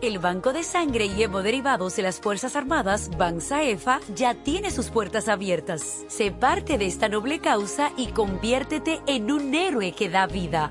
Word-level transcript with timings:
El 0.00 0.20
Banco 0.20 0.52
de 0.52 0.62
Sangre 0.62 1.06
y 1.06 1.26
Derivados 1.42 1.96
de 1.96 2.02
las 2.02 2.20
Fuerzas 2.20 2.54
Armadas, 2.54 3.10
BANSAEFA, 3.18 3.98
ya 4.14 4.34
tiene 4.34 4.70
sus 4.70 4.90
puertas 4.90 5.26
abiertas. 5.26 6.04
Sé 6.06 6.30
parte 6.30 6.78
de 6.78 6.86
esta 6.86 7.08
noble 7.08 7.40
causa 7.40 7.90
y 7.96 8.06
conviértete 8.08 9.00
en 9.06 9.32
un 9.32 9.52
héroe 9.56 9.90
que 9.92 10.08
da 10.08 10.28
vida. 10.28 10.70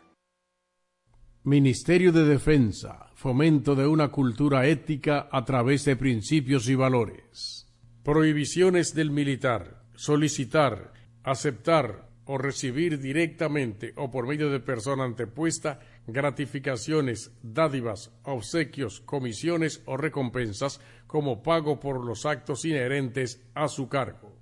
Ministerio 1.43 2.11
de 2.11 2.23
Defensa, 2.23 3.07
fomento 3.15 3.73
de 3.73 3.87
una 3.87 4.09
cultura 4.09 4.67
ética 4.67 5.27
a 5.31 5.43
través 5.43 5.83
de 5.85 5.95
principios 5.95 6.69
y 6.69 6.75
valores. 6.75 7.67
Prohibiciones 8.03 8.93
del 8.93 9.09
militar, 9.09 9.81
solicitar, 9.95 10.93
aceptar 11.23 12.09
o 12.25 12.37
recibir 12.37 12.99
directamente 12.99 13.93
o 13.95 14.11
por 14.11 14.27
medio 14.27 14.51
de 14.51 14.59
persona 14.59 15.03
antepuesta 15.03 15.79
gratificaciones, 16.05 17.31
dádivas, 17.41 18.11
obsequios, 18.21 19.01
comisiones 19.01 19.81
o 19.85 19.97
recompensas 19.97 20.79
como 21.07 21.41
pago 21.41 21.79
por 21.79 22.05
los 22.05 22.27
actos 22.27 22.65
inherentes 22.65 23.41
a 23.55 23.67
su 23.67 23.89
cargo. 23.89 24.37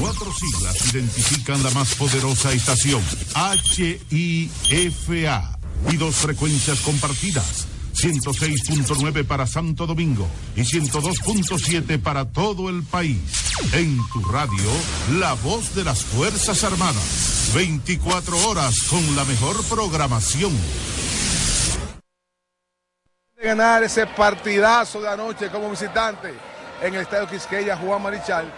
Cuatro 0.00 0.32
siglas 0.32 0.94
identifican 0.94 1.62
la 1.62 1.70
más 1.70 1.94
poderosa 1.94 2.50
estación, 2.52 3.02
HIFA, 4.10 5.58
y 5.90 5.96
dos 5.96 6.16
frecuencias 6.16 6.80
compartidas, 6.80 7.66
106.9 7.94 9.26
para 9.26 9.46
Santo 9.46 9.86
Domingo 9.86 10.26
y 10.56 10.62
102.7 10.62 12.00
para 12.02 12.24
todo 12.24 12.70
el 12.70 12.82
país. 12.82 13.20
En 13.74 13.98
tu 14.08 14.24
radio, 14.24 14.70
la 15.18 15.34
voz 15.34 15.74
de 15.74 15.84
las 15.84 16.02
Fuerzas 16.02 16.64
Armadas, 16.64 17.52
24 17.54 18.48
horas 18.48 18.74
con 18.88 19.16
la 19.16 19.26
mejor 19.26 19.62
programación. 19.64 20.52
Ganar 23.42 23.82
ese 23.82 24.06
partidazo 24.06 25.02
de 25.02 25.08
anoche 25.08 25.50
como 25.50 25.70
visitante 25.70 26.32
en 26.80 26.94
el 26.94 27.02
Estadio 27.02 27.28
Quisqueya 27.28 27.76
Juan 27.76 28.02
Marichal 28.02 28.50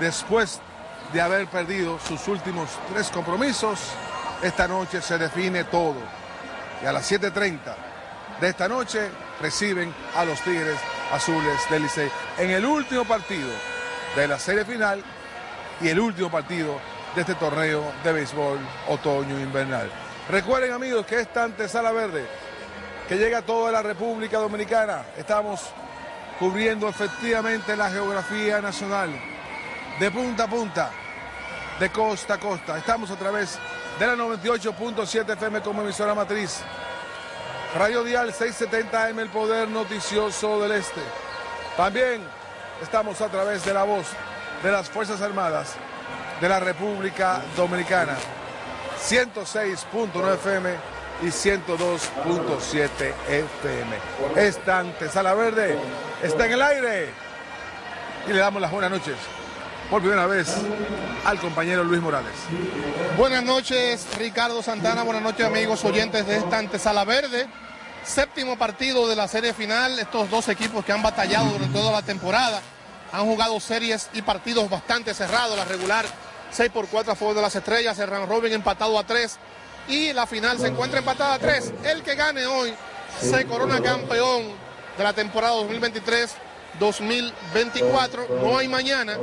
después 0.00 0.60
de 1.12 1.20
haber 1.20 1.46
perdido 1.48 1.98
sus 1.98 2.26
últimos 2.28 2.68
tres 2.92 3.08
compromisos, 3.10 3.78
esta 4.42 4.68
noche 4.68 5.02
se 5.02 5.18
define 5.18 5.64
todo. 5.64 5.96
Y 6.82 6.86
a 6.86 6.92
las 6.92 7.10
7.30 7.10 7.58
de 8.40 8.48
esta 8.48 8.68
noche 8.68 9.10
reciben 9.40 9.92
a 10.16 10.24
los 10.24 10.40
Tigres 10.40 10.78
Azules 11.12 11.58
del 11.68 11.82
Licey 11.82 12.10
en 12.38 12.50
el 12.50 12.64
último 12.64 13.04
partido 13.04 13.50
de 14.16 14.28
la 14.28 14.38
serie 14.38 14.64
final 14.64 15.02
y 15.80 15.88
el 15.88 16.00
último 16.00 16.30
partido 16.30 16.78
de 17.14 17.22
este 17.22 17.34
torneo 17.34 17.92
de 18.04 18.12
béisbol 18.12 18.58
otoño-invernal. 18.88 19.90
Recuerden 20.28 20.72
amigos 20.72 21.04
que 21.06 21.20
esta 21.20 21.44
antesala 21.44 21.90
verde 21.90 22.24
que 23.08 23.16
llega 23.16 23.38
a 23.38 23.42
toda 23.42 23.72
la 23.72 23.82
República 23.82 24.38
Dominicana, 24.38 25.02
estamos 25.16 25.60
cubriendo 26.38 26.88
efectivamente 26.88 27.76
la 27.76 27.90
geografía 27.90 28.60
nacional 28.60 29.10
de 30.00 30.10
punta 30.10 30.44
a 30.44 30.48
punta, 30.48 30.90
de 31.78 31.90
costa 31.90 32.34
a 32.34 32.38
costa. 32.38 32.78
Estamos 32.78 33.10
a 33.10 33.16
través 33.16 33.58
de 33.98 34.06
la 34.06 34.16
98.7 34.16 35.34
FM 35.34 35.60
como 35.60 35.82
emisora 35.82 36.14
matriz. 36.14 36.62
Radio 37.76 38.02
Dial 38.02 38.32
670 38.32 39.04
AM, 39.04 39.18
el 39.18 39.28
poder 39.28 39.68
noticioso 39.68 40.58
del 40.62 40.72
este. 40.72 41.02
También 41.76 42.22
estamos 42.80 43.20
a 43.20 43.28
través 43.28 43.62
de 43.66 43.74
la 43.74 43.82
voz 43.82 44.06
de 44.62 44.72
las 44.72 44.88
Fuerzas 44.88 45.20
Armadas 45.20 45.74
de 46.40 46.48
la 46.48 46.60
República 46.60 47.42
Dominicana. 47.54 48.16
106.9 49.06 50.34
FM 50.34 50.74
y 51.20 51.26
102.7 51.26 53.14
FM. 53.28 53.96
Esta 54.36 54.78
antesala 54.78 55.34
verde 55.34 55.78
está 56.22 56.46
en 56.46 56.52
el 56.52 56.62
aire. 56.62 57.10
Y 58.26 58.32
le 58.32 58.38
damos 58.38 58.62
las 58.62 58.70
buenas 58.70 58.90
noches 58.90 59.16
por 59.90 60.00
primera 60.00 60.26
vez 60.26 60.54
al 61.24 61.40
compañero 61.40 61.82
Luis 61.82 62.00
Morales. 62.00 62.32
Buenas 63.18 63.42
noches, 63.42 64.06
Ricardo 64.16 64.62
Santana. 64.62 65.02
Buenas 65.02 65.22
noches, 65.22 65.44
amigos 65.44 65.84
oyentes 65.84 66.26
de 66.26 66.36
esta 66.36 66.58
antesala 66.58 67.04
verde. 67.04 67.48
Séptimo 68.04 68.56
partido 68.56 69.08
de 69.08 69.16
la 69.16 69.26
serie 69.26 69.52
final. 69.52 69.98
Estos 69.98 70.30
dos 70.30 70.48
equipos 70.48 70.84
que 70.84 70.92
han 70.92 71.02
batallado 71.02 71.50
durante 71.50 71.76
toda 71.76 71.90
la 71.90 72.02
temporada 72.02 72.62
han 73.12 73.26
jugado 73.26 73.58
series 73.58 74.08
y 74.14 74.22
partidos 74.22 74.70
bastante 74.70 75.12
cerrados. 75.12 75.56
La 75.56 75.64
regular 75.64 76.06
6 76.52 76.70
por 76.70 76.86
4 76.86 77.12
a 77.12 77.16
favor 77.16 77.34
de 77.34 77.42
las 77.42 77.56
estrellas. 77.56 77.98
El 77.98 78.08
robin 78.28 78.52
empatado 78.52 78.96
a 78.96 79.04
3. 79.04 79.38
Y 79.88 80.12
la 80.12 80.26
final 80.26 80.58
se 80.58 80.68
encuentra 80.68 81.00
empatada 81.00 81.34
a 81.34 81.38
3. 81.40 81.72
El 81.84 82.02
que 82.04 82.14
gane 82.14 82.46
hoy 82.46 82.72
se 83.20 83.44
corona 83.44 83.82
campeón 83.82 84.44
de 84.96 85.02
la 85.02 85.12
temporada 85.12 85.54
2023 85.56 86.30
2024. 86.78 88.28
No 88.42 88.58
hay 88.58 88.68
mañana, 88.68 89.16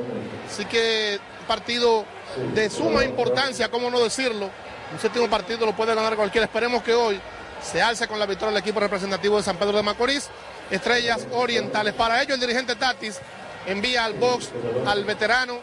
así 0.50 0.66
que 0.66 1.20
partido 1.48 2.06
de 2.54 2.70
suma 2.70 3.04
importancia, 3.04 3.70
cómo 3.70 3.90
no 3.90 4.00
decirlo. 4.00 4.50
Un 4.92 5.00
séptimo 5.00 5.30
partido 5.30 5.66
lo 5.66 5.76
puede 5.76 5.94
ganar 5.96 6.16
cualquiera. 6.16 6.46
Esperemos 6.46 6.84
que 6.84 6.94
hoy 6.94 7.20
se 7.62 7.82
alce 7.82 8.08
con 8.08 8.20
la 8.20 8.26
victoria 8.26 8.54
del 8.54 8.62
equipo 8.62 8.80
representativo 8.80 9.38
de 9.38 9.44
San 9.44 9.58
Pedro 9.58 9.78
de 9.78 9.84
Macorís. 9.84 10.30
Estrellas 10.70 11.26
Orientales. 11.32 11.94
Para 11.94 12.22
ello, 12.22 12.36
el 12.36 12.40
dirigente 12.40 12.76
Tatis 12.76 13.20
envía 13.66 14.06
al 14.06 14.14
box 14.14 14.50
al 14.86 15.04
veterano 15.06 15.60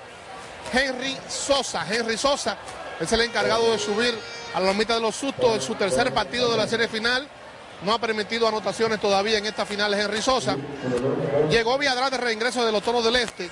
Henry 0.73 1.17
Sosa. 1.29 1.87
Henry 1.89 2.17
Sosa 2.17 2.57
es 3.01 3.13
el 3.13 3.21
encargado 3.21 3.71
de 3.73 3.79
subir 3.79 4.15
a 4.55 4.61
la 4.61 4.67
lomita 4.67 4.95
de 4.95 5.01
los 5.01 5.15
sustos 5.15 5.55
en 5.55 5.61
su 5.61 5.75
tercer 5.75 6.13
partido 6.13 6.51
de 6.51 6.57
la 6.57 6.67
serie 6.67 6.89
final. 6.89 7.27
No 7.85 7.93
ha 7.93 7.99
permitido 7.99 8.49
anotaciones 8.49 9.01
todavía 9.01 9.39
en 9.39 9.47
esta 9.47 9.67
final 9.67 9.93
Henry 9.95 10.23
Sosa. 10.23 10.57
Llegó 11.51 11.75
atrás 11.75 12.11
de 12.11 12.17
reingreso 12.17 12.65
de 12.65 12.73
los 12.73 12.83
Toros 12.83 13.05
del 13.05 13.17
Este, 13.17 13.51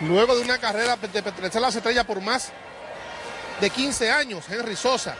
luego 0.00 0.34
de 0.36 0.42
una 0.42 0.58
carrera 0.58 0.96
de 0.96 1.22
pertenecer 1.22 1.60
las 1.60 1.74
estrellas 1.74 2.04
por 2.04 2.20
más 2.20 2.50
de 3.60 3.70
15 3.70 4.10
años, 4.10 4.44
Henry 4.48 4.76
Sosa. 4.76 5.14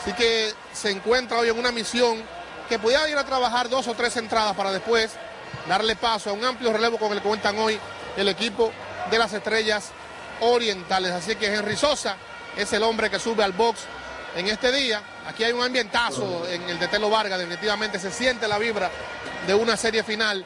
Así 0.00 0.12
que 0.12 0.52
se 0.72 0.90
encuentra 0.90 1.38
hoy 1.38 1.48
en 1.48 1.58
una 1.58 1.70
misión 1.70 2.22
que 2.68 2.78
pudiera 2.78 3.08
ir 3.08 3.16
a 3.16 3.24
trabajar 3.24 3.68
dos 3.68 3.86
o 3.88 3.94
tres 3.94 4.16
entradas 4.16 4.56
para 4.56 4.72
después 4.72 5.12
darle 5.68 5.96
paso 5.96 6.30
a 6.30 6.32
un 6.32 6.44
amplio 6.44 6.72
relevo 6.72 6.98
con 6.98 7.12
el 7.12 7.20
que 7.20 7.28
cuentan 7.28 7.58
hoy 7.58 7.78
el 8.16 8.28
equipo 8.28 8.72
de 9.10 9.18
las 9.18 9.32
estrellas 9.32 9.90
orientales. 10.40 11.12
Así 11.12 11.36
que 11.36 11.46
Henry 11.46 11.76
Sosa 11.76 12.16
es 12.56 12.72
el 12.72 12.82
hombre 12.82 13.10
que 13.10 13.18
sube 13.18 13.44
al 13.44 13.52
box 13.52 13.80
en 14.34 14.48
este 14.48 14.72
día. 14.72 15.02
Aquí 15.26 15.44
hay 15.44 15.52
un 15.52 15.62
ambientazo 15.62 16.46
en 16.48 16.62
el 16.68 16.78
de 16.78 16.88
Telo 16.88 17.10
Vargas, 17.10 17.38
definitivamente 17.38 17.98
se 17.98 18.10
siente 18.10 18.48
la 18.48 18.58
vibra 18.58 18.90
de 19.46 19.54
una 19.54 19.76
serie 19.76 20.02
final, 20.02 20.44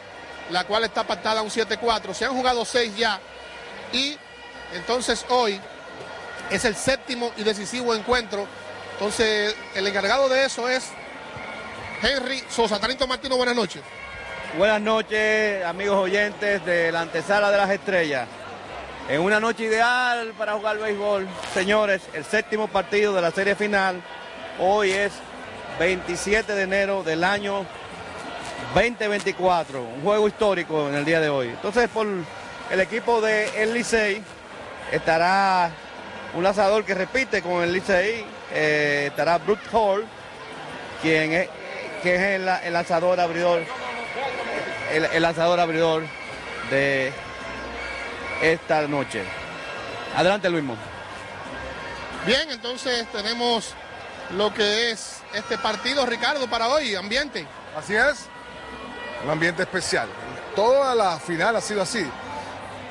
la 0.50 0.64
cual 0.64 0.84
está 0.84 1.04
pactada 1.04 1.40
a 1.40 1.42
un 1.42 1.50
7-4. 1.50 2.12
Se 2.14 2.24
han 2.24 2.32
jugado 2.32 2.64
seis 2.64 2.96
ya 2.96 3.18
y 3.92 4.16
entonces 4.74 5.24
hoy 5.28 5.60
es 6.50 6.64
el 6.64 6.76
séptimo 6.76 7.32
y 7.36 7.42
decisivo 7.42 7.94
encuentro. 7.94 8.46
Entonces 8.92 9.54
el 9.74 9.86
encargado 9.86 10.28
de 10.28 10.44
eso 10.44 10.68
es 10.68 10.88
Henry 12.02 12.44
Sosa. 12.48 12.78
Tanito 12.78 13.06
Martino, 13.06 13.36
buenas 13.36 13.56
noches. 13.56 13.82
Buenas 14.58 14.80
noches, 14.80 15.64
amigos 15.64 15.96
oyentes 15.96 16.64
de 16.64 16.90
la 16.90 17.02
antesala 17.02 17.50
de 17.50 17.56
las 17.56 17.70
estrellas. 17.70 18.26
En 19.10 19.20
una 19.22 19.40
noche 19.40 19.64
ideal 19.64 20.34
para 20.38 20.52
jugar 20.52 20.78
béisbol, 20.78 21.26
señores, 21.52 22.00
el 22.14 22.24
séptimo 22.24 22.68
partido 22.68 23.12
de 23.12 23.20
la 23.20 23.32
serie 23.32 23.56
final. 23.56 24.00
Hoy 24.60 24.92
es 24.92 25.10
27 25.80 26.54
de 26.54 26.62
enero 26.62 27.02
del 27.02 27.24
año 27.24 27.66
2024, 28.72 29.82
un 29.82 30.02
juego 30.02 30.28
histórico 30.28 30.88
en 30.88 30.94
el 30.94 31.04
día 31.04 31.18
de 31.18 31.28
hoy. 31.28 31.48
Entonces, 31.48 31.88
por 31.88 32.06
el 32.06 32.80
equipo 32.80 33.20
de 33.20 33.60
El 33.60 33.74
Licey 33.74 34.22
estará 34.92 35.72
un 36.34 36.44
lanzador 36.44 36.84
que 36.84 36.94
repite 36.94 37.42
con 37.42 37.64
el 37.64 37.72
Licey, 37.72 38.24
eh, 38.52 39.06
estará 39.08 39.38
Brooke 39.38 39.66
Hall, 39.72 40.06
quien 41.02 41.32
es, 41.32 41.48
es 42.04 42.20
el, 42.20 42.46
lanzador 42.72 43.18
abridor, 43.18 43.64
el 44.92 45.20
lanzador 45.20 45.58
abridor 45.58 46.04
de 46.70 47.12
esta 48.40 48.86
noche. 48.86 49.24
Adelante, 50.16 50.48
Luismo. 50.50 50.76
Bien, 52.26 52.50
entonces 52.50 53.06
tenemos 53.12 53.74
lo 54.36 54.52
que 54.52 54.90
es 54.90 55.22
este 55.34 55.58
partido, 55.58 56.04
Ricardo, 56.06 56.48
para 56.48 56.68
hoy, 56.68 56.94
ambiente. 56.94 57.46
Así 57.76 57.94
es, 57.94 58.26
un 59.24 59.30
ambiente 59.30 59.62
especial. 59.62 60.08
Toda 60.54 60.94
la 60.94 61.18
final 61.18 61.56
ha 61.56 61.60
sido 61.60 61.82
así, 61.82 62.04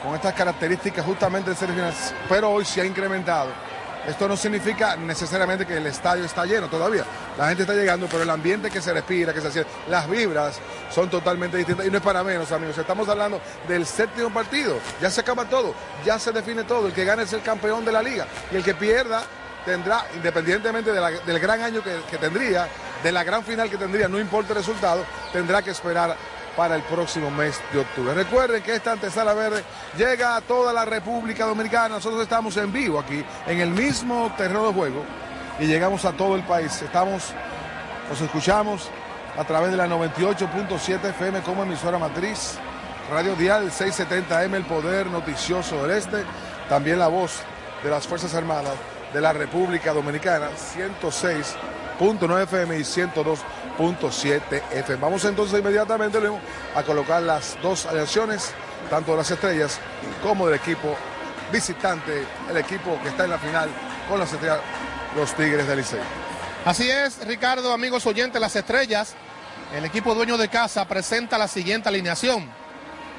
con 0.04 0.16
estas 0.16 0.34
características 0.34 1.06
justamente 1.06 1.52
de 1.52 1.56
ser 1.56 1.70
final, 1.70 1.94
pero 2.28 2.52
hoy 2.52 2.66
se 2.66 2.82
ha 2.82 2.86
incrementado. 2.86 3.52
Esto 4.08 4.28
no 4.28 4.38
significa 4.38 4.96
necesariamente 4.96 5.66
que 5.66 5.78
el 5.78 5.86
estadio 5.86 6.26
está 6.26 6.46
lleno 6.46 6.68
todavía. 6.68 7.04
La 7.38 7.48
gente 7.48 7.64
está 7.64 7.74
llegando, 7.74 8.08
pero 8.10 8.24
el 8.24 8.30
ambiente 8.30 8.70
que 8.70 8.82
se 8.82 8.94
respira, 8.94 9.34
que 9.34 9.42
se 9.42 9.48
hace, 9.48 9.66
las 9.90 10.10
vibras 10.10 10.60
son 10.90 11.10
totalmente 11.10 11.58
distintas. 11.58 11.86
Y 11.86 11.92
no 11.92 11.98
es 11.98 12.04
para 12.04 12.24
menos, 12.24 12.52
amigos. 12.52 12.78
Estamos 12.78 13.08
hablando 13.10 13.42
del 13.68 13.86
séptimo 13.86 14.30
partido. 14.30 14.80
Ya 15.02 15.10
se 15.10 15.22
acaba 15.22 15.46
todo, 15.46 15.74
ya 16.06 16.18
se 16.18 16.32
define 16.32 16.64
todo. 16.64 16.88
El 16.88 16.94
que 16.94 17.06
gane 17.06 17.24
es 17.24 17.34
el 17.34 17.42
campeón 17.42 17.86
de 17.86 17.92
la 17.92 18.02
liga. 18.02 18.26
Y 18.52 18.56
el 18.56 18.64
que 18.64 18.74
pierda 18.74 19.24
tendrá, 19.66 20.06
independientemente 20.16 20.92
del 20.92 21.40
gran 21.40 21.62
año 21.62 21.84
que, 21.84 22.00
que 22.10 22.18
tendría, 22.18 22.68
de 23.04 23.12
la 23.12 23.24
gran 23.24 23.44
final 23.44 23.70
que 23.70 23.78
tendría, 23.78 24.08
no 24.08 24.20
importa 24.20 24.54
el 24.54 24.58
resultado, 24.58 25.06
tendrá 25.32 25.62
que 25.62 25.72
esperar 25.72 26.16
para 26.60 26.76
el 26.76 26.82
próximo 26.82 27.32
mes 27.32 27.58
de 27.72 27.80
octubre. 27.80 28.14
Recuerden 28.14 28.62
que 28.62 28.76
esta 28.76 28.92
antesala 28.92 29.34
verde 29.34 29.64
llega 29.98 30.36
a 30.36 30.42
toda 30.42 30.74
la 30.74 30.84
República 30.84 31.46
Dominicana. 31.46 31.96
Nosotros 31.96 32.22
estamos 32.22 32.58
en 32.58 32.74
vivo 32.74 33.00
aquí, 33.00 33.24
en 33.48 33.62
el 33.62 33.70
mismo 33.70 34.30
terreno 34.36 34.68
de 34.68 34.74
juego, 34.74 35.06
y 35.58 35.68
llegamos 35.68 36.04
a 36.04 36.12
todo 36.12 36.36
el 36.36 36.44
país. 36.44 36.82
Estamos, 36.82 37.32
nos 38.10 38.20
escuchamos 38.20 38.90
a 39.38 39.46
través 39.46 39.72
de 39.72 39.78
la 39.78 39.88
98.7 39.88 41.12
FM 41.12 41.40
como 41.44 41.64
emisora 41.64 41.98
matriz, 41.98 42.58
Radio 43.10 43.38
Dial 43.38 43.72
670M, 43.72 44.54
el 44.56 44.66
poder 44.66 45.08
noticioso 45.08 45.82
del 45.84 45.92
Este, 45.92 46.26
también 46.68 47.00
la 47.00 47.08
voz 47.08 47.40
de 47.82 47.90
las 47.90 48.06
Fuerzas 48.06 48.36
Armadas 48.36 48.76
de 49.14 49.22
la 49.22 49.32
República 49.32 49.94
Dominicana, 49.94 50.50
106.9 50.76 52.44
FM 52.44 52.80
y 52.80 52.84
102.7 53.80 54.62
FM. 54.72 55.02
Vamos 55.02 55.24
entonces 55.24 55.58
inmediatamente 55.58 56.20
a 56.76 56.84
colocar 56.84 57.22
las 57.24 57.58
dos 57.62 57.86
aleaciones, 57.86 58.52
tanto 58.90 59.12
de 59.12 59.18
las 59.18 59.32
estrellas 59.32 59.80
como 60.22 60.48
del 60.48 60.60
equipo 60.60 60.96
visitante, 61.52 62.26
el 62.50 62.58
equipo 62.58 63.00
que 63.02 63.10
está 63.10 63.24
en 63.24 63.30
la 63.30 63.40
final 63.40 63.70
con 64.10 64.20
las 64.20 64.32
estrellas, 64.34 64.60
los 65.16 65.34
Tigres 65.34 65.66
del 65.66 65.78
Licey. 65.78 66.00
Así 66.66 66.90
es, 66.90 67.26
Ricardo, 67.26 67.72
amigos 67.72 68.06
oyentes, 68.06 68.40
las 68.40 68.56
estrellas. 68.56 69.16
El 69.74 69.86
equipo 69.86 70.14
dueño 70.14 70.38
de 70.38 70.50
casa 70.50 70.86
presenta 70.86 71.38
la 71.38 71.48
siguiente 71.48 71.88
alineación. 71.88 72.50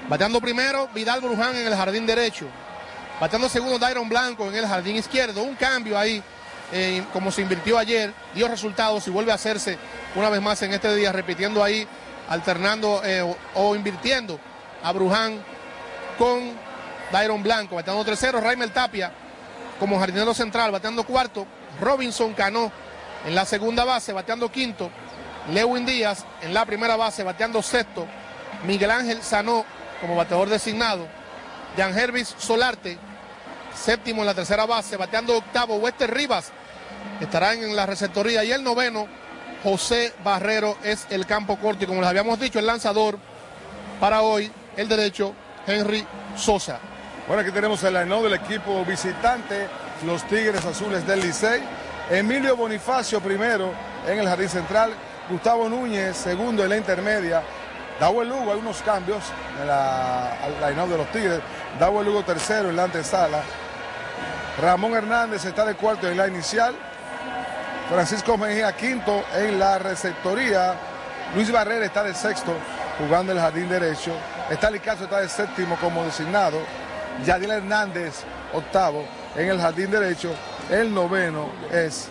Bateando 0.09 0.41
primero, 0.41 0.89
Vidal 0.95 1.21
Bruján 1.21 1.57
en 1.57 1.67
el 1.67 1.75
jardín 1.75 2.07
derecho. 2.07 2.47
Bateando 3.19 3.49
segundo, 3.49 3.79
Dairon 3.79 4.09
Blanco 4.09 4.47
en 4.47 4.57
el 4.57 4.67
jardín 4.67 4.97
izquierdo. 4.97 5.43
Un 5.43 5.55
cambio 5.55 5.99
ahí, 5.99 6.23
eh, 6.73 7.05
como 7.13 7.33
se 7.33 7.43
invirtió 7.43 7.79
ayer, 7.79 8.13
dio 8.35 8.47
resultados 8.47 9.07
y 9.09 9.11
vuelve 9.11 9.33
a 9.33 9.35
hacerse 9.35 9.77
una 10.15 10.29
vez 10.29 10.41
más 10.41 10.63
en 10.63 10.73
este 10.73 10.95
día, 10.95 11.13
repitiendo 11.13 11.65
ahí, 11.65 11.87
alternando 12.29 13.03
eh, 13.05 13.37
o, 13.55 13.75
invirtiendo 13.75 14.39
a 14.83 14.93
Bruján 14.93 15.43
con 16.17 16.53
Dairon 17.11 17.43
Blanco. 17.43 17.75
Bateando 17.75 18.05
tercero, 18.05 18.41
Raimel 18.41 18.71
Tapia 18.71 19.13
como 19.81 19.99
jardinero 19.99 20.33
central, 20.35 20.71
bateando 20.71 21.05
cuarto. 21.05 21.47
Robinson 21.81 22.35
Cano 22.35 22.71
en 23.27 23.35
la 23.35 23.45
segunda 23.45 23.85
base, 23.85 24.13
bateando 24.13 24.51
quinto. 24.53 24.91
Lewin 25.53 25.87
Díaz 25.87 26.25
en 26.43 26.55
la 26.55 26.65
primera 26.67 26.97
base, 26.97 27.25
bateando 27.25 27.63
sexto. 27.63 28.07
Miguel 28.65 28.91
Ángel 28.91 29.23
Sanó 29.23 29.65
como 30.01 30.15
bateador 30.15 30.49
designado. 30.49 31.09
Jan 31.77 31.99
Hervis 31.99 32.35
Solarte, 32.39 32.99
séptimo 33.75 34.23
en 34.23 34.27
la 34.27 34.35
tercera 34.35 34.67
base, 34.67 34.97
bateando 34.97 35.37
octavo. 35.37 35.77
Wester 35.77 36.13
Rivas 36.13 36.53
estará 37.25 37.55
en 37.55 37.75
la 37.77 37.87
receptoría. 37.87 38.45
Y 38.45 38.53
el 38.53 38.65
noveno, 38.65 39.07
José 39.63 40.13
Barrero, 40.25 40.77
es 40.83 41.07
el 41.11 41.27
campo 41.27 41.57
corto. 41.57 41.85
Y 41.85 41.87
como 41.87 42.01
les 42.01 42.11
habíamos 42.11 42.39
dicho, 42.41 42.59
el 42.59 42.67
lanzador 42.67 43.19
para 44.01 44.23
hoy, 44.23 44.51
el 44.77 44.89
derecho, 44.89 45.35
Henry 45.67 46.07
Sosa. 46.37 46.79
Bueno, 47.27 47.43
aquí 47.43 47.53
tenemos 47.53 47.83
el 47.85 47.95
line 47.95 48.23
del 48.23 48.35
equipo 48.35 48.85
visitante, 48.85 49.69
los 50.05 50.25
Tigres 50.25 50.65
Azules 50.65 51.07
del 51.07 51.21
Licey. 51.21 51.63
Emilio 52.11 52.57
Bonifacio 52.57 53.21
primero 53.21 53.73
en 54.09 54.19
el 54.19 54.27
jardín 54.27 54.49
central. 54.49 54.93
Gustavo 55.29 55.69
Núñez 55.69 56.17
segundo 56.17 56.65
en 56.65 56.71
la 56.71 56.77
intermedia. 56.77 57.43
Dawel 58.01 58.29
Lugo, 58.29 58.53
hay 58.53 58.59
unos 58.59 58.81
cambios 58.83 59.23
en 59.61 59.69
la 59.69 60.33
line 60.69 60.87
de 60.89 60.97
los 60.97 61.13
Tigres. 61.13 61.41
Dawel 61.79 62.07
Lugo 62.07 62.25
tercero 62.25 62.71
en 62.71 62.77
la 62.77 62.85
antesala. 62.85 63.43
Ramón 64.61 64.95
Hernández 64.95 65.45
está 65.45 65.65
de 65.65 65.75
cuarto 65.75 66.09
en 66.09 66.17
la 66.17 66.27
inicial. 66.27 66.75
Francisco 67.91 68.39
Mejía 68.39 68.73
quinto 68.77 69.25
en 69.35 69.59
la 69.59 69.77
receptoría. 69.81 70.75
Luis 71.35 71.51
Barrera 71.51 71.85
está 71.85 72.05
de 72.05 72.15
sexto 72.15 72.55
jugando 72.97 73.33
en 73.33 73.39
el 73.39 73.43
jardín 73.43 73.69
derecho. 73.69 74.13
Está 74.49 74.71
Licazo 74.71 75.05
está 75.05 75.21
de 75.21 75.29
séptimo 75.29 75.77
como 75.77 76.05
designado. 76.05 76.59
Yadiel 77.27 77.51
Hernández 77.51 78.23
octavo 78.55 79.05
en 79.35 79.49
el 79.49 79.61
jardín 79.61 79.91
derecho. 79.91 80.33
El 80.71 80.95
noveno 80.95 81.49
es, 81.73 82.09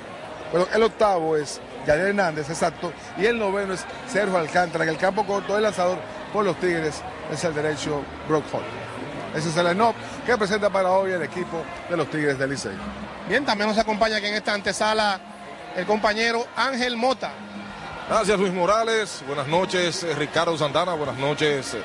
bueno, 0.51 0.67
el 0.74 0.83
octavo 0.83 1.38
es 1.38 1.62
Yadiel 1.88 2.07
Hernández, 2.07 2.50
exacto. 2.50 2.91
Y 3.17 3.25
el 3.25 3.39
noveno 3.39 3.74
es 3.74 3.86
Sergio 4.12 4.38
Alcántara. 4.38 4.83
En 4.83 4.89
el 4.89 4.98
campo 4.98 5.25
corto, 5.25 5.55
el 5.55 5.63
lanzador 5.63 5.98
por 6.33 6.43
los 6.43 6.59
Tigres 6.59 7.01
es 7.31 7.41
el 7.45 7.53
derecho 7.53 8.03
Brock 8.27 8.43
Hall. 8.53 8.63
Ese 9.33 9.48
es 9.48 9.55
el 9.55 9.65
line 9.65 9.93
que 10.25 10.38
presenta 10.38 10.69
para 10.69 10.91
hoy 10.91 11.13
el 11.13 11.21
equipo 11.21 11.63
de 11.89 11.95
los 11.95 12.09
Tigres 12.09 12.38
del 12.38 12.50
Licey. 12.50 12.77
Bien, 13.29 13.45
también 13.45 13.69
nos 13.69 13.77
acompaña 13.77 14.17
aquí 14.17 14.25
en 14.25 14.33
esta 14.33 14.53
antesala 14.53 15.38
el 15.76 15.86
compañero 15.86 16.46
Ángel 16.56 16.98
Mota. 16.98 17.32
Gracias 18.08 18.40
Luis 18.40 18.52
Morales, 18.54 19.24
buenas 19.28 19.48
noches 19.48 20.06
Ricardo 20.18 20.58
Santana, 20.58 20.94
buenas 20.94 21.18
noches 21.18 21.78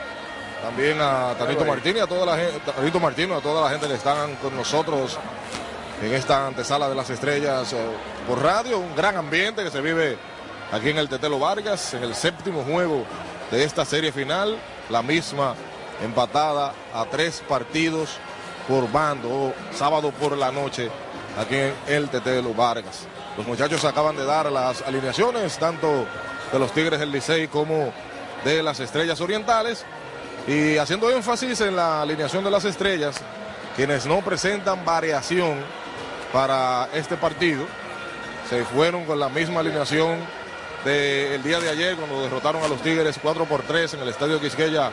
también 0.62 0.99
a 1.00 1.35
Tanito 1.38 1.64
Martín 1.67 1.99
y 1.99 2.00
a 2.00 2.07
toda 2.07 2.25
la 2.25 2.37
gente, 2.37 2.73
Tanito 2.73 2.99
Martino, 2.99 3.37
a 3.37 3.41
toda 3.41 3.62
la 3.64 3.71
gente 3.71 3.87
que 3.87 3.95
están 3.95 4.37
con 4.37 4.57
nosotros 4.57 5.19
en 6.03 6.14
esta 6.14 6.47
antesala 6.47 6.88
de 6.88 6.95
las 6.95 7.11
estrellas 7.11 7.73
eh, 7.75 7.76
por 8.26 8.43
radio, 8.43 8.79
un 8.79 8.97
gran 8.97 9.17
ambiente 9.17 9.62
que 9.62 9.71
se 9.71 9.83
vive 9.83 10.17
aquí 10.73 10.88
en 10.88 10.97
el 10.97 11.09
Tetelo 11.09 11.38
Vargas, 11.38 11.93
en 11.93 12.03
el 12.03 12.14
séptimo 12.14 12.62
juego 12.64 13.05
de 13.50 13.62
esta 13.62 13.85
serie 13.85 14.11
final, 14.11 14.57
la 14.88 15.03
misma 15.03 15.55
empatada 16.03 16.73
a 16.95 17.05
tres 17.05 17.43
partidos 17.47 18.17
por 18.67 18.91
bando, 18.91 19.53
sábado 19.75 20.11
por 20.12 20.37
la 20.37 20.50
noche, 20.50 20.91
aquí 21.38 21.57
en 21.57 21.75
el 21.87 22.09
Tetelo 22.09 22.55
Vargas. 22.55 23.07
Los 23.37 23.47
muchachos 23.47 23.85
acaban 23.85 24.17
de 24.17 24.25
dar 24.25 24.50
las 24.50 24.83
alineaciones, 24.83 25.59
tanto 25.59 26.07
de 26.53 26.59
los 26.59 26.73
Tigres 26.73 27.00
del 27.00 27.11
Licey 27.11 27.49
como 27.49 27.93
de 28.45 28.62
las 28.62 28.79
Estrellas 28.79 29.21
Orientales. 29.21 29.85
Y 30.47 30.76
haciendo 30.76 31.11
énfasis 31.11 31.61
en 31.62 31.75
la 31.75 32.03
alineación 32.03 32.45
de 32.45 32.50
las 32.50 32.64
Estrellas, 32.64 33.17
quienes 33.75 34.07
no 34.07 34.21
presentan 34.21 34.85
variación 34.85 35.59
para 36.33 36.88
este 36.93 37.17
partido, 37.17 37.67
se 38.49 38.64
fueron 38.64 39.05
con 39.05 39.19
la 39.19 39.29
misma 39.29 39.61
alineación 39.61 40.19
del 40.85 41.43
día 41.43 41.59
de 41.61 41.71
ayer 41.71 41.97
cuando 41.97 42.23
derrotaron 42.23 42.62
a 42.62 42.69
los 42.69 42.83
Tigres 42.83 43.19
4 43.21 43.47
por 43.47 43.62
3 43.62 43.95
en 43.95 44.00
el 44.00 44.09
Estadio 44.11 44.41
Quisqueya 44.41 44.91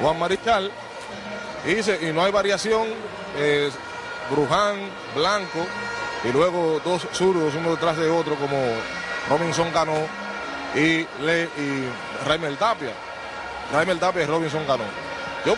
Juan 0.00 0.18
Marichal. 0.18 0.70
Y, 1.64 2.12
no 2.12 2.24
hay 2.24 2.32
variación, 2.32 2.88
Bruján, 4.30 4.76
Blanco, 5.14 5.66
y 6.24 6.32
luego 6.32 6.80
dos 6.84 7.06
zurdos, 7.12 7.54
uno 7.54 7.70
detrás 7.70 7.96
de 7.96 8.08
otro, 8.08 8.36
como 8.36 8.56
Robinson 9.28 9.70
Cano 9.70 9.94
y, 10.74 11.06
Le, 11.22 11.44
y 11.44 11.88
Raimel 12.26 12.56
Tapia. 12.56 12.92
Raimel 13.72 13.98
Tapia 13.98 14.22
y 14.22 14.26
Robinson 14.26 14.64
Cano. 14.64 14.84
Yo 15.44 15.54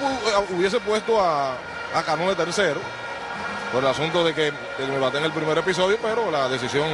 hubiese 0.56 0.80
puesto 0.80 1.20
a, 1.20 1.52
a 1.94 2.02
Cano 2.04 2.28
de 2.28 2.34
tercero, 2.34 2.80
por 3.72 3.82
el 3.82 3.90
asunto 3.90 4.24
de 4.24 4.34
que, 4.34 4.52
me 4.78 4.98
bate 4.98 5.18
en 5.18 5.24
el 5.24 5.32
primer 5.32 5.58
episodio, 5.58 5.98
pero 6.00 6.30
la 6.30 6.48
decisión 6.48 6.88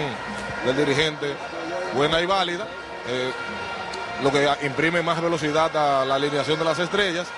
del 0.65 0.77
dirigente, 0.77 1.37
buena 1.95 2.21
y 2.21 2.27
válida, 2.27 2.67
eh, 3.07 3.31
lo 4.23 4.33
que 4.33 4.49
imprime 4.67 5.03
más 5.03 5.21
velocidad 5.21 5.75
a 5.77 6.05
la 6.05 6.17
alineación 6.17 6.59
de 6.59 6.65
las 6.65 6.79
estrellas. 6.79 7.29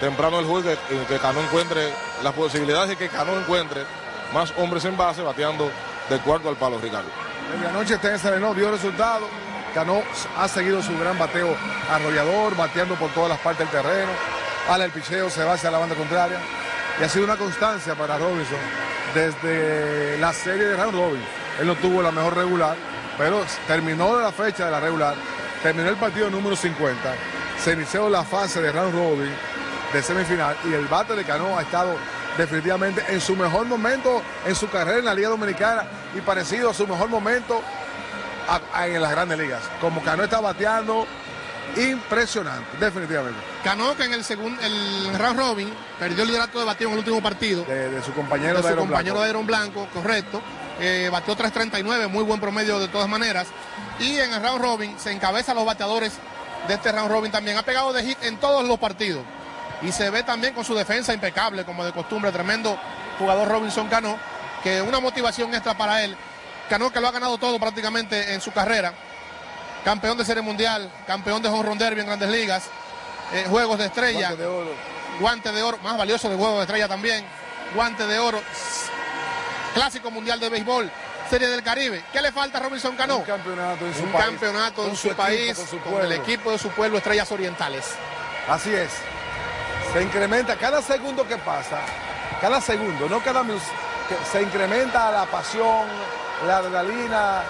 Temprano 0.00 0.38
el 0.38 0.44
juego 0.44 0.68
que, 0.68 1.06
que 1.08 1.18
Cano 1.18 1.40
encuentre 1.40 1.90
las 2.22 2.34
posibilidades 2.34 2.90
de 2.90 2.96
que 2.96 3.08
Cano 3.08 3.32
encuentre 3.36 3.82
más 4.32 4.52
hombres 4.58 4.84
en 4.84 4.96
base, 4.96 5.22
bateando 5.22 5.70
del 6.08 6.20
cuarto 6.20 6.48
al 6.48 6.56
palo, 6.56 6.78
Ricardo. 6.78 7.08
Medianoche 7.54 7.94
está 7.94 8.12
en 8.12 8.18
Serenó, 8.18 8.54
dio 8.54 8.70
resultado. 8.70 9.28
Cano 9.74 10.02
ha 10.36 10.48
seguido 10.48 10.82
su 10.82 10.98
gran 10.98 11.18
bateo 11.18 11.54
arrollador, 11.90 12.56
bateando 12.56 12.94
por 12.94 13.10
todas 13.10 13.30
las 13.30 13.38
partes 13.38 13.70
del 13.70 13.82
terreno. 13.82 14.10
Ala 14.68 14.84
el 14.84 14.90
picheo, 14.90 15.28
se 15.30 15.44
va 15.44 15.52
hacia 15.54 15.70
la 15.70 15.78
banda 15.78 15.94
contraria. 15.94 16.38
Y 17.00 17.04
ha 17.04 17.08
sido 17.08 17.24
una 17.24 17.36
constancia 17.36 17.94
para 17.94 18.16
Robinson 18.16 18.58
desde 19.14 20.18
la 20.18 20.32
serie 20.32 20.64
de 20.64 20.76
round 20.76 20.94
robin. 20.94 21.22
Él 21.60 21.66
no 21.66 21.74
tuvo 21.76 22.02
la 22.02 22.10
mejor 22.10 22.36
regular, 22.36 22.76
pero 23.16 23.44
terminó 23.66 24.20
la 24.20 24.32
fecha 24.32 24.66
de 24.66 24.70
la 24.70 24.80
regular, 24.80 25.14
terminó 25.62 25.88
el 25.88 25.96
partido 25.96 26.28
número 26.28 26.54
50, 26.54 27.14
se 27.62 27.72
inició 27.72 28.10
la 28.10 28.24
fase 28.24 28.60
de 28.60 28.72
round 28.72 28.94
robin 28.94 29.32
de 29.92 30.02
semifinal 30.02 30.56
y 30.64 30.74
el 30.74 30.86
bate 30.86 31.14
de 31.14 31.24
Cano 31.24 31.56
ha 31.56 31.62
estado 31.62 31.96
definitivamente 32.36 33.02
en 33.08 33.20
su 33.20 33.36
mejor 33.36 33.66
momento 33.66 34.22
en 34.46 34.54
su 34.54 34.68
carrera 34.68 34.98
en 34.98 35.04
la 35.04 35.14
Liga 35.14 35.28
Dominicana 35.28 35.84
y 36.16 36.20
parecido 36.20 36.70
a 36.70 36.74
su 36.74 36.86
mejor 36.86 37.08
momento 37.08 37.62
en 38.78 39.02
las 39.02 39.10
grandes 39.10 39.38
ligas. 39.38 39.62
Como 39.80 40.02
Cano 40.02 40.24
está 40.24 40.40
bateando, 40.40 41.06
impresionante, 41.76 42.76
definitivamente. 42.78 43.40
Cano 43.64 43.96
que 43.96 44.04
en 44.04 44.12
el 44.12 44.24
segundo, 44.24 44.60
el 44.62 45.18
round 45.18 45.38
robin 45.38 45.72
perdió 45.98 46.22
el 46.22 46.28
liderato 46.28 46.58
de 46.58 46.64
bateo 46.64 46.88
en 46.88 46.92
el 46.92 46.98
último 47.00 47.22
partido. 47.22 47.64
De, 47.64 48.02
su 48.02 48.12
compañero 48.12 48.62
de, 48.62 48.70
su 48.70 48.76
compañero 48.76 49.16
Blanco. 49.16 49.38
de 49.38 49.44
Blanco, 49.44 49.88
correcto. 49.92 50.40
Eh, 50.78 51.08
bateó 51.10 51.36
3.39, 51.36 52.08
muy 52.08 52.22
buen 52.22 52.40
promedio 52.40 52.78
de 52.78 52.88
todas 52.88 53.08
maneras. 53.08 53.48
Y 53.98 54.16
en 54.18 54.32
el 54.32 54.42
round 54.42 54.62
robin 54.62 54.94
se 54.98 55.10
encabeza 55.10 55.54
los 55.54 55.64
bateadores 55.64 56.12
de 56.68 56.74
este 56.74 56.92
round 56.92 57.10
robin 57.10 57.32
también. 57.32 57.56
Ha 57.56 57.62
pegado 57.62 57.92
de 57.92 58.04
hit 58.04 58.22
en 58.22 58.36
todos 58.36 58.64
los 58.64 58.78
partidos. 58.78 59.24
Y 59.82 59.92
se 59.92 60.08
ve 60.10 60.22
también 60.22 60.54
con 60.54 60.64
su 60.64 60.74
defensa 60.74 61.12
impecable, 61.12 61.64
como 61.64 61.84
de 61.84 61.92
costumbre, 61.92 62.32
tremendo 62.32 62.78
jugador 63.18 63.48
Robinson 63.48 63.88
Cano, 63.88 64.18
que 64.62 64.80
una 64.82 65.00
motivación 65.00 65.52
extra 65.54 65.74
para 65.76 66.02
él. 66.02 66.16
Cano 66.68 66.90
que 66.90 67.00
lo 67.00 67.08
ha 67.08 67.12
ganado 67.12 67.38
todo 67.38 67.58
prácticamente 67.60 68.34
en 68.34 68.40
su 68.40 68.52
carrera. 68.52 68.92
Campeón 69.84 70.18
de 70.18 70.24
Serie 70.24 70.42
Mundial, 70.42 70.90
campeón 71.06 71.40
de 71.42 71.48
Home 71.48 71.62
Run 71.62 71.78
Derby 71.78 72.00
en 72.00 72.06
Grandes 72.06 72.28
Ligas, 72.28 72.64
eh, 73.32 73.44
Juegos 73.48 73.78
de 73.78 73.86
Estrella, 73.86 74.28
Guante 74.30 74.42
de 74.42 74.48
oro. 74.48 74.70
guante 75.20 75.52
de 75.52 75.62
oro, 75.62 75.78
más 75.82 75.96
valioso 75.96 76.28
de 76.28 76.36
Juegos 76.36 76.56
de 76.56 76.62
Estrella 76.62 76.88
también, 76.88 77.24
guante 77.74 78.04
de 78.06 78.18
oro, 78.18 78.42
Clásico 79.74 80.10
Mundial 80.10 80.40
de 80.40 80.48
Béisbol, 80.48 80.90
Serie 81.30 81.48
del 81.48 81.62
Caribe. 81.62 82.02
¿Qué 82.12 82.20
le 82.20 82.32
falta 82.32 82.58
a 82.58 82.62
Robinson 82.62 82.96
Cano? 82.96 83.18
Un 83.18 83.22
campeonato 83.24 83.86
en 83.86 83.94
su 83.94 84.02
Un 84.02 84.12
país, 84.12 84.24
campeonato 84.26 84.82
en 84.82 84.88
con 84.88 84.96
su, 84.96 85.02
su 85.02 85.08
equipo, 85.08 85.22
país, 85.22 85.56
con 85.56 85.66
su 85.66 85.78
con 85.80 85.92
pueblo. 85.92 86.04
el 86.14 86.20
equipo 86.20 86.50
de 86.50 86.58
su 86.58 86.68
pueblo, 86.70 86.98
Estrellas 86.98 87.30
Orientales. 87.30 87.84
Así 88.48 88.74
es. 88.74 88.90
Se 89.92 90.02
incrementa 90.02 90.56
cada 90.56 90.82
segundo 90.82 91.26
que 91.26 91.38
pasa, 91.38 91.78
cada 92.40 92.60
segundo, 92.60 93.08
no 93.08 93.20
cada 93.20 93.42
minuto, 93.42 93.64
se 94.30 94.42
incrementa 94.42 95.10
la 95.10 95.24
pasión, 95.24 95.86
la 96.46 96.58
adrenalina, 96.58 97.42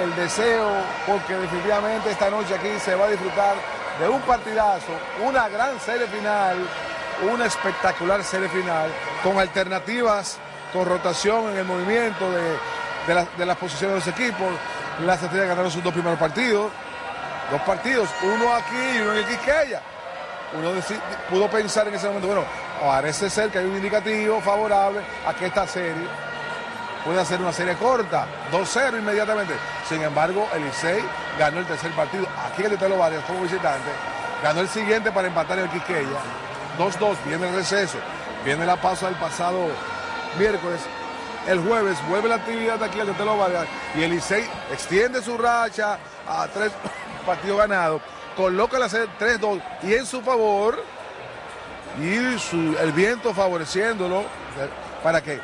el 0.00 0.14
deseo, 0.14 0.70
porque 1.06 1.34
definitivamente 1.34 2.10
esta 2.12 2.30
noche 2.30 2.54
aquí 2.54 2.78
se 2.78 2.94
va 2.94 3.06
a 3.06 3.08
disfrutar 3.08 3.56
de 3.98 4.08
un 4.08 4.20
partidazo, 4.22 4.92
una 5.24 5.48
gran 5.48 5.80
serie 5.80 6.06
final, 6.06 6.56
una 7.32 7.46
espectacular 7.46 8.22
serie 8.22 8.48
final, 8.48 8.88
con 9.24 9.40
alternativas, 9.40 10.38
con 10.72 10.86
rotación 10.86 11.50
en 11.50 11.58
el 11.58 11.64
movimiento 11.64 12.30
de, 12.30 13.26
de 13.36 13.46
las 13.46 13.56
posiciones 13.56 14.04
de 14.04 14.12
los 14.12 14.20
equipos. 14.20 14.52
Las 15.04 15.20
estrellas 15.22 15.48
ganaron 15.48 15.70
sus 15.70 15.82
dos 15.82 15.92
primeros 15.92 16.18
partidos, 16.18 16.70
dos 17.50 17.60
partidos, 17.62 18.08
uno 18.22 18.54
aquí 18.54 18.96
y 18.96 19.00
uno 19.00 19.12
en 19.12 19.18
el 19.18 19.26
Quisqueya 19.26 19.82
uno 20.54 20.70
pudo 21.30 21.48
pensar 21.48 21.88
en 21.88 21.94
ese 21.94 22.06
momento, 22.06 22.28
bueno, 22.28 22.44
parece 22.80 23.30
ser 23.30 23.50
que 23.50 23.58
hay 23.58 23.64
un 23.64 23.76
indicativo 23.76 24.40
favorable 24.40 25.00
a 25.26 25.34
que 25.34 25.46
esta 25.46 25.66
serie 25.66 26.06
pueda 27.04 27.24
ser 27.24 27.40
una 27.40 27.52
serie 27.52 27.74
corta, 27.74 28.26
2-0 28.52 28.98
inmediatamente. 28.98 29.54
Sin 29.88 30.02
embargo, 30.02 30.48
el 30.54 30.62
ganó 31.38 31.58
el 31.60 31.66
tercer 31.66 31.90
partido, 31.92 32.26
aquí 32.44 32.64
en 32.64 32.72
el 32.72 32.78
Telo 32.78 32.98
Vargas 32.98 33.24
como 33.24 33.42
visitante, 33.42 33.90
ganó 34.42 34.60
el 34.60 34.68
siguiente 34.68 35.10
para 35.10 35.28
empatar 35.28 35.58
en 35.58 35.64
el 35.64 35.70
Quisqueya, 35.70 36.18
2-2, 36.78 37.16
viene 37.26 37.48
el 37.48 37.54
receso, 37.54 37.98
viene 38.44 38.66
la 38.66 38.76
pausa 38.76 39.06
del 39.06 39.16
pasado 39.16 39.68
miércoles, 40.38 40.80
el 41.48 41.60
jueves 41.60 41.98
vuelve 42.08 42.28
la 42.28 42.36
actividad 42.36 42.82
aquí 42.82 43.00
al 43.00 43.14
Telo 43.16 43.36
Vargas 43.36 43.66
y 43.96 44.02
el 44.02 44.12
extiende 44.70 45.22
su 45.22 45.36
racha 45.36 45.98
a 46.28 46.46
tres 46.48 46.70
partidos 47.26 47.58
ganados, 47.58 48.02
coloca 48.36 48.78
la 48.78 48.88
serie 48.88 49.08
3-2 49.18 49.60
y 49.82 49.94
en 49.94 50.06
su 50.06 50.20
favor 50.22 50.82
y 52.00 52.38
su- 52.38 52.76
el 52.80 52.92
viento 52.92 53.34
favoreciéndolo 53.34 54.20
eh, 54.20 54.24
para 55.02 55.20
que 55.22 55.40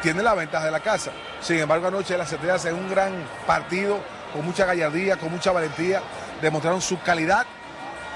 tiene 0.00 0.22
la 0.22 0.34
ventaja 0.34 0.64
de 0.66 0.70
la 0.70 0.80
casa. 0.80 1.10
Sin 1.40 1.58
embargo, 1.58 1.88
anoche 1.88 2.16
las 2.16 2.32
estrellas 2.32 2.64
en 2.66 2.74
un 2.74 2.88
gran 2.90 3.12
partido, 3.46 3.98
con 4.32 4.44
mucha 4.44 4.64
gallardía, 4.66 5.16
con 5.16 5.30
mucha 5.30 5.52
valentía, 5.52 6.00
demostraron 6.40 6.80
su 6.80 7.00
calidad, 7.02 7.46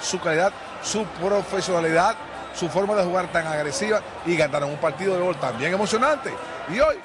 su 0.01 0.21
calidad, 0.21 0.53
su 0.83 1.05
profesionalidad, 1.05 2.15
su 2.55 2.69
forma 2.69 2.95
de 2.95 3.05
jugar 3.05 3.27
tan 3.33 3.47
agresiva 3.47 4.01
y 4.25 4.37
ganaron 4.37 4.71
un 4.71 4.79
partido 4.79 5.15
de 5.17 5.21
gol 5.23 5.37
también 5.37 5.75
emocionante. 5.75 6.33
Y 6.73 6.79
hoy, 6.81 6.97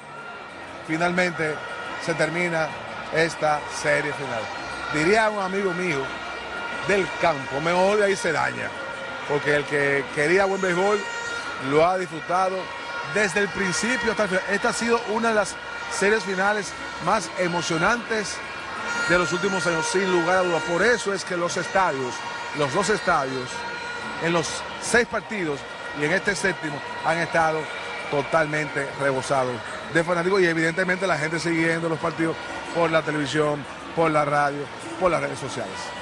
finalmente, 0.86 1.54
se 2.04 2.14
termina 2.14 2.68
esta 3.14 3.60
serie 3.80 4.12
final. 4.12 4.40
Diría 4.94 5.28
un 5.30 5.40
amigo 5.42 5.72
mío 5.72 5.98
del 6.88 7.06
campo, 7.20 7.60
mejor 7.60 7.98
de 7.98 8.06
ahí 8.06 8.16
se 8.16 8.32
daña, 8.32 8.68
porque 9.28 9.56
el 9.56 9.64
que 9.64 10.04
quería 10.14 10.44
buen 10.44 10.60
béisbol 10.60 10.98
lo 11.70 11.86
ha 11.86 11.98
disfrutado 11.98 12.56
desde 13.14 13.40
el 13.40 13.48
principio 13.48 14.10
hasta 14.10 14.24
el 14.24 14.28
final. 14.30 14.44
Esta 14.50 14.68
ha 14.70 14.72
sido 14.72 15.00
una 15.10 15.28
de 15.28 15.34
las 15.34 15.54
series 15.92 16.24
finales 16.24 16.72
más 17.04 17.30
emocionantes 17.38 18.36
de 19.08 19.18
los 19.18 19.32
últimos 19.32 19.66
años, 19.66 19.86
sin 19.86 20.10
lugar 20.10 20.38
a 20.38 20.42
dudas. 20.42 20.62
Por 20.62 20.82
eso 20.82 21.12
es 21.12 21.24
que 21.24 21.36
los 21.36 21.56
estadios, 21.56 22.14
los 22.58 22.72
dos 22.72 22.88
estadios, 22.90 23.48
en 24.22 24.32
los 24.32 24.48
seis 24.80 25.06
partidos 25.06 25.60
y 26.00 26.04
en 26.04 26.12
este 26.12 26.34
séptimo 26.34 26.80
han 27.04 27.18
estado 27.18 27.60
totalmente 28.10 28.88
rebosados 29.00 29.54
de 29.92 30.04
fanáticos 30.04 30.40
y 30.40 30.46
evidentemente 30.46 31.06
la 31.06 31.18
gente 31.18 31.38
siguiendo 31.38 31.88
los 31.88 31.98
partidos 31.98 32.36
por 32.74 32.90
la 32.90 33.02
televisión, 33.02 33.64
por 33.94 34.10
la 34.10 34.24
radio, 34.24 34.64
por 35.00 35.10
las 35.10 35.20
redes 35.20 35.38
sociales. 35.38 36.01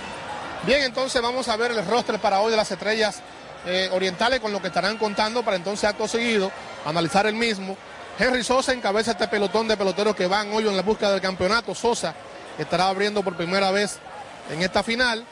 Bien, 0.67 0.83
entonces 0.83 1.23
vamos 1.23 1.49
a 1.49 1.57
ver 1.57 1.71
el 1.71 1.87
roster 1.87 2.19
para 2.19 2.41
hoy 2.41 2.51
de 2.51 2.57
las 2.59 2.71
estrellas 2.71 3.23
eh, 3.65 3.89
orientales 3.93 4.41
con 4.41 4.53
lo 4.53 4.61
que 4.61 4.67
estarán 4.67 4.99
contando 4.99 5.43
para 5.43 5.57
entonces 5.57 5.89
acto 5.89 6.07
seguido 6.07 6.53
analizar 6.85 7.27
el 7.27 7.35
mismo. 7.35 7.79
Henry 8.19 8.45
Sosa 8.45 8.75
encabeza 8.75 9.13
este 9.13 9.27
pelotón 9.27 9.69
de 9.69 9.79
peloteros 9.79 10.15
que 10.15 10.27
van 10.27 10.53
hoy 10.53 10.69
en 10.69 10.77
la 10.77 10.83
búsqueda 10.83 11.13
del 11.13 11.23
campeonato. 11.23 11.75
Sosa 11.75 12.15
estará 12.59 12.89
abriendo 12.89 13.23
por 13.23 13.37
primera 13.37 13.71
vez 13.71 13.99
en 14.51 14.61
esta 14.61 14.83
final. 14.83 15.25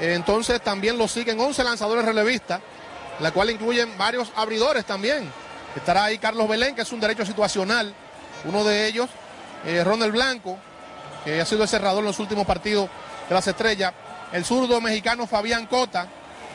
Eh, 0.00 0.14
entonces 0.14 0.60
también 0.60 0.98
lo 0.98 1.06
siguen 1.06 1.38
11 1.38 1.62
lanzadores 1.62 2.04
relevistas, 2.04 2.60
la 3.20 3.30
cual 3.30 3.50
incluyen 3.50 3.96
varios 3.96 4.32
abridores 4.34 4.84
también. 4.84 5.30
Estará 5.76 6.04
ahí 6.04 6.18
Carlos 6.18 6.48
Belén, 6.48 6.74
que 6.74 6.82
es 6.82 6.90
un 6.90 6.98
derecho 6.98 7.24
situacional. 7.24 7.94
Uno 8.44 8.64
de 8.64 8.88
ellos, 8.88 9.08
eh, 9.66 9.84
Ronald 9.84 10.12
Blanco, 10.12 10.58
que 11.24 11.40
ha 11.40 11.46
sido 11.46 11.62
el 11.62 11.68
cerrador 11.68 12.00
en 12.00 12.06
los 12.06 12.18
últimos 12.18 12.44
partidos 12.44 12.88
de 13.28 13.34
las 13.36 13.46
estrellas. 13.46 13.92
El 14.32 14.44
zurdo 14.44 14.80
mexicano 14.80 15.26
Fabián 15.26 15.66
Cota, 15.66 16.06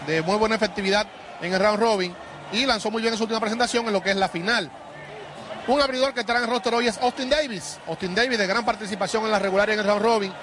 de 0.08 0.22
muy 0.22 0.36
buena 0.38 0.56
efectividad 0.56 1.08
en 1.42 1.54
el 1.54 1.60
round 1.60 1.80
robin, 1.80 2.16
y 2.52 2.66
lanzó 2.66 2.90
muy 2.90 3.02
bien 3.02 3.14
en 3.14 3.18
su 3.18 3.24
última 3.24 3.40
presentación 3.40 3.86
en 3.88 3.94
lo 3.94 4.02
que 4.02 4.12
es 4.12 4.16
la 4.16 4.30
final. 4.30 4.72
Un 5.68 5.82
abridor 5.82 6.14
que 6.14 6.22
estará 6.22 6.40
en 6.40 6.46
el 6.46 6.52
roster 6.52 6.74
hoy 6.74 6.88
es 6.88 6.98
Austin 6.98 7.30
Davis. 7.30 7.78
Austin 7.88 8.16
Davis 8.16 8.38
de 8.38 8.48
gran 8.48 8.66
participación 8.66 9.26
en 9.26 9.32
la 9.32 9.40
regular 9.40 9.70
en 9.70 9.80
el 9.80 9.86
round 9.86 10.02
robin. 10.02 10.34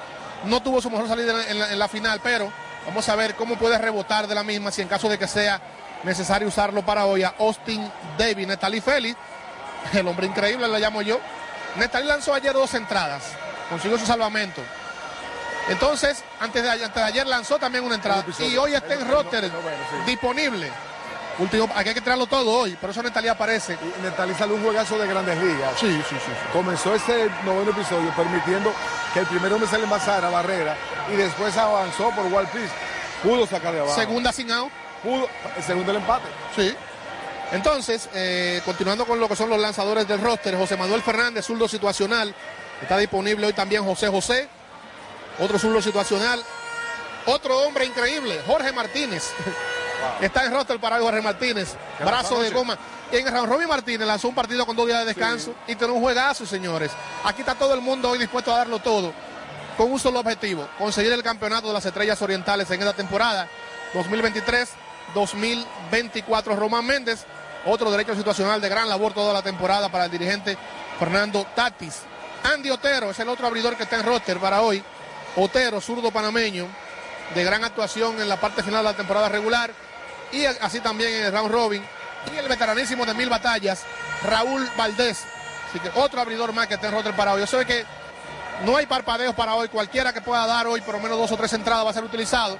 no 0.44 0.62
tuvo 0.62 0.80
su 0.80 0.90
mejor 0.90 1.08
salida 1.08 1.48
en 1.48 1.58
la, 1.58 1.72
en 1.72 1.78
la 1.78 1.88
final, 1.88 2.20
pero 2.22 2.52
vamos 2.86 3.08
a 3.08 3.16
ver 3.16 3.34
cómo 3.34 3.56
puede 3.56 3.78
rebotar 3.78 4.26
de 4.26 4.34
la 4.34 4.44
misma 4.44 4.70
si 4.70 4.82
en 4.82 4.88
caso 4.88 5.08
de 5.08 5.18
que 5.18 5.26
sea 5.26 5.60
necesario 6.02 6.46
usarlo 6.46 6.84
para 6.84 7.06
hoy 7.06 7.22
a 7.22 7.34
Austin 7.38 7.90
Davis, 8.18 8.46
Natalie 8.46 8.82
Félix, 8.82 9.16
el 9.94 10.06
hombre 10.06 10.26
increíble 10.26 10.68
le 10.68 10.78
llamo 10.78 11.02
yo. 11.02 11.18
Natalie 11.76 12.06
lanzó 12.08 12.34
ayer 12.34 12.52
dos 12.52 12.74
entradas, 12.74 13.24
consiguió 13.70 13.98
su 13.98 14.06
salvamento. 14.06 14.62
Entonces, 15.68 16.22
antes 16.40 16.62
de, 16.62 16.70
ayer, 16.70 16.84
antes 16.84 17.02
de 17.02 17.08
ayer 17.08 17.26
lanzó 17.26 17.58
también 17.58 17.84
una 17.84 17.94
entrada. 17.94 18.24
Y 18.38 18.56
hoy 18.56 18.74
está 18.74 18.94
en 18.94 19.08
roster 19.08 19.50
disponible. 20.06 20.70
Último, 21.38 21.68
aquí 21.74 21.88
hay 21.88 21.94
que 21.94 22.00
traerlo 22.00 22.26
todo 22.26 22.48
hoy, 22.48 22.76
por 22.76 22.90
eso 22.90 23.02
Natalia 23.02 23.32
aparece. 23.32 23.74
Y 23.74 24.02
Natalie 24.02 24.34
salió 24.36 24.54
un 24.54 24.62
juegazo 24.62 24.96
de 24.98 25.08
grandes 25.08 25.36
ligas. 25.38 25.72
Sí, 25.80 25.90
sí, 26.08 26.14
sí. 26.14 26.32
Comenzó 26.52 26.94
ese 26.94 27.28
noveno 27.44 27.72
episodio 27.72 28.14
permitiendo 28.14 28.72
que 29.12 29.20
el 29.20 29.26
primer 29.26 29.52
hombre 29.52 29.68
se 29.68 29.78
le 29.78 29.84
envasara 29.84 30.28
a 30.28 30.30
Barrera 30.30 30.76
y 31.12 31.16
después 31.16 31.56
avanzó 31.56 32.10
por 32.10 32.26
Wall. 32.26 32.48
Pudo 33.22 33.46
sacar 33.46 33.72
de 33.72 33.80
abajo. 33.80 33.94
Segunda 33.96 34.32
sin 34.32 34.50
out. 34.52 34.70
Pudo, 35.02 35.28
el 35.56 35.62
segundo 35.62 35.90
el 35.90 35.96
empate. 35.98 36.26
Sí. 36.54 36.74
Entonces, 37.52 38.08
eh, 38.14 38.60
continuando 38.64 39.04
con 39.04 39.18
lo 39.18 39.28
que 39.28 39.36
son 39.36 39.50
los 39.50 39.60
lanzadores 39.60 40.06
del 40.06 40.20
roster, 40.20 40.56
José 40.56 40.76
Manuel 40.76 41.02
Fernández, 41.02 41.44
zurdo 41.44 41.68
situacional. 41.68 42.34
Está 42.80 42.96
disponible 42.98 43.46
hoy 43.46 43.52
también 43.52 43.84
José 43.84 44.08
José, 44.08 44.48
otro 45.38 45.58
zurdo 45.58 45.82
situacional. 45.82 46.42
Otro 47.26 47.58
hombre 47.60 47.86
increíble, 47.86 48.40
Jorge 48.46 48.72
Martínez. 48.72 49.32
Está 50.20 50.44
en 50.44 50.52
roster 50.52 50.78
para 50.78 50.96
hoy 50.96 51.02
Jorge 51.02 51.22
Martínez, 51.22 51.74
¿Qué 51.96 52.04
brazo 52.04 52.40
de 52.40 52.50
goma. 52.50 52.76
Y 53.10 53.16
en 53.16 53.46
Robin 53.46 53.68
Martínez 53.68 54.06
lanzó 54.06 54.28
un 54.28 54.34
partido 54.34 54.66
con 54.66 54.76
dos 54.76 54.86
días 54.86 54.98
de 55.00 55.06
descanso 55.06 55.54
y 55.66 55.74
tiene 55.76 55.92
un 55.92 56.00
juegazo, 56.00 56.44
señores. 56.44 56.90
Aquí 57.24 57.40
está 57.40 57.54
todo 57.54 57.72
el 57.74 57.80
mundo 57.80 58.10
hoy 58.10 58.18
dispuesto 58.18 58.52
a 58.52 58.58
darlo 58.58 58.80
todo 58.80 59.12
con 59.76 59.90
un 59.90 59.98
solo 59.98 60.20
objetivo, 60.20 60.68
conseguir 60.78 61.12
el 61.12 61.22
campeonato 61.22 61.66
de 61.68 61.74
las 61.74 61.84
estrellas 61.84 62.20
orientales 62.22 62.70
en 62.70 62.80
esta 62.80 62.92
temporada 62.92 63.48
2023-2024. 65.14 66.56
Román 66.56 66.86
Méndez, 66.86 67.24
otro 67.66 67.90
derecho 67.90 68.14
situacional 68.14 68.60
de 68.60 68.68
gran 68.68 68.88
labor 68.88 69.12
toda 69.12 69.32
la 69.32 69.42
temporada 69.42 69.88
para 69.88 70.04
el 70.06 70.10
dirigente 70.10 70.56
Fernando 70.98 71.46
Tatis. 71.54 72.00
Andy 72.42 72.70
Otero 72.70 73.10
es 73.10 73.18
el 73.18 73.28
otro 73.28 73.46
abridor 73.46 73.76
que 73.76 73.84
está 73.84 73.96
en 73.96 74.04
roster 74.04 74.38
para 74.38 74.62
hoy. 74.62 74.82
Otero, 75.36 75.80
zurdo 75.80 76.10
panameño, 76.10 76.66
de 77.34 77.44
gran 77.44 77.64
actuación 77.64 78.20
en 78.20 78.28
la 78.28 78.40
parte 78.40 78.62
final 78.62 78.84
de 78.84 78.90
la 78.90 78.96
temporada 78.96 79.28
regular 79.28 79.72
y 80.30 80.44
así 80.44 80.80
también 80.80 81.12
en 81.12 81.24
el 81.24 81.32
round 81.32 81.50
robin. 81.50 81.82
Y 82.32 82.38
el 82.38 82.48
veteranísimo 82.48 83.04
de 83.04 83.14
mil 83.14 83.28
batallas, 83.28 83.84
Raúl 84.22 84.68
Valdés. 84.76 85.24
Así 85.68 85.78
que 85.78 85.90
otro 85.98 86.20
abridor 86.20 86.52
más 86.52 86.66
que 86.66 86.74
está 86.74 86.88
en 86.88 87.16
para 87.16 87.34
hoy. 87.34 87.40
Yo 87.40 87.46
sé 87.46 87.66
que 87.66 87.84
no 88.64 88.76
hay 88.76 88.86
parpadeos 88.86 89.34
para 89.34 89.54
hoy. 89.54 89.68
Cualquiera 89.68 90.12
que 90.12 90.20
pueda 90.20 90.46
dar 90.46 90.66
hoy 90.66 90.80
por 90.80 90.94
lo 90.94 91.00
menos 91.00 91.18
dos 91.18 91.32
o 91.32 91.36
tres 91.36 91.52
entradas 91.52 91.84
va 91.84 91.90
a 91.90 91.94
ser 91.94 92.04
utilizado. 92.04 92.58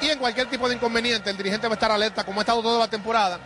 Y 0.00 0.08
en 0.08 0.18
cualquier 0.18 0.48
tipo 0.48 0.68
de 0.68 0.76
inconveniente, 0.76 1.30
el 1.30 1.36
dirigente 1.36 1.66
va 1.66 1.74
a 1.74 1.76
estar 1.76 1.90
alerta, 1.90 2.24
como 2.24 2.40
ha 2.40 2.42
estado 2.42 2.62
toda 2.62 2.78
la 2.78 2.88
temporada, 2.88 3.38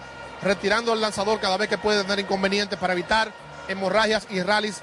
retirando 0.43 0.93
el 0.93 1.01
lanzador 1.01 1.41
cada 1.41 1.57
vez 1.57 1.69
que 1.69 1.79
puede 1.79 2.03
tener 2.03 2.21
inconvenientes 2.21 2.79
para 2.79 2.93
evitar 2.93 3.33
hemorragias 3.69 4.27
y 4.31 4.43
rallies 4.43 4.83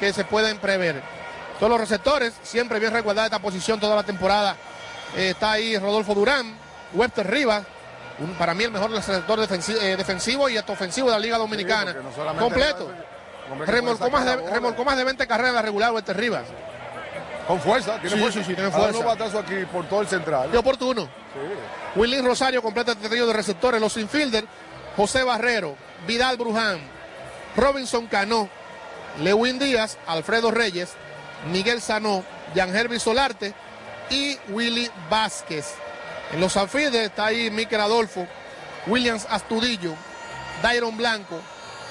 que 0.00 0.12
se 0.12 0.24
pueden 0.24 0.58
prever. 0.58 1.02
Todos 1.58 1.70
los 1.70 1.80
receptores, 1.80 2.34
siempre 2.42 2.78
bien 2.78 2.92
recordada 2.92 3.26
esta 3.26 3.38
posición 3.40 3.80
toda 3.80 3.96
la 3.96 4.02
temporada. 4.04 4.56
Eh, 5.16 5.30
está 5.30 5.52
ahí 5.52 5.76
Rodolfo 5.78 6.14
Durán, 6.14 6.54
Webster 6.94 7.28
Rivas, 7.28 7.64
un- 8.20 8.34
para 8.34 8.54
mí 8.54 8.64
el 8.64 8.70
mejor 8.70 8.90
receptor 8.90 9.38
defensi- 9.40 9.76
eh, 9.80 9.96
defensivo 9.96 10.48
y 10.48 10.56
hasta 10.56 10.72
ofensivo 10.72 11.08
de 11.08 11.14
la 11.14 11.18
Liga 11.20 11.38
Dominicana. 11.38 11.94
no 11.94 12.36
Completo. 12.38 12.90
Remolcó 13.66 14.10
más, 14.10 14.24
de, 14.26 14.36
remolcó 14.50 14.84
más 14.84 14.96
de 14.96 15.04
20 15.04 15.26
carreras 15.26 15.50
en 15.50 15.54
la 15.56 15.62
regular 15.62 15.92
Webster 15.92 16.16
Rivas. 16.16 16.44
Con 17.46 17.58
fuerza, 17.60 17.94
tiene 17.98 18.10
Sí, 18.16 18.20
fuerza. 18.20 18.38
sí, 18.40 18.44
sí, 18.44 18.54
tiene 18.54 18.70
fuerza. 18.70 19.02
batazos 19.04 19.42
aquí 19.42 19.64
por 19.72 19.88
todo 19.88 20.02
el 20.02 20.06
central. 20.08 20.50
Qué 20.50 20.58
oportuno. 20.58 21.08
Willy 21.96 22.20
Rosario 22.20 22.60
completa 22.62 22.92
este 22.92 23.08
trío 23.08 23.26
de 23.26 23.32
receptores. 23.32 23.80
Los 23.80 23.96
infielder, 23.96 24.44
José 24.96 25.24
Barrero, 25.24 25.74
Vidal 26.06 26.36
Bruján, 26.36 26.78
Robinson 27.56 28.06
Cano, 28.06 28.50
Lewin 29.22 29.58
Díaz, 29.58 29.96
Alfredo 30.06 30.50
Reyes, 30.50 30.90
Miguel 31.46 31.80
Sanó, 31.80 32.24
Hervis 32.54 33.02
Solarte 33.02 33.54
y 34.10 34.36
Willy 34.48 34.90
Vázquez. 35.08 35.74
En 36.32 36.40
los 36.40 36.56
outfielders 36.56 37.06
está 37.06 37.26
ahí 37.26 37.50
Miquel 37.50 37.80
Adolfo, 37.80 38.26
Williams 38.86 39.26
Astudillo, 39.30 39.94
Dairon 40.62 40.96
Blanco, 40.96 41.40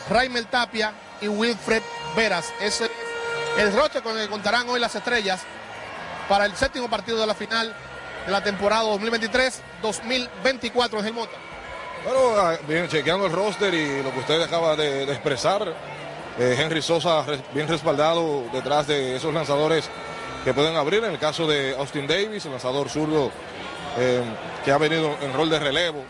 Raimel 0.09 0.47
Tapia 0.47 0.93
y 1.21 1.27
Wilfred 1.27 1.83
Veras. 2.15 2.51
Ese 2.59 2.85
es 2.85 2.91
el 3.57 3.73
roster 3.73 4.01
con 4.03 4.17
el 4.17 4.25
que 4.25 4.29
contarán 4.29 4.69
hoy 4.69 4.79
las 4.79 4.95
estrellas 4.95 5.41
para 6.29 6.45
el 6.45 6.55
séptimo 6.55 6.89
partido 6.89 7.19
de 7.19 7.27
la 7.27 7.33
final 7.33 7.75
de 8.25 8.31
la 8.31 8.43
temporada 8.43 8.83
2023-2024 8.83 10.99
en 10.99 11.05
el 11.05 11.13
Mota. 11.13 11.37
Bueno, 12.03 12.37
ah, 12.37 12.57
bien, 12.67 12.87
chequeando 12.87 13.25
el 13.25 13.31
roster 13.31 13.73
y 13.73 14.03
lo 14.03 14.13
que 14.13 14.19
usted 14.19 14.39
acaba 14.41 14.75
de 14.75 15.03
expresar, 15.03 15.73
eh, 16.39 16.55
Henry 16.57 16.81
Sosa 16.81 17.25
bien 17.53 17.67
respaldado 17.67 18.43
detrás 18.53 18.87
de 18.87 19.15
esos 19.15 19.33
lanzadores 19.33 19.89
que 20.43 20.53
pueden 20.53 20.75
abrir. 20.75 21.03
En 21.03 21.11
el 21.11 21.19
caso 21.19 21.47
de 21.47 21.75
Austin 21.77 22.07
Davis, 22.07 22.45
el 22.45 22.51
lanzador 22.51 22.89
zurdo 22.89 23.31
eh, 23.97 24.21
que 24.63 24.71
ha 24.71 24.77
venido 24.77 25.15
en 25.21 25.33
rol 25.33 25.49
de 25.49 25.59
relevo, 25.59 26.03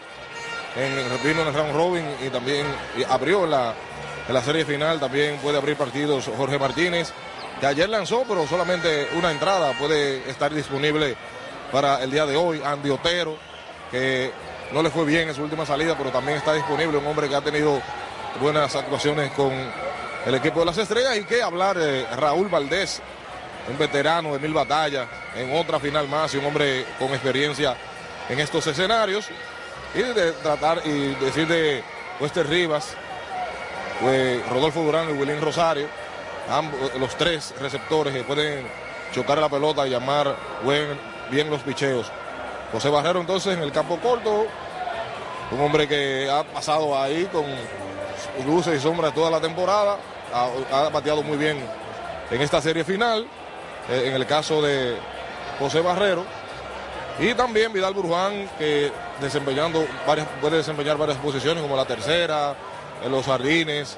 en, 0.76 1.24
vino 1.24 1.42
en 1.42 1.48
el 1.48 1.54
round 1.54 1.74
robin 1.74 2.06
y 2.26 2.30
también 2.30 2.66
abrió 3.10 3.46
la, 3.48 3.74
la 4.30 4.42
serie 4.42 4.66
final. 4.66 5.00
También 5.00 5.38
puede 5.38 5.58
abrir 5.58 5.78
partidos 5.78 6.30
Jorge 6.36 6.60
Martínez, 6.60 7.12
que 7.60 7.66
ayer 7.66 7.90
lanzó, 7.90 8.26
pero 8.28 8.46
solamente 8.48 9.08
una 9.18 9.32
entrada 9.32 9.74
puede 9.74 10.30
estar 10.30 10.54
disponible 10.54 11.16
para 11.72 12.04
el 12.04 12.12
día 12.12 12.26
de 12.26 12.36
hoy. 12.36 12.62
Andy 12.64 12.90
Otero, 12.90 13.38
que 13.92 14.32
no 14.74 14.84
le 14.84 14.90
fue 14.90 15.06
bien 15.06 15.30
en 15.30 15.36
su 15.36 15.42
última 15.42 15.66
salida, 15.66 15.96
pero 15.98 16.12
también 16.12 16.38
está 16.38 16.54
disponible 16.54 16.98
un 16.98 17.08
hombre 17.08 17.30
que 17.30 17.36
ha 17.36 17.42
tenido 17.42 17.82
buenas 18.42 18.76
actuaciones 18.76 19.32
con 19.32 19.52
el 20.28 20.36
equipo 20.36 20.60
de 20.60 20.66
las 20.66 20.78
estrellas 20.78 21.16
y 21.18 21.24
que 21.24 21.42
hablar 21.42 21.78
de 21.78 22.06
Raúl 22.18 22.50
Valdés, 22.50 23.02
un 23.70 23.78
veterano 23.78 24.34
de 24.34 24.40
mil 24.40 24.54
batallas, 24.54 25.08
en 25.36 25.56
otra 25.56 25.80
final 25.80 26.08
más 26.08 26.34
y 26.34 26.38
un 26.38 26.46
hombre 26.46 26.86
con 27.00 27.10
experiencia 27.10 27.76
en 28.30 28.40
estos 28.40 28.68
escenarios. 28.68 29.28
Y 29.96 30.02
de 30.02 30.34
tratar 30.34 30.82
y 30.86 31.16
decir 31.16 31.48
de 31.48 31.82
Wester 32.20 32.46
Rivas, 32.48 32.90
pues, 34.02 34.48
Rodolfo 34.50 34.82
Durán 34.82 35.10
y 35.10 35.14
Wilín 35.14 35.40
Rosario, 35.42 35.88
ambos, 36.50 36.94
los 37.00 37.16
tres 37.16 37.54
receptores 37.62 38.14
que 38.14 38.24
pueden 38.24 38.68
chocar 39.14 39.38
la 39.38 39.48
pelota 39.48 39.88
y 39.88 39.92
llamar 39.92 40.36
buen- 40.64 41.00
bien 41.32 41.50
los 41.50 41.62
picheos. 41.62 42.12
José 42.74 42.90
Barrero 42.90 43.22
entonces 43.22 43.54
en 43.56 43.64
el 43.64 43.72
campo 43.72 43.98
corto, 44.00 44.46
un 45.52 45.60
hombre 45.62 45.88
que 45.88 46.30
ha 46.30 46.44
pasado 46.44 47.02
ahí 47.02 47.26
con 47.32 47.46
luces 48.46 48.78
y 48.78 48.82
sombras 48.82 49.14
toda 49.14 49.32
la 49.32 49.40
temporada, 49.40 49.98
ha, 50.34 50.50
ha 50.72 50.90
bateado 50.90 51.24
muy 51.24 51.38
bien 51.38 51.58
en 52.30 52.42
esta 52.42 52.62
serie 52.62 52.84
final, 52.84 53.26
eh, 53.90 54.04
en 54.08 54.14
el 54.14 54.26
caso 54.26 54.62
de 54.62 54.98
José 55.60 55.82
Barrero, 55.82 56.26
y 57.20 57.34
también 57.34 57.74
Vidal 57.74 57.94
Bruján, 57.94 58.50
que 58.60 58.92
desempeñando 59.22 59.86
varias, 60.06 60.28
puede 60.40 60.58
desempeñar 60.58 60.98
varias 60.98 61.18
posiciones 61.18 61.64
como 61.64 61.76
la 61.76 61.86
tercera, 61.86 62.56
en 63.04 63.12
los 63.12 63.26
jardines, 63.26 63.98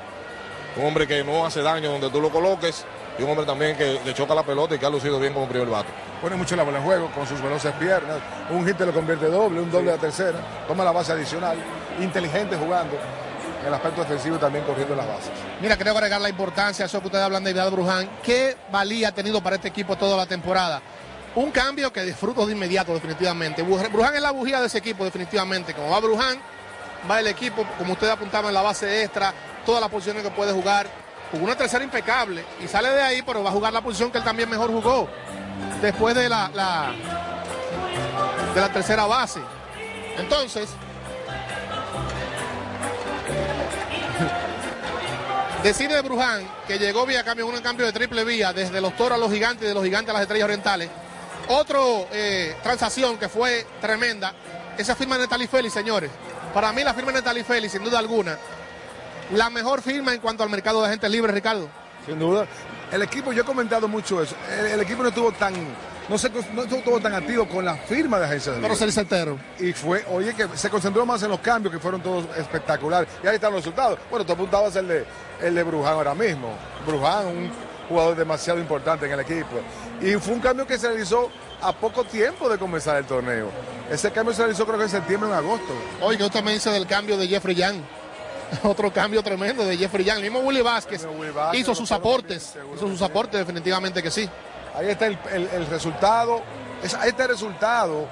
un 0.78 0.86
hombre 0.86 1.08
que 1.08 1.24
no 1.24 1.46
hace 1.46 1.62
daño 1.62 1.92
donde 1.92 2.10
tú 2.10 2.22
lo 2.22 2.30
coloques, 2.30 2.86
y 3.18 3.24
un 3.24 3.32
hombre 3.32 3.46
también 3.46 3.76
que, 3.76 4.00
que 4.04 4.14
choca 4.14 4.34
la 4.34 4.44
pelota 4.44 4.76
y 4.76 4.80
que 4.80 4.86
ha 4.86 4.90
lucido 4.90 5.20
bien 5.20 5.34
como 5.34 5.48
primer 5.48 5.68
vato. 5.68 5.90
Pone 6.22 6.36
mucho 6.38 6.56
la 6.56 6.64
bola 6.64 6.78
en 6.78 6.84
juego 6.86 7.12
con 7.12 7.28
sus 7.28 7.42
veloces 7.42 7.74
piernas. 7.74 8.18
Un 8.50 8.66
hit 8.66 8.78
te 8.78 8.86
lo 8.86 8.94
convierte 8.94 9.26
doble, 9.26 9.60
un 9.60 9.70
doble 9.72 9.92
a 9.92 9.98
tercera. 9.98 10.40
Toma 10.68 10.86
la 10.86 10.92
base 10.92 11.12
adicional. 11.12 11.58
Inteligente 12.00 12.56
jugando. 12.56 12.98
El 13.66 13.74
aspecto 13.74 14.02
defensivo 14.02 14.38
y 14.38 14.40
también 14.40 14.64
corriendo 14.64 14.96
las 14.96 15.06
bases. 15.08 15.32
Mira, 15.62 15.78
creo 15.78 15.94
agregar 15.94 16.22
la 16.22 16.30
importancia 16.30 16.86
eso 16.86 17.00
que 17.02 17.08
ustedes 17.08 17.26
hablan 17.26 17.44
de 17.44 17.52
Vidal 17.54 17.72
Bruján. 17.72 18.10
¿Qué 18.24 18.56
valía 18.72 19.10
ha 19.10 19.12
tenido 19.12 19.42
para 19.42 19.58
este 19.58 19.68
equipo 19.68 19.98
toda 19.98 20.16
la 20.16 20.26
temporada? 20.26 20.82
Un 21.36 21.52
cambio 21.52 21.92
que 21.94 22.02
disfruto 22.04 22.46
de 22.46 22.54
inmediato, 22.54 22.94
definitivamente. 22.94 23.64
Bru- 23.66 23.92
Bruján 23.92 24.16
es 24.16 24.22
la 24.22 24.32
bujía 24.32 24.62
de 24.62 24.68
ese 24.68 24.78
equipo, 24.78 25.04
definitivamente. 25.04 25.74
Como 25.74 25.90
va 25.90 26.00
Bruján, 26.00 26.40
va 27.10 27.20
el 27.20 27.28
equipo, 27.28 27.66
como 27.78 27.94
ustedes 27.94 28.14
apuntaban 28.14 28.54
la 28.54 28.62
base 28.62 29.04
extra, 29.04 29.34
todas 29.66 29.82
las 29.82 29.90
posiciones 29.90 30.24
que 30.24 30.32
puede 30.32 30.54
jugar. 30.54 30.88
Jugó 31.32 31.44
una 31.44 31.56
tercera 31.56 31.84
impecable 31.84 32.44
y 32.64 32.68
sale 32.68 32.90
de 32.90 33.02
ahí, 33.02 33.22
pero 33.22 33.44
va 33.44 33.50
a 33.50 33.54
jugar 33.54 33.72
la 33.74 33.82
posición 33.82 34.10
que 34.10 34.18
él 34.18 34.24
también 34.24 34.50
mejor 34.50 34.72
jugó. 34.72 35.08
Después 35.82 36.16
de 36.16 36.28
la- 36.30 36.50
de 38.56 38.62
la 38.62 38.70
tercera 38.70 39.06
base. 39.06 39.40
Entonces, 40.18 40.70
Decide 45.64 45.96
de 45.96 46.02
Bruján 46.02 46.48
que 46.66 46.80
llegó 46.80 47.06
vía 47.06 47.22
cambio, 47.24 47.46
un 47.46 47.60
cambio 47.60 47.86
de 47.86 47.92
triple 47.92 48.24
vía 48.24 48.54
desde 48.54 48.80
los 48.80 48.96
toros 48.96 49.18
a 49.18 49.18
los 49.18 49.30
gigantes 49.30 49.66
y 49.66 49.68
de 49.68 49.74
los 49.74 49.84
gigantes 49.84 50.12
a 50.12 50.14
las 50.14 50.22
estrellas 50.22 50.46
orientales. 50.46 50.90
Otro 51.50 52.08
eh, 52.14 52.56
transacción 52.64 53.18
que 53.18 53.28
fue 53.28 53.68
tremenda, 53.82 54.34
esa 54.78 54.96
firma 54.96 55.18
de 55.18 55.24
Netali 55.24 55.48
Félix, 55.48 55.74
señores. 55.74 56.12
Para 56.54 56.72
mí 56.72 56.82
la 56.82 56.94
firma 56.94 57.12
de 57.12 57.20
Netali 57.20 57.44
Félix, 57.44 57.74
sin 57.74 57.84
duda 57.84 58.00
alguna, 58.00 58.38
la 59.34 59.50
mejor 59.50 59.82
firma 59.82 60.14
en 60.14 60.22
cuanto 60.22 60.44
al 60.44 60.50
mercado 60.50 60.80
de 60.82 60.88
agentes 60.88 61.12
libres, 61.12 61.36
Ricardo. 61.36 61.68
Sin 62.06 62.18
duda. 62.18 62.48
El 62.92 63.02
equipo, 63.02 63.34
yo 63.34 63.42
he 63.42 63.46
comentado 63.46 63.90
mucho 63.90 64.24
eso. 64.24 64.36
El, 64.58 64.66
el 64.66 64.80
equipo 64.80 65.04
no 65.04 65.10
estuvo 65.10 65.32
tan, 65.34 65.54
no, 66.10 66.18
se, 66.18 66.30
no 66.54 66.64
estuvo 66.64 67.00
tan 67.00 67.14
activo 67.14 67.48
con 67.48 67.64
la 67.64 67.76
firma 67.76 68.20
de 68.20 68.26
agencia 68.26 68.54
de 68.54 68.62
Pero 68.62 68.76
ser 68.76 68.92
certero. 68.92 69.38
Y 69.60 69.74
fue, 69.74 70.04
oye, 70.10 70.34
que 70.34 70.48
se 70.56 70.70
concentró 70.70 71.06
más 71.06 71.22
en 71.24 71.30
los 71.30 71.40
cambios 71.40 71.74
que 71.74 71.80
fueron 71.80 72.02
todos 72.02 72.26
espectaculares. 72.38 73.08
Y 73.24 73.28
ahí 73.28 73.36
están 73.36 73.54
los 73.54 73.64
resultados. 73.64 74.00
Bueno, 74.10 74.26
tú 74.26 74.34
apuntabas 74.34 74.76
el 74.76 74.88
de, 74.88 75.06
el 75.42 75.56
de 75.56 75.64
Bruján 75.64 75.94
ahora 75.94 76.16
mismo. 76.16 76.56
Bruján, 76.86 77.28
un 77.28 77.52
jugador 77.88 78.16
demasiado 78.16 78.60
importante 78.60 79.06
en 79.06 79.12
el 79.12 79.20
equipo. 79.20 79.60
Y 80.02 80.14
fue 80.16 80.34
un 80.34 80.40
cambio 80.40 80.66
que 80.66 80.78
se 80.78 80.88
realizó 80.88 81.30
a 81.62 81.74
poco 81.74 82.04
tiempo 82.04 82.50
de 82.50 82.58
comenzar 82.58 82.98
el 82.98 83.06
torneo. 83.06 83.50
Ese 83.92 84.12
cambio 84.12 84.34
se 84.34 84.42
realizó 84.44 84.66
creo 84.66 84.78
que 84.78 84.86
en 84.86 84.90
septiembre 84.90 85.30
o 85.30 85.34
en 85.34 85.38
agosto. 85.38 85.74
Oye, 86.02 86.24
usted 86.24 86.44
me 86.44 86.54
dice 86.54 86.70
del 86.72 86.88
cambio 86.88 87.18
de 87.18 87.28
Jeffrey 87.28 87.56
Young. 87.56 87.82
Otro 88.64 88.92
cambio 88.92 89.22
tremendo 89.22 89.64
de 89.64 89.78
Jeffrey 89.78 90.06
Young. 90.06 90.18
El 90.18 90.24
mismo 90.24 90.40
Willy 90.40 90.62
Vázquez, 90.62 91.06
hizo 91.54 91.76
sus 91.76 91.92
aportes. 91.92 92.56
Hizo 92.76 92.88
sus 92.88 93.02
aportes, 93.02 93.40
definitivamente 93.40 94.02
que 94.02 94.12
sí. 94.12 94.30
Ahí 94.80 94.90
está 94.90 95.08
el, 95.08 95.68
resultado. 95.70 96.42
Es, 96.82 96.98
este 97.06 97.28
resultado, 97.28 98.08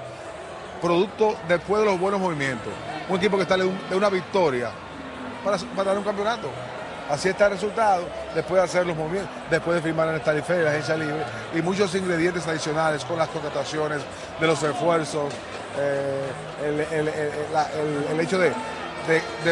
producto 0.82 1.34
después 1.48 1.80
de 1.80 1.90
los 1.90 1.98
buenos 1.98 2.20
movimientos. 2.20 2.72
Un 3.08 3.16
equipo 3.16 3.36
que 3.36 3.44
está 3.44 3.56
de, 3.56 3.64
una 3.96 4.10
victoria 4.10 4.70
para, 5.42 5.56
para 5.74 5.90
dar 5.90 5.98
un 5.98 6.04
campeonato. 6.04 6.50
Así 7.08 7.30
está 7.30 7.46
el 7.46 7.52
resultado, 7.52 8.06
después 8.34 8.60
de 8.60 8.64
hacer 8.66 8.86
los 8.86 8.94
movimientos, 8.94 9.30
después 9.48 9.76
de 9.76 9.82
firmar 9.82 10.08
en 10.08 10.16
esta 10.16 10.26
tarifa 10.26 10.52
la 10.56 10.70
agencia 10.72 10.94
libre, 10.94 11.24
y 11.54 11.62
muchos 11.62 11.94
ingredientes 11.94 12.46
adicionales 12.46 13.02
con 13.06 13.16
las 13.16 13.28
contrataciones, 13.28 14.02
de 14.38 14.46
los 14.46 14.62
esfuerzos, 14.62 15.32
eh, 15.78 16.26
el, 18.10 18.20
hecho 18.20 18.38
de, 18.38 18.52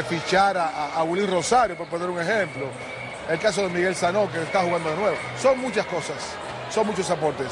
fichar 0.03 0.59
a, 0.59 1.03
Willy 1.05 1.25
Rosario, 1.25 1.79
por 1.79 1.87
poner 1.87 2.11
un 2.11 2.21
ejemplo, 2.21 2.67
el 3.27 3.39
caso 3.39 3.63
de 3.63 3.71
Miguel 3.71 3.97
Sanó, 3.97 4.31
que 4.31 4.43
está 4.43 4.61
jugando 4.61 4.91
de 4.91 4.97
nuevo. 4.97 5.17
Son 5.41 5.59
muchas 5.59 5.87
cosas, 5.87 6.17
son 6.71 6.87
muchos 6.87 7.11
aportes 7.11 7.49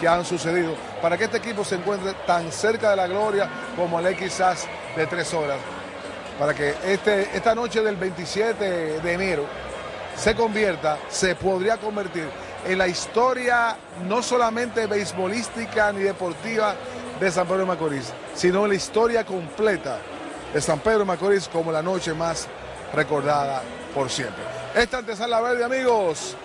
que 0.00 0.06
han 0.06 0.24
sucedido 0.24 0.74
para 1.00 1.16
que 1.16 1.24
este 1.24 1.38
equipo 1.38 1.64
se 1.64 1.76
encuentre 1.76 2.12
tan 2.26 2.52
cerca 2.52 2.90
de 2.90 2.96
la 2.96 3.06
gloria 3.06 3.48
como 3.76 3.98
el 4.00 4.16
quizás 4.16 4.66
de 4.96 5.06
tres 5.06 5.32
horas 5.32 5.58
para 6.38 6.54
que 6.54 6.74
este, 6.84 7.36
esta 7.36 7.54
noche 7.54 7.82
del 7.82 7.96
27 7.96 9.00
de 9.00 9.12
enero 9.12 9.44
se 10.16 10.34
convierta, 10.34 10.98
se 11.08 11.34
podría 11.34 11.76
convertir 11.76 12.28
en 12.66 12.78
la 12.78 12.88
historia 12.88 13.76
no 14.06 14.22
solamente 14.22 14.86
beisbolística 14.86 15.92
ni 15.92 16.00
deportiva 16.00 16.74
de 17.20 17.30
San 17.30 17.46
Pedro 17.46 17.60
de 17.60 17.66
Macorís, 17.66 18.12
sino 18.34 18.64
en 18.64 18.70
la 18.70 18.74
historia 18.74 19.24
completa 19.24 19.98
de 20.52 20.60
San 20.60 20.80
Pedro 20.80 21.00
de 21.00 21.04
Macorís 21.06 21.48
como 21.48 21.72
la 21.72 21.82
noche 21.82 22.12
más 22.12 22.48
recordada 22.94 23.62
por 23.94 24.10
siempre. 24.10 24.42
Esta 24.74 24.98
antesala 24.98 25.40
verde, 25.40 25.64
amigos. 25.64 26.36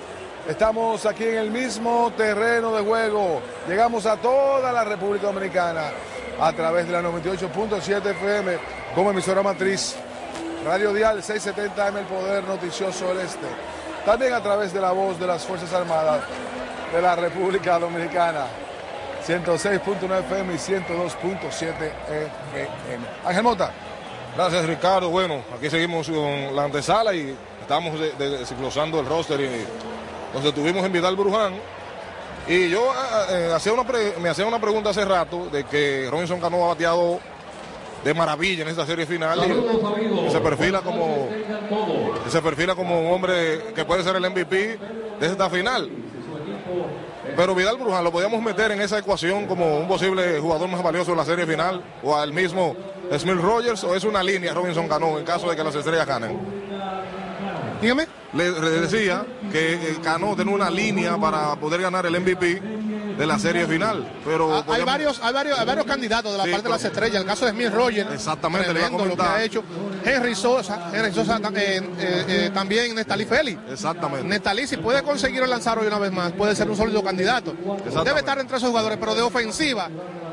Estamos 0.48 1.06
aquí 1.06 1.24
en 1.24 1.38
el 1.38 1.52
mismo 1.52 2.12
terreno 2.18 2.76
de 2.76 2.82
juego. 2.82 3.42
Llegamos 3.68 4.06
a 4.06 4.18
toda 4.18 4.72
la 4.72 4.84
República 4.84 5.28
Dominicana 5.28 5.92
a 6.40 6.52
través 6.54 6.88
de 6.88 6.94
la 6.94 7.02
98.7 7.04 8.06
FM 8.12 8.58
como 8.96 9.12
emisora 9.12 9.44
matriz. 9.44 9.96
Radio 10.66 10.94
Dial 10.94 11.22
670M 11.22 11.98
El 12.00 12.06
Poder 12.06 12.44
Noticioso 12.44 13.08
del 13.10 13.20
Este. 13.20 13.48
También 14.06 14.34
a 14.34 14.42
través 14.42 14.74
de 14.74 14.82
la 14.82 14.92
voz 14.92 15.20
de 15.20 15.28
las 15.28 15.46
Fuerzas 15.46 15.72
Armadas 15.74 16.24
de 16.92 17.02
la 17.02 17.16
República 17.16 17.78
Dominicana. 17.78 18.46
106.9 19.26 20.20
FM 20.22 20.54
y 20.54 20.58
102.7 20.58 21.92
FM. 22.10 23.06
Ángel 23.26 23.44
Mota. 23.44 23.72
Gracias 24.36 24.66
Ricardo. 24.66 25.10
Bueno, 25.10 25.44
aquí 25.56 25.70
seguimos 25.70 26.10
con 26.10 26.56
la 26.56 26.64
antesala 26.64 27.14
y 27.14 27.36
estamos 27.62 28.00
desglosando 28.18 29.00
el 29.00 29.06
roster 29.06 29.40
y 29.42 29.66
nos 30.34 30.44
detuvimos 30.44 30.86
en 30.86 30.92
Vidal 30.92 31.16
Bruján. 31.16 31.54
Y 32.48 32.70
yo 32.70 32.82
eh, 32.82 33.26
eh, 33.30 33.52
hacía 33.54 33.74
una 33.74 33.84
me 34.20 34.30
hacía 34.30 34.46
una 34.46 34.60
pregunta 34.60 34.90
hace 34.90 35.06
rato 35.06 35.48
de 35.52 35.64
que 35.64 36.08
Robinson 36.10 36.40
Cano 36.40 36.64
ha 36.66 36.70
bateado 36.70 37.20
de 38.04 38.14
maravilla 38.16 38.64
en 38.64 38.70
esta 38.70 38.86
serie 38.86 39.06
final 39.06 39.40
y, 39.46 40.32
se 40.32 40.40
perfila 40.40 40.82
como 40.82 41.30
se 42.28 42.42
perfila 42.42 42.74
como 42.74 43.00
un 43.00 43.14
hombre 43.14 43.74
que 43.76 43.86
puede 43.86 44.04
ser 44.04 44.16
el 44.16 44.28
MVP 44.30 44.80
de 45.20 45.28
esta 45.28 45.50
final. 45.50 45.90
Pero 47.36 47.56
Vidal 47.56 47.78
Bruján 47.78 48.04
lo 48.04 48.12
podíamos 48.12 48.42
meter 48.42 48.72
en 48.72 48.82
esa 48.82 48.98
ecuación 48.98 49.46
como 49.46 49.78
un 49.78 49.88
posible 49.88 50.40
jugador 50.40 50.68
más 50.68 50.82
valioso 50.82 51.12
en 51.12 51.18
la 51.18 51.26
serie 51.26 51.46
final 51.46 51.82
o 52.04 52.16
al 52.16 52.34
mismo 52.34 52.76
Smith 53.18 53.40
Rogers 53.40 53.84
o 53.84 53.96
es 53.96 54.04
una 54.04 54.24
línea 54.24 54.54
Robinson 54.54 54.88
Cano 54.88 55.20
en 55.20 55.24
caso 55.24 55.50
de 55.50 55.56
que 55.56 55.64
las 55.64 55.76
estrellas 55.76 56.08
ganen. 56.08 56.40
Dígame. 57.82 58.21
Le, 58.34 58.52
decía 58.52 59.26
que 59.52 59.74
eh, 59.74 59.98
Cano 60.02 60.36
tiene 60.36 60.54
una 60.54 60.70
línea 60.70 61.18
para 61.18 61.56
poder 61.56 61.82
ganar 61.82 62.06
el 62.06 62.20
MVP 62.20 62.62
de 63.18 63.28
la 63.28 63.40
serie 63.40 63.68
final. 63.68 64.12
Pero 64.26 64.54
ah, 64.54 64.66
hay, 64.68 64.84
varios, 64.84 65.20
hay, 65.22 65.34
varios, 65.34 65.60
hay 65.60 65.66
varios 65.66 65.86
candidatos 65.86 66.32
de 66.32 66.38
la 66.38 66.44
parte 66.46 66.64
de 66.64 66.70
las 66.70 66.84
estrellas. 66.84 67.22
El 67.22 67.28
caso 67.28 67.46
de 67.46 67.52
Smith 67.52 67.72
Rogers. 67.72 68.12
Exactamente, 68.12 68.74
le 68.74 68.90
lo 68.90 69.16
que 69.16 69.22
ha 69.22 69.44
hecho. 69.44 69.64
Henry 70.04 70.36
Sosa, 70.36 70.90
Henry 70.94 71.14
Sosa 71.14 71.38
eh, 71.38 71.82
eh, 72.00 72.26
eh, 72.28 72.52
también 72.54 72.96
Nestalí 72.96 73.26
Félix. 73.26 73.60
Exactamente. 73.70 74.28
Nestalí, 74.28 74.68
si 74.68 74.78
puede 74.78 75.04
conseguir 75.04 75.48
lanzar 75.48 75.78
hoy 75.80 75.88
una 75.88 76.00
vez 76.00 76.12
más, 76.12 76.32
puede 76.34 76.56
ser 76.56 76.70
un 76.70 76.76
sólido 76.76 77.04
candidato. 77.04 77.54
Debe 78.04 78.20
estar 78.20 78.40
entre 78.40 78.58
esos 78.58 78.70
jugadores, 78.70 78.98
pero 79.00 79.16
de 79.16 79.22
ofensiva, 79.22 79.90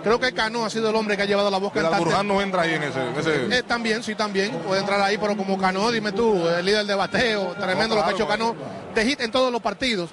creo 0.08 0.20
que 0.20 0.32
Cano 0.32 0.64
ha 0.64 0.70
sido 0.70 0.88
el 0.90 0.96
hombre 0.96 1.16
que 1.16 1.22
ha 1.22 1.26
llevado 1.26 1.50
la 1.50 1.58
voz 1.58 1.72
cantante. 1.72 2.24
no 2.24 2.40
entra 2.40 2.62
ahí 2.62 2.74
en 2.74 2.82
ese. 2.82 3.62
también, 3.64 4.02
sí, 4.02 4.14
también. 4.14 4.52
Puede 4.66 4.80
entrar 4.80 5.00
ahí, 5.00 5.18
pero 5.18 5.36
como 5.36 5.58
Cano, 5.58 5.90
dime 5.90 6.12
tú, 6.12 6.48
el 6.48 6.64
líder 6.64 6.86
de 6.86 6.94
bateo, 6.94 7.54
tremendo 7.58 7.94
lo 7.94 8.02
que 8.02 8.10
ha 8.10 8.12
hecho 8.12 8.26
Cano 8.26 8.54
de 8.94 9.04
hit 9.04 9.20
en 9.20 9.30
todos 9.30 9.52
los 9.52 9.60
partidos. 9.60 10.10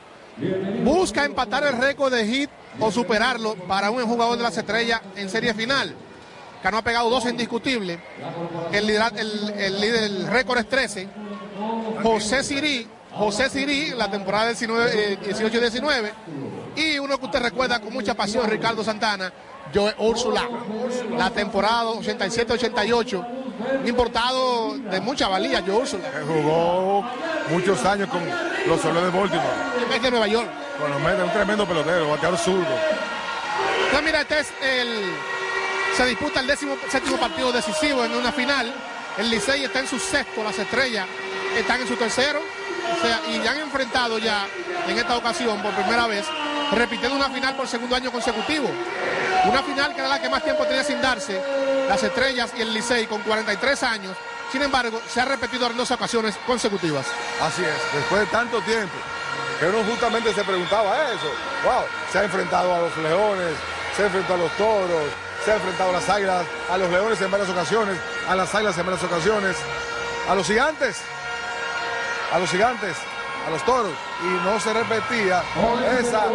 Busca 0.83 1.23
empatar 1.23 1.63
el 1.63 1.77
récord 1.77 2.13
de 2.13 2.25
hit 2.25 2.49
o 2.79 2.91
superarlo 2.91 3.55
para 3.55 3.89
un 3.89 4.03
jugador 4.05 4.37
de 4.37 4.43
las 4.43 4.57
estrellas 4.57 5.01
en 5.15 5.29
serie 5.29 5.53
final. 5.53 5.95
Cano 6.61 6.79
ha 6.79 6.81
pegado 6.81 7.09
dos 7.09 7.25
indiscutibles. 7.25 7.99
El, 8.71 8.89
el, 8.89 9.81
líder, 9.81 10.03
el 10.03 10.27
récord 10.27 10.57
es 10.57 10.67
13. 10.67 11.07
José 12.03 12.43
Sirí, 12.43 12.87
José 13.11 13.49
Sirí, 13.49 13.91
la 13.91 14.11
temporada 14.11 14.51
18-19. 14.51 16.11
Y 16.75 16.99
uno 16.99 17.17
que 17.17 17.25
usted 17.25 17.39
recuerda 17.39 17.79
con 17.79 17.93
mucha 17.93 18.13
pasión, 18.13 18.49
Ricardo 18.49 18.83
Santana, 18.83 19.31
Joe 19.73 19.93
Úrsula, 19.97 20.47
la 21.17 21.29
temporada 21.29 21.91
87-88, 21.91 23.27
importado 23.85 24.77
de 24.77 25.01
mucha 25.01 25.27
valía, 25.27 25.61
Joe 25.65 25.75
Úrsula. 25.75 26.03
Jugó 26.25 27.03
muchos 27.49 27.83
años 27.85 28.09
con 28.09 28.21
los 28.67 28.81
solos 28.81 29.03
de 29.03 29.09
Baltimore. 29.17 29.47
En 29.95 30.01
de 30.01 30.11
Nueva 30.11 30.27
York. 30.27 30.47
Bueno, 30.79 31.23
un 31.25 31.31
tremendo 31.31 31.65
pelotero, 31.65 32.09
bateador 32.09 32.37
zurdo. 32.37 32.65
Entonces, 33.85 34.03
mira, 34.03 34.21
este 34.21 34.39
es 34.39 34.53
el. 34.61 35.13
Se 35.95 36.05
disputa 36.05 36.41
el 36.41 36.47
décimo 36.47 36.75
séptimo 36.89 37.17
partido 37.17 37.51
decisivo 37.51 38.03
en 38.03 38.13
una 38.13 38.31
final. 38.31 38.73
El 39.17 39.29
Licey 39.29 39.63
está 39.63 39.79
en 39.79 39.87
su 39.87 39.97
sexto, 39.97 40.43
las 40.43 40.59
estrellas 40.59 41.07
están 41.57 41.79
en 41.79 41.87
su 41.87 41.95
tercero. 41.95 42.39
O 42.39 43.01
sea, 43.01 43.21
y 43.29 43.41
ya 43.41 43.51
han 43.51 43.59
enfrentado 43.59 44.17
ya 44.19 44.47
en 44.87 44.97
esta 44.97 45.17
ocasión 45.17 45.61
por 45.61 45.71
primera 45.73 46.05
vez, 46.07 46.25
repitiendo 46.75 47.15
una 47.15 47.29
final 47.29 47.55
por 47.55 47.67
segundo 47.67 47.95
año 47.95 48.11
consecutivo. 48.11 48.69
Una 49.45 49.63
final 49.63 49.93
que 49.93 49.99
era 49.99 50.09
la 50.09 50.21
que 50.21 50.29
más 50.29 50.43
tiempo 50.43 50.65
tenía 50.65 50.83
sin 50.83 51.01
darse, 51.01 51.41
las 51.87 52.01
estrellas 52.03 52.51
y 52.57 52.61
el 52.61 52.73
Licey 52.73 53.05
con 53.07 53.21
43 53.21 53.83
años. 53.83 54.17
Sin 54.51 54.61
embargo, 54.61 55.01
se 55.07 55.21
ha 55.21 55.25
repetido 55.25 55.67
en 55.67 55.77
dos 55.77 55.91
ocasiones 55.91 56.35
consecutivas. 56.45 57.05
Así 57.41 57.63
es, 57.63 57.93
después 57.93 58.21
de 58.21 58.27
tanto 58.27 58.61
tiempo, 58.61 58.93
que 59.59 59.67
uno 59.67 59.83
justamente 59.83 60.33
se 60.33 60.43
preguntaba 60.43 61.11
eso. 61.11 61.31
Wow, 61.63 61.83
se 62.11 62.19
ha 62.19 62.23
enfrentado 62.23 62.73
a 62.73 62.79
los 62.81 62.97
leones, 62.97 63.53
se 63.95 64.03
ha 64.03 64.05
enfrentado 64.05 64.35
a 64.35 64.43
los 64.43 64.51
toros, 64.53 65.03
se 65.43 65.51
ha 65.51 65.55
enfrentado 65.55 65.89
a 65.89 65.93
las 65.93 66.09
águilas, 66.09 66.45
a 66.69 66.77
los 66.77 66.89
leones 66.89 67.21
en 67.21 67.31
varias 67.31 67.49
ocasiones, 67.49 67.97
a 68.27 68.35
las 68.35 68.53
águilas 68.53 68.77
en 68.77 68.85
varias 68.85 69.03
ocasiones, 69.03 69.57
a 70.29 70.35
los 70.35 70.47
gigantes, 70.47 71.01
a 72.33 72.39
los 72.39 72.49
gigantes, 72.49 72.95
a 73.45 73.49
los 73.49 73.63
toros 73.65 73.91
y 74.23 74.45
no 74.45 74.59
se 74.59 74.73
repetía 74.73 75.43
esa, 75.99 76.25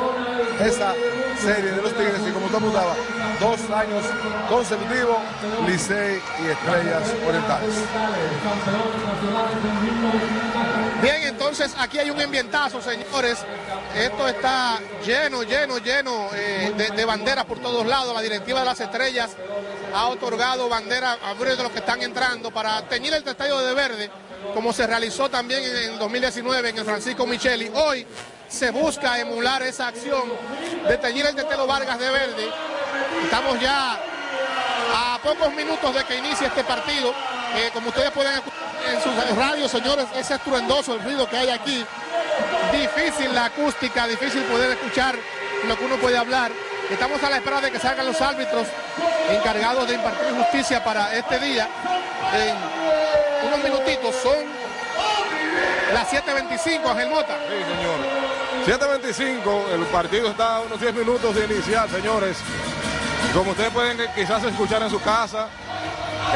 esa 0.64 0.94
serie 1.38 1.72
de 1.72 1.82
los 1.82 1.92
Tigres 1.94 2.20
y 2.28 2.30
como 2.32 2.46
usted 2.46 2.58
apuntaba, 2.58 2.94
dos 3.40 3.58
años 3.70 4.04
consecutivos, 4.48 5.16
Licey 5.66 6.20
y 6.44 6.48
Estrellas 6.48 7.14
Orientales. 7.26 7.74
Bien, 11.02 11.22
entonces 11.22 11.74
aquí 11.78 11.98
hay 11.98 12.10
un 12.10 12.20
ambientazo, 12.20 12.80
señores. 12.80 13.38
Esto 13.96 14.28
está 14.28 14.78
lleno, 15.04 15.42
lleno, 15.42 15.78
lleno 15.78 16.28
eh, 16.34 16.92
de, 16.94 17.04
banderas 17.04 17.44
por 17.44 17.58
todos 17.58 17.84
lados. 17.86 18.14
La 18.14 18.20
directiva 18.20 18.60
de 18.60 18.66
las 18.66 18.80
estrellas 18.80 19.36
ha 19.94 20.06
otorgado 20.08 20.68
banderas 20.68 21.18
a 21.24 21.34
varios 21.34 21.56
de 21.56 21.64
los 21.64 21.72
que 21.72 21.80
están 21.80 22.00
entrando 22.02 22.52
para 22.52 22.82
teñir 22.82 23.12
el 23.14 23.26
estadio 23.26 23.58
de 23.58 23.74
verde 23.74 24.10
como 24.54 24.72
se 24.72 24.86
realizó 24.86 25.28
también 25.28 25.62
en 25.64 25.98
2019 25.98 26.70
en 26.70 26.78
el 26.78 26.84
Francisco 26.84 27.26
Micheli. 27.26 27.70
Hoy 27.74 28.06
se 28.48 28.70
busca 28.70 29.18
emular 29.18 29.62
esa 29.62 29.88
acción 29.88 30.22
de 30.88 30.96
teñir 30.98 31.26
el 31.26 31.34
Tetelo 31.34 31.66
Vargas 31.66 31.98
de 31.98 32.10
verde. 32.10 32.48
Estamos 33.24 33.60
ya 33.60 33.98
a 34.94 35.18
pocos 35.22 35.52
minutos 35.54 35.94
de 35.94 36.04
que 36.04 36.16
inicie 36.16 36.46
este 36.46 36.64
partido. 36.64 37.14
como 37.72 37.88
ustedes 37.88 38.10
pueden 38.10 38.32
escuchar 38.34 38.60
en 38.88 39.02
sus 39.02 39.36
radios, 39.36 39.70
señores, 39.70 40.06
es 40.16 40.30
estruendoso 40.30 40.94
el 40.94 41.02
ruido 41.02 41.28
que 41.28 41.36
hay 41.36 41.50
aquí. 41.50 41.84
Difícil 42.72 43.34
la 43.34 43.46
acústica, 43.46 44.06
difícil 44.06 44.42
poder 44.44 44.72
escuchar 44.72 45.16
lo 45.66 45.76
que 45.76 45.84
uno 45.84 45.96
puede 45.96 46.16
hablar. 46.16 46.50
Estamos 46.90 47.22
a 47.22 47.30
la 47.30 47.36
espera 47.36 47.60
de 47.60 47.70
que 47.70 47.78
salgan 47.78 48.06
los 48.06 48.20
árbitros 48.20 48.66
encargados 49.30 49.86
de 49.86 49.94
impartir 49.94 50.34
justicia 50.34 50.82
para 50.82 51.14
este 51.14 51.38
día. 51.38 51.68
Unos 53.52 53.64
minutitos 53.64 54.14
son 54.22 54.44
las 55.92 56.08
7.25, 56.08 56.88
Ángel 56.88 57.08
Mota. 57.10 57.36
Sí, 57.48 58.66
señor. 58.66 59.00
7.25, 59.02 59.74
el 59.74 59.86
partido 59.86 60.30
está 60.30 60.56
a 60.56 60.60
unos 60.60 60.80
10 60.80 60.94
minutos 60.94 61.34
de 61.34 61.44
iniciar, 61.46 61.90
señores. 61.90 62.36
Como 63.34 63.50
ustedes 63.50 63.70
pueden 63.70 63.98
quizás 64.14 64.44
escuchar 64.44 64.82
en 64.82 64.90
su 64.90 65.00
casa, 65.00 65.48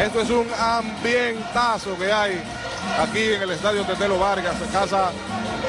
esto 0.00 0.20
es 0.22 0.30
un 0.30 0.48
ambientazo 0.58 1.96
que 1.96 2.12
hay 2.12 2.42
aquí 2.98 3.32
en 3.34 3.42
el 3.42 3.50
Estadio 3.52 3.84
Tetelo 3.84 4.18
Vargas, 4.18 4.56
Casa 4.72 5.12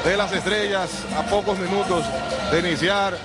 de 0.04 0.16
las 0.16 0.32
Estrellas, 0.32 0.90
a 1.16 1.22
pocos 1.22 1.58
minutos 1.58 2.04
de 2.50 2.58
iniciar 2.58 3.16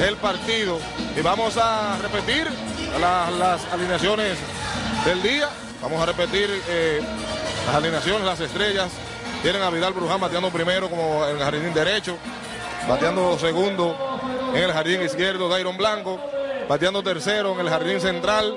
el 0.00 0.16
partido. 0.16 0.78
Y 1.16 1.20
vamos 1.20 1.56
a 1.58 1.96
repetir 1.98 2.48
las 2.98 3.64
alineaciones 3.72 4.36
del 5.04 5.22
día. 5.22 5.48
Vamos 5.80 6.00
a 6.00 6.06
repetir 6.06 6.48
eh, 6.68 7.00
las 7.66 7.74
alineaciones, 7.74 8.22
las 8.22 8.40
estrellas. 8.40 8.90
Tienen 9.42 9.62
a 9.62 9.70
Vidal 9.70 9.92
Bruján 9.92 10.20
bateando 10.20 10.50
primero 10.50 10.88
como 10.88 11.24
en 11.26 11.36
el 11.36 11.42
jardín 11.42 11.74
derecho, 11.74 12.16
bateando 12.88 13.38
segundo 13.38 14.20
en 14.54 14.62
el 14.62 14.72
jardín 14.72 15.02
izquierdo 15.02 15.48
Dairon 15.48 15.76
Blanco, 15.76 16.20
bateando 16.68 17.02
tercero 17.02 17.52
en 17.54 17.60
el 17.60 17.68
jardín 17.68 18.00
central, 18.00 18.56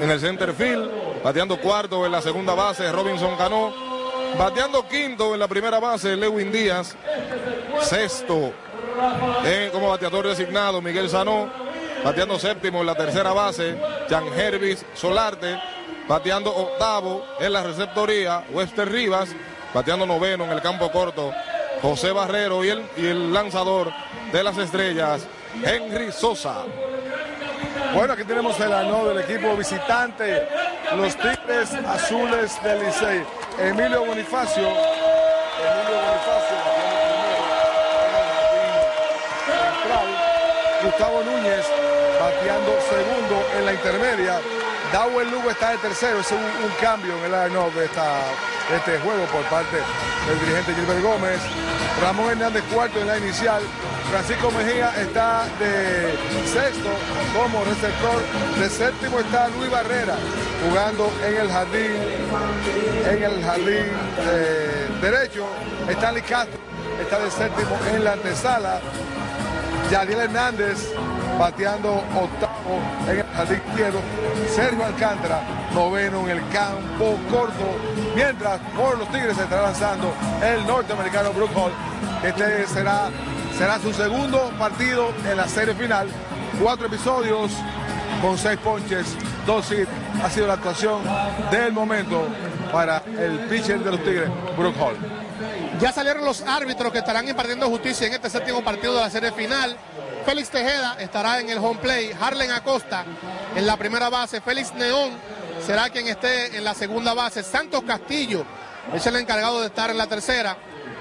en 0.00 0.10
el 0.10 0.20
center 0.20 0.54
field, 0.54 1.22
bateando 1.22 1.60
cuarto 1.60 2.06
en 2.06 2.12
la 2.12 2.22
segunda 2.22 2.54
base 2.54 2.90
Robinson 2.90 3.36
Cano, 3.36 3.74
bateando 4.38 4.88
quinto 4.88 5.34
en 5.34 5.40
la 5.40 5.48
primera 5.48 5.78
base 5.80 6.16
Lewin 6.16 6.50
Díaz, 6.50 6.96
sexto 7.82 8.52
como 9.72 9.88
bateador 9.88 10.26
designado 10.26 10.80
Miguel 10.80 11.08
Sanó, 11.08 11.48
bateando 12.02 12.38
séptimo 12.38 12.80
en 12.80 12.86
la 12.86 12.94
tercera 12.94 13.32
base, 13.32 13.78
Jan 14.08 14.26
Hervis 14.34 14.84
Solarte, 14.94 15.58
bateando 16.08 16.54
octavo 16.54 17.24
en 17.38 17.52
la 17.52 17.62
receptoría, 17.62 18.42
Wester 18.50 18.90
Rivas, 18.90 19.28
bateando 19.74 20.06
noveno 20.06 20.44
en 20.44 20.50
el 20.50 20.62
campo 20.62 20.90
corto, 20.90 21.32
José 21.82 22.10
Barrero 22.12 22.64
y 22.64 22.70
el, 22.70 22.82
y 22.96 23.06
el 23.06 23.32
lanzador 23.32 23.92
de 24.32 24.42
las 24.42 24.56
estrellas, 24.58 25.26
Henry 25.62 26.10
Sosa. 26.10 26.64
Bueno, 27.94 28.14
aquí 28.14 28.24
tenemos 28.24 28.58
el 28.60 28.72
ano 28.72 29.06
del 29.06 29.20
equipo 29.20 29.54
visitante, 29.56 30.48
los 30.96 31.14
Tigres 31.16 31.72
Azules 31.86 32.62
del 32.62 32.84
Licey. 32.84 33.22
Emilio 33.58 34.04
Bonifacio. 34.04 34.68
Emilio 34.68 35.96
Bonifacio. 35.96 36.58
Gustavo 40.82 41.22
Núñez 41.24 41.66
bateando 42.20 42.78
segundo 42.88 43.46
en 43.58 43.66
la 43.66 43.72
intermedia. 43.72 44.40
Dawel 44.92 45.30
Lugo 45.30 45.50
está 45.50 45.70
de 45.70 45.78
tercero, 45.78 46.20
es 46.20 46.32
un, 46.32 46.38
cambio 46.80 47.16
en 47.18 47.24
el 47.26 47.34
ano 47.34 47.68
de, 47.70 47.82
de 47.82 48.76
este 48.76 48.98
juego 49.00 49.24
por 49.26 49.42
parte 49.44 49.76
del 49.76 50.40
dirigente 50.40 50.74
Gilbert 50.74 51.02
Gómez. 51.02 51.40
Ramón 52.00 52.30
Hernández 52.30 52.62
cuarto 52.72 53.00
en 53.00 53.06
la 53.06 53.18
inicial. 53.18 53.62
Francisco 54.10 54.50
Mejía 54.50 54.90
está 54.98 55.44
de 55.58 56.16
sexto 56.46 56.88
como 57.36 57.64
receptor. 57.64 58.22
De 58.58 58.70
séptimo 58.70 59.20
está 59.20 59.48
Luis 59.48 59.70
Barrera 59.70 60.16
jugando 60.66 61.12
en 61.26 61.36
el 61.36 61.50
jardín, 61.50 61.92
en 63.10 63.22
el 63.22 63.44
jardín 63.44 63.86
eh, 64.20 64.88
derecho. 65.02 65.46
Stanley 65.88 66.22
Castro 66.22 66.58
está 67.00 67.18
de 67.18 67.30
séptimo 67.30 67.78
en 67.92 68.04
la 68.04 68.12
antesala. 68.12 68.80
Yadiel 69.90 70.20
Hernández 70.20 70.92
bateando 71.38 72.02
octavo 72.14 72.80
en 73.08 73.18
el 73.18 73.24
jardín 73.38 73.62
izquierdo. 73.68 74.00
Sergio 74.54 74.84
Alcántara, 74.84 75.42
noveno 75.72 76.28
en 76.28 76.38
el 76.38 76.48
campo 76.48 77.16
corto. 77.30 77.64
Mientras 78.14 78.58
por 78.76 78.98
los 78.98 79.08
Tigres 79.12 79.36
se 79.36 79.44
está 79.44 79.62
lanzando 79.62 80.12
el 80.44 80.66
norteamericano 80.66 81.32
Brook 81.32 81.50
Hall. 81.56 81.72
Este 82.24 82.66
será, 82.66 83.10
será 83.56 83.78
su 83.78 83.92
segundo 83.92 84.50
partido 84.58 85.12
en 85.30 85.36
la 85.36 85.46
serie 85.46 85.74
final. 85.74 86.08
Cuatro 86.60 86.88
episodios 86.88 87.52
con 88.20 88.36
seis 88.36 88.58
ponches, 88.58 89.16
dos 89.46 89.70
hits. 89.70 89.88
Ha 90.22 90.28
sido 90.30 90.48
la 90.48 90.54
actuación 90.54 91.00
del 91.52 91.72
momento 91.72 92.26
para 92.72 93.04
el 93.06 93.38
pitcher 93.48 93.78
de 93.84 93.90
los 93.92 94.02
Tigres, 94.02 94.28
Brook 94.56 94.74
Hall. 94.80 94.96
Ya 95.80 95.92
salieron 95.92 96.24
los 96.24 96.42
árbitros 96.42 96.90
que 96.90 96.98
estarán 96.98 97.28
impartiendo 97.28 97.68
justicia 97.68 98.08
en 98.08 98.14
este 98.14 98.28
séptimo 98.28 98.64
partido 98.64 98.96
de 98.96 99.00
la 99.00 99.10
serie 99.10 99.30
final. 99.30 99.76
Félix 100.28 100.50
Tejeda 100.50 100.98
estará 101.00 101.40
en 101.40 101.48
el 101.48 101.56
home 101.56 101.80
play, 101.80 102.10
Harlen 102.20 102.50
Acosta 102.50 103.02
en 103.56 103.66
la 103.66 103.78
primera 103.78 104.10
base, 104.10 104.42
Félix 104.42 104.74
Neón 104.74 105.10
será 105.64 105.88
quien 105.88 106.06
esté 106.06 106.54
en 106.54 106.64
la 106.64 106.74
segunda 106.74 107.14
base, 107.14 107.42
Santos 107.42 107.82
Castillo 107.86 108.44
es 108.92 109.06
el 109.06 109.16
encargado 109.16 109.62
de 109.62 109.68
estar 109.68 109.88
en 109.88 109.96
la 109.96 110.06
tercera. 110.06 110.54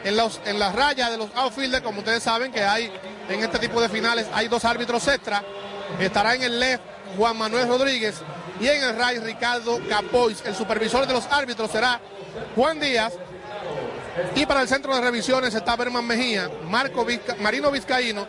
En, 0.05 0.15
los, 0.15 0.39
en 0.45 0.57
las 0.57 0.73
rayas 0.73 1.11
de 1.11 1.17
los 1.17 1.29
outfielders, 1.35 1.83
como 1.83 1.99
ustedes 1.99 2.23
saben 2.23 2.53
que 2.53 2.63
hay 2.63 2.89
en 3.27 3.43
este 3.43 3.59
tipo 3.59 3.81
de 3.81 3.89
finales, 3.89 4.27
hay 4.33 4.47
dos 4.47 4.63
árbitros 4.63 5.05
extra. 5.09 5.43
Estará 5.99 6.33
en 6.35 6.43
el 6.43 6.57
left 6.57 6.83
Juan 7.17 7.37
Manuel 7.37 7.67
Rodríguez 7.67 8.21
y 8.61 8.67
en 8.67 8.81
el 8.81 8.95
right 8.95 9.21
Ricardo 9.25 9.81
Capois. 9.89 10.41
El 10.45 10.55
supervisor 10.55 11.05
de 11.05 11.11
los 11.11 11.25
árbitros 11.25 11.69
será 11.69 11.99
Juan 12.55 12.79
Díaz. 12.79 13.11
Y 14.35 14.45
para 14.45 14.61
el 14.61 14.69
centro 14.69 14.95
de 14.95 15.01
revisiones 15.01 15.53
está 15.53 15.75
Berman 15.75 16.05
Mejía, 16.05 16.49
Marco 16.69 17.05
Marino 17.41 17.69
Vizcaíno 17.69 18.25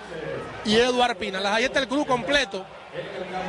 y 0.69 0.77
Eduard 0.77 1.17
Pina. 1.17 1.41
Ahí 1.55 1.65
está 1.65 1.81
el 1.81 1.89
club 1.89 2.07
completo 2.07 2.65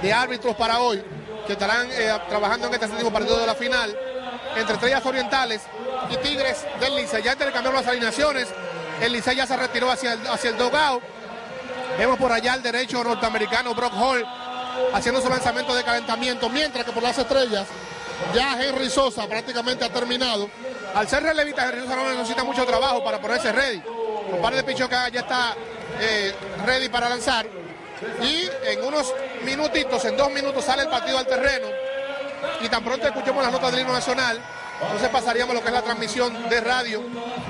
de 0.01 0.13
árbitros 0.13 0.55
para 0.55 0.79
hoy 0.79 1.03
que 1.45 1.53
estarán 1.53 1.89
eh, 1.91 2.17
trabajando 2.29 2.67
en 2.67 2.73
este 2.73 2.87
séptimo 2.87 3.11
partido 3.11 3.37
de 3.37 3.45
la 3.45 3.55
final 3.55 3.95
entre 4.55 4.75
Estrellas 4.75 5.05
Orientales 5.05 5.61
y 6.09 6.17
Tigres 6.17 6.65
del 6.79 6.95
Licey. 6.95 7.21
Ya 7.21 7.33
intercambiaron 7.33 7.75
las 7.75 7.87
alineaciones. 7.87 8.47
El 9.01 9.11
Licey 9.11 9.35
ya 9.35 9.45
se 9.45 9.57
retiró 9.57 9.91
hacia 9.91 10.13
el, 10.13 10.27
hacia 10.27 10.51
el 10.51 10.57
dogao. 10.57 11.01
Vemos 11.97 12.17
por 12.17 12.31
allá 12.31 12.53
el 12.53 12.63
derecho 12.63 13.03
norteamericano 13.03 13.75
Brock 13.75 13.93
Hall 13.95 14.25
haciendo 14.93 15.19
su 15.19 15.29
lanzamiento 15.29 15.75
de 15.75 15.83
calentamiento, 15.83 16.47
mientras 16.47 16.85
que 16.85 16.93
por 16.93 17.03
las 17.03 17.17
estrellas 17.17 17.67
ya 18.33 18.61
Henry 18.61 18.89
Sosa 18.89 19.27
prácticamente 19.27 19.83
ha 19.83 19.89
terminado. 19.89 20.49
Al 20.95 21.07
ser 21.09 21.23
relevista, 21.23 21.67
Henry 21.67 21.81
Sosa 21.81 21.97
no 21.97 22.09
necesita 22.11 22.45
mucho 22.45 22.65
trabajo 22.65 23.03
para 23.03 23.19
ponerse 23.19 23.51
ready. 23.51 23.83
Un 24.31 24.41
par 24.41 24.55
de 24.55 24.63
pichos 24.63 24.87
que 24.87 24.95
ya 25.11 25.19
está 25.19 25.55
eh, 25.99 26.33
ready 26.65 26.89
para 26.89 27.09
lanzar. 27.09 27.45
Y 28.21 28.49
en 28.65 28.83
unos 28.83 29.13
minutitos, 29.43 30.03
en 30.05 30.15
dos 30.15 30.31
minutos, 30.31 30.63
sale 30.63 30.83
el 30.83 30.89
partido 30.89 31.17
al 31.17 31.25
terreno. 31.25 31.67
Y 32.61 32.69
tan 32.69 32.83
pronto 32.83 33.07
escuchemos 33.07 33.43
las 33.43 33.51
notas 33.51 33.71
del 33.71 33.81
himno 33.81 33.93
nacional, 33.93 34.39
entonces 34.81 35.09
pasaríamos 35.09 35.51
a 35.51 35.55
lo 35.55 35.61
que 35.61 35.67
es 35.67 35.73
la 35.73 35.81
transmisión 35.81 36.49
de 36.49 36.61
radio. 36.61 37.03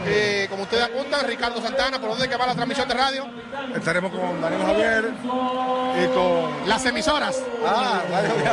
Eh, 0.05 0.47
como 0.49 0.63
ustedes 0.63 0.85
apuntan, 0.85 1.27
Ricardo 1.27 1.62
Santana, 1.62 1.99
¿por 1.99 2.09
dónde 2.09 2.27
que 2.27 2.35
va 2.35 2.47
la 2.47 2.55
transmisión 2.55 2.88
de 2.88 2.93
radio? 2.95 3.27
Estaremos 3.75 4.12
con 4.12 4.41
Daniel 4.41 4.62
Javier 4.63 5.12
y 5.23 6.07
con... 6.07 6.67
Las 6.67 6.85
emisoras. 6.85 7.39
Ah, 7.65 8.01
Radio. 8.09 8.33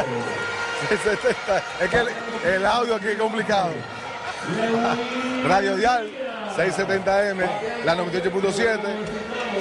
Es 1.81 1.91
que 1.91 1.97
el, 1.97 2.09
el 2.55 2.67
audio 2.67 2.97
aquí 2.97 3.09
es 3.09 3.17
complicado. 3.17 3.71
Radio 5.49 5.75
Dial 5.75 6.11
670M, 6.57 7.85
la 7.85 7.97
98.7, 7.97 8.79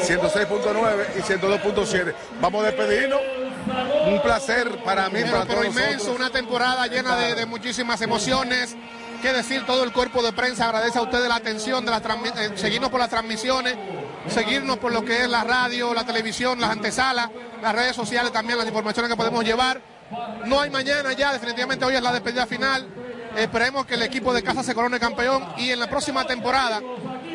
106.9 0.01 1.05
y 1.17 1.21
102.7. 1.21 2.13
Vamos 2.41 2.63
a 2.63 2.67
despedirnos. 2.67 3.19
Un 4.07 4.21
placer 4.21 4.69
para 4.83 5.09
mí, 5.09 5.19
pero, 5.21 5.31
para 5.31 5.45
pero 5.45 5.61
todos 5.61 5.65
inmenso, 5.73 5.93
nosotros. 5.93 6.17
una 6.19 6.29
temporada 6.29 6.85
llena 6.87 7.15
de, 7.15 7.35
de 7.35 7.45
muchísimas 7.45 8.01
emociones. 8.01 8.75
Que 9.21 9.33
decir, 9.33 9.65
todo 9.65 9.83
el 9.83 9.91
cuerpo 9.91 10.21
de 10.21 10.33
prensa 10.33 10.65
agradece 10.65 10.99
a 10.99 11.01
ustedes 11.01 11.27
la 11.27 11.35
atención 11.35 11.83
de 11.83 11.89
las 11.89 12.03
transmi- 12.03 12.33
eh, 12.37 12.51
seguirnos 12.55 12.91
por 12.91 12.99
las 12.99 13.09
transmisiones, 13.09 13.75
seguirnos 14.27 14.77
por 14.77 14.91
lo 14.91 15.03
que 15.03 15.23
es 15.23 15.29
la 15.29 15.43
radio, 15.43 15.93
la 15.95 16.05
televisión, 16.05 16.59
las 16.61 16.69
antesalas, 16.69 17.29
las 17.61 17.73
redes 17.73 17.95
sociales 17.95 18.31
también, 18.31 18.59
las 18.59 18.67
informaciones 18.67 19.09
que 19.09 19.17
podemos 19.17 19.43
llevar. 19.43 19.81
No 20.45 20.61
hay 20.61 20.69
mañana 20.69 21.13
ya, 21.13 21.33
definitivamente 21.33 21.85
hoy 21.85 21.95
es 21.95 22.01
la 22.03 22.13
despedida 22.13 22.45
final. 22.45 22.87
Esperemos 23.37 23.85
que 23.85 23.95
el 23.95 24.03
equipo 24.03 24.33
de 24.33 24.41
casa 24.41 24.63
se 24.63 24.73
corone 24.73 24.99
campeón 24.99 25.45
y 25.57 25.69
en 25.69 25.79
la 25.79 25.87
próxima 25.87 26.25
temporada, 26.25 26.81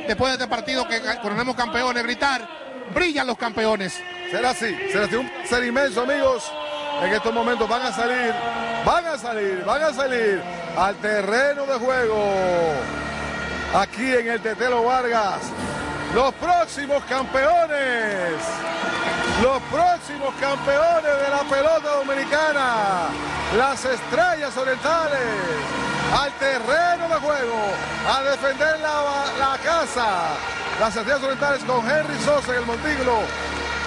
después 0.06 0.30
de 0.30 0.38
este 0.38 0.48
partido 0.48 0.88
que 0.88 1.00
coronemos 1.20 1.54
campeones, 1.54 2.02
gritar, 2.02 2.48
brillan 2.94 3.26
los 3.26 3.36
campeones. 3.36 4.00
Será 4.30 4.50
así, 4.50 4.74
será 4.90 5.04
así. 5.04 5.16
Un 5.16 5.28
placer 5.28 5.64
inmenso, 5.64 6.02
amigos. 6.02 6.50
En 7.02 7.12
estos 7.12 7.32
momentos 7.32 7.68
van 7.68 7.82
a 7.82 7.92
salir, 7.92 8.32
van 8.84 9.06
a 9.06 9.18
salir, 9.18 9.64
van 9.64 9.82
a 9.82 9.92
salir 9.92 10.42
al 10.76 10.96
terreno 10.96 11.66
de 11.66 11.74
juego. 11.74 12.24
Aquí 13.74 14.12
en 14.12 14.28
el 14.28 14.40
Tetelo 14.40 14.84
Vargas. 14.84 15.42
Los 16.14 16.34
próximos 16.34 17.04
campeones. 17.04 18.34
Los 19.42 19.62
próximos 19.62 20.34
campeones 20.40 21.04
de 21.04 21.30
la 21.30 21.42
pelota 21.48 21.88
dominicana. 21.96 23.08
Las 23.56 23.84
estrellas 23.84 24.56
orientales. 24.56 25.89
Al 26.12 26.32
terreno 26.32 27.08
de 27.08 27.14
juego. 27.20 27.72
A 28.08 28.22
defender 28.22 28.80
la, 28.80 29.56
casa. 29.62 30.30
Las 30.80 30.96
estrellas 30.96 31.22
orientales 31.22 31.62
con 31.64 31.88
Henry 31.88 32.18
Sosa 32.24 32.50
en 32.52 32.58
el 32.58 32.66
montículo. 32.66 33.20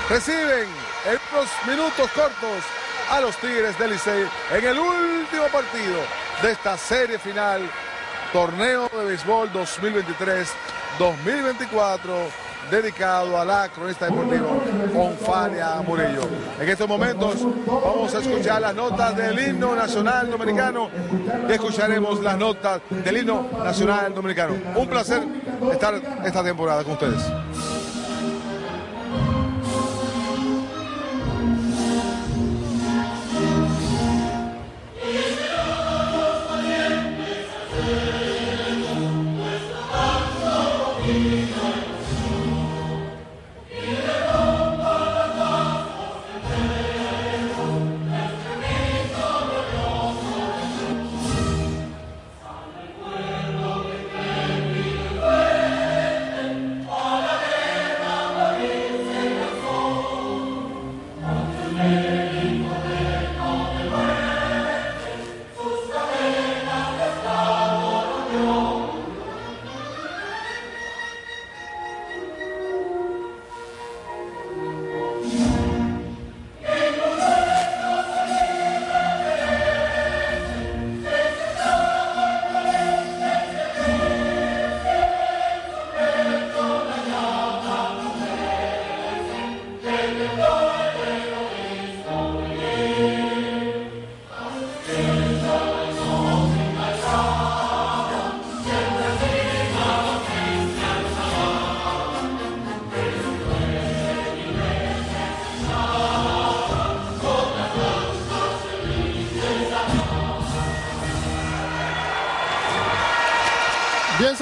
reciben 0.09 0.69
en 1.05 1.19
unos 1.31 1.49
minutos 1.67 2.09
cortos 2.11 2.63
a 3.09 3.19
los 3.19 3.35
Tigres 3.37 3.77
del 3.77 3.91
Licey 3.91 4.25
en 4.51 4.65
el 4.65 4.79
último 4.79 5.47
partido 5.47 5.99
de 6.41 6.51
esta 6.51 6.77
serie 6.77 7.19
final, 7.19 7.69
torneo 8.31 8.87
de 8.89 9.03
béisbol 9.05 9.51
2023-2024 9.51 12.29
dedicado 12.69 13.39
a 13.39 13.45
la 13.45 13.69
cronista 13.69 14.05
deportiva 14.05 14.47
Onfalia 14.95 15.81
Murillo. 15.85 16.21
En 16.59 16.69
estos 16.69 16.87
momentos 16.87 17.35
vamos 17.65 18.13
a 18.13 18.19
escuchar 18.19 18.61
las 18.61 18.75
notas 18.75 19.15
del 19.15 19.39
himno 19.39 19.75
nacional 19.75 20.29
dominicano 20.29 20.89
y 21.47 21.51
escucharemos 21.51 22.21
las 22.21 22.37
notas 22.37 22.81
del 22.89 23.17
himno 23.17 23.47
nacional 23.63 24.13
dominicano. 24.13 24.55
Un 24.75 24.87
placer 24.87 25.23
estar 25.71 25.95
esta 26.25 26.43
temporada 26.43 26.83
con 26.83 26.93
ustedes. 26.93 27.82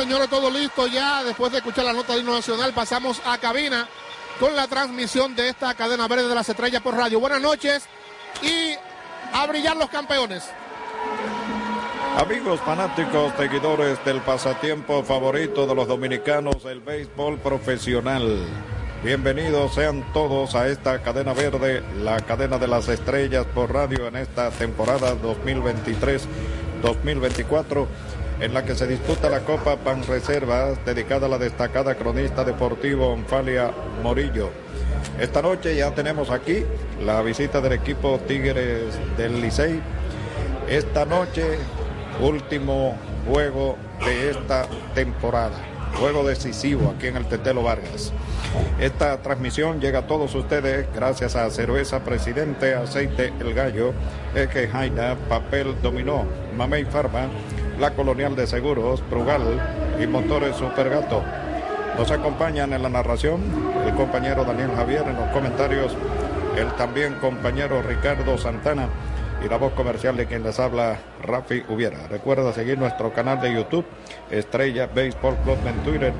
Señores, 0.01 0.29
todo 0.29 0.49
listo 0.49 0.87
ya. 0.87 1.23
Después 1.23 1.51
de 1.51 1.59
escuchar 1.59 1.85
la 1.85 1.93
nota 1.93 2.13
de 2.13 2.21
himno 2.21 2.33
nacional, 2.33 2.73
pasamos 2.73 3.21
a 3.23 3.37
cabina 3.37 3.87
con 4.39 4.55
la 4.55 4.67
transmisión 4.67 5.35
de 5.35 5.49
esta 5.49 5.75
cadena 5.75 6.07
verde 6.07 6.27
de 6.27 6.33
las 6.33 6.49
estrellas 6.49 6.81
por 6.81 6.95
radio. 6.95 7.19
Buenas 7.19 7.39
noches 7.39 7.83
y 8.41 8.73
a 9.31 9.45
brillar 9.45 9.77
los 9.77 9.91
campeones. 9.91 10.49
Amigos 12.17 12.59
fanáticos, 12.61 13.31
seguidores 13.37 14.03
del 14.03 14.21
pasatiempo 14.21 15.03
favorito 15.03 15.67
de 15.67 15.75
los 15.75 15.87
dominicanos, 15.87 16.65
el 16.65 16.79
béisbol 16.79 17.37
profesional. 17.37 18.43
Bienvenidos 19.03 19.75
sean 19.75 20.03
todos 20.13 20.55
a 20.55 20.67
esta 20.67 21.03
cadena 21.03 21.33
verde, 21.33 21.83
la 22.03 22.21
cadena 22.21 22.57
de 22.57 22.67
las 22.67 22.89
estrellas 22.89 23.45
por 23.53 23.71
radio 23.71 24.07
en 24.07 24.15
esta 24.15 24.49
temporada 24.49 25.13
2023-2024 25.21 27.85
en 28.41 28.55
la 28.55 28.65
que 28.65 28.75
se 28.75 28.87
disputa 28.87 29.29
la 29.29 29.41
Copa 29.41 29.77
Pan 29.77 30.03
Reservas 30.03 30.83
dedicada 30.83 31.27
a 31.27 31.29
la 31.29 31.37
destacada 31.37 31.93
cronista 31.95 32.43
deportivo 32.43 33.09
Onfalia 33.09 33.71
Morillo. 34.01 34.49
Esta 35.19 35.43
noche 35.43 35.75
ya 35.75 35.91
tenemos 35.91 36.31
aquí 36.31 36.65
la 37.05 37.21
visita 37.21 37.61
del 37.61 37.73
equipo 37.73 38.19
Tigres 38.27 38.97
del 39.15 39.41
Licey. 39.41 39.79
Esta 40.67 41.05
noche, 41.05 41.59
último 42.19 42.97
juego 43.27 43.77
de 44.03 44.31
esta 44.31 44.65
temporada. 44.95 45.55
Juego 45.99 46.23
decisivo 46.23 46.93
aquí 46.95 47.07
en 47.07 47.17
el 47.17 47.27
Tetelo 47.27 47.61
Vargas. 47.61 48.11
Esta 48.79 49.21
transmisión 49.21 49.79
llega 49.79 49.99
a 49.99 50.07
todos 50.07 50.33
ustedes 50.33 50.87
gracias 50.95 51.35
a 51.35 51.49
Cerveza 51.51 51.99
Presidente, 52.03 52.73
Aceite 52.73 53.33
El 53.39 53.53
Gallo, 53.53 53.93
Eje 54.33 54.67
Jaina, 54.67 55.15
Papel 55.29 55.75
Dominó, 55.81 56.25
Mamey 56.55 56.85
Farma, 56.85 57.27
La 57.81 57.95
Colonial 57.95 58.35
de 58.35 58.45
Seguros, 58.45 59.01
Prugal 59.01 59.41
y 59.99 60.05
Motores 60.05 60.55
Supergato. 60.55 61.23
Nos 61.97 62.11
acompañan 62.11 62.73
en 62.73 62.83
la 62.83 62.89
narración 62.89 63.41
el 63.87 63.95
compañero 63.95 64.45
Daniel 64.45 64.69
Javier, 64.75 65.03
en 65.07 65.15
los 65.15 65.27
comentarios 65.29 65.97
el 66.55 66.67
también 66.73 67.15
compañero 67.15 67.81
Ricardo 67.81 68.37
Santana 68.37 68.87
y 69.43 69.49
la 69.49 69.57
voz 69.57 69.73
comercial 69.73 70.15
de 70.15 70.27
quien 70.27 70.43
les 70.43 70.59
habla, 70.59 70.99
Rafi 71.23 71.63
Hubiera. 71.69 72.07
Recuerda 72.07 72.53
seguir 72.53 72.77
nuestro 72.77 73.13
canal 73.13 73.41
de 73.41 73.51
YouTube, 73.51 73.85
Estrella 74.29 74.85
Baseball 74.85 75.37
Club 75.37 75.57
en 75.65 75.75
Twitter, 75.83 76.13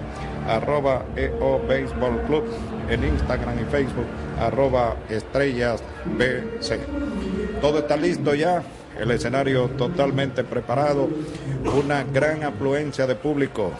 arroba 0.47 1.05
EO 1.15 1.59
Baseball 1.67 2.21
Club 2.27 2.45
en 2.89 3.03
Instagram 3.03 3.59
y 3.59 3.65
Facebook, 3.65 4.05
arroba 4.39 4.95
Estrellas 5.09 5.83
BC. 6.05 6.79
Todo 7.61 7.79
está 7.79 7.95
listo 7.97 8.33
ya, 8.33 8.63
el 8.99 9.11
escenario 9.11 9.69
totalmente 9.69 10.43
preparado, 10.43 11.09
una 11.75 12.03
gran 12.03 12.43
afluencia 12.43 13.07
de 13.07 13.15
público 13.15 13.71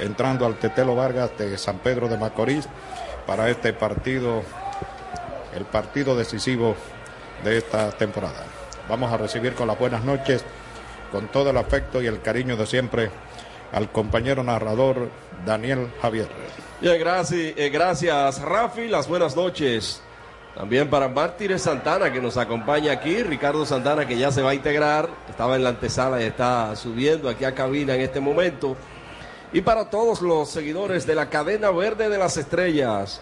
entrando 0.00 0.46
al 0.46 0.56
Tetelo 0.56 0.94
Vargas 0.94 1.30
de 1.38 1.56
San 1.58 1.78
Pedro 1.78 2.08
de 2.08 2.18
Macorís 2.18 2.68
para 3.26 3.48
este 3.48 3.72
partido, 3.72 4.42
el 5.54 5.64
partido 5.64 6.16
decisivo 6.16 6.74
de 7.44 7.58
esta 7.58 7.90
temporada. 7.90 8.44
Vamos 8.88 9.12
a 9.12 9.16
recibir 9.16 9.54
con 9.54 9.66
las 9.66 9.78
buenas 9.78 10.04
noches, 10.04 10.44
con 11.10 11.28
todo 11.28 11.50
el 11.50 11.56
afecto 11.56 12.02
y 12.02 12.06
el 12.06 12.20
cariño 12.20 12.56
de 12.56 12.66
siempre, 12.66 13.10
al 13.74 13.90
compañero 13.90 14.42
narrador 14.42 15.08
Daniel 15.44 15.90
Javier. 16.00 16.28
Bien, 16.80 16.98
gracias, 16.98 17.54
eh, 17.56 17.70
gracias 17.70 18.40
Rafi, 18.40 18.88
las 18.88 19.08
buenas 19.08 19.36
noches. 19.36 20.00
También 20.54 20.88
para 20.88 21.08
Mártires 21.08 21.62
Santana 21.62 22.12
que 22.12 22.20
nos 22.20 22.36
acompaña 22.36 22.92
aquí, 22.92 23.22
Ricardo 23.24 23.66
Santana 23.66 24.06
que 24.06 24.16
ya 24.16 24.30
se 24.30 24.40
va 24.40 24.50
a 24.50 24.54
integrar, 24.54 25.08
estaba 25.28 25.56
en 25.56 25.64
la 25.64 25.70
antesala 25.70 26.22
y 26.22 26.26
está 26.26 26.76
subiendo 26.76 27.28
aquí 27.28 27.44
a 27.44 27.54
cabina 27.54 27.96
en 27.96 28.02
este 28.02 28.20
momento. 28.20 28.76
Y 29.52 29.60
para 29.60 29.90
todos 29.90 30.22
los 30.22 30.48
seguidores 30.48 31.06
de 31.06 31.16
la 31.16 31.28
cadena 31.28 31.70
verde 31.70 32.08
de 32.08 32.18
las 32.18 32.36
estrellas, 32.36 33.20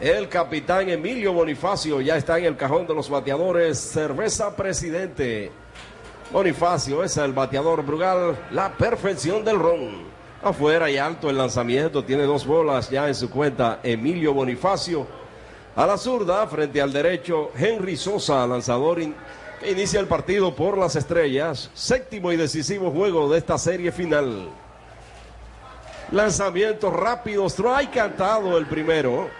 el 0.00 0.28
capitán 0.28 0.88
Emilio 0.88 1.32
Bonifacio 1.32 2.00
ya 2.00 2.16
está 2.16 2.38
en 2.38 2.44
el 2.44 2.56
cajón 2.56 2.86
de 2.86 2.94
los 2.94 3.10
bateadores. 3.10 3.78
Cerveza 3.78 4.54
Presidente. 4.54 5.50
Bonifacio 6.30 7.02
es 7.02 7.16
el 7.16 7.32
bateador 7.32 7.82
Brugal, 7.82 8.36
la 8.50 8.70
perfección 8.76 9.42
del 9.44 9.58
ron. 9.58 10.18
Afuera 10.42 10.90
y 10.90 10.98
alto 10.98 11.30
el 11.30 11.38
lanzamiento, 11.38 12.04
tiene 12.04 12.24
dos 12.24 12.46
bolas 12.46 12.90
ya 12.90 13.08
en 13.08 13.14
su 13.14 13.30
cuenta 13.30 13.80
Emilio 13.82 14.34
Bonifacio. 14.34 15.06
A 15.74 15.86
la 15.86 15.96
zurda, 15.96 16.46
frente 16.46 16.82
al 16.82 16.92
derecho, 16.92 17.50
Henry 17.56 17.96
Sosa, 17.96 18.46
lanzador 18.46 18.98
que 18.98 19.70
inicia 19.70 20.00
el 20.00 20.06
partido 20.06 20.54
por 20.54 20.76
las 20.76 20.96
estrellas. 20.96 21.70
Séptimo 21.72 22.30
y 22.30 22.36
decisivo 22.36 22.90
juego 22.90 23.30
de 23.30 23.38
esta 23.38 23.56
serie 23.56 23.90
final. 23.90 24.50
Lanzamiento 26.12 26.90
rápido, 26.90 27.46
strike 27.46 27.90
cantado 27.90 28.58
el 28.58 28.66
primero. 28.66 29.30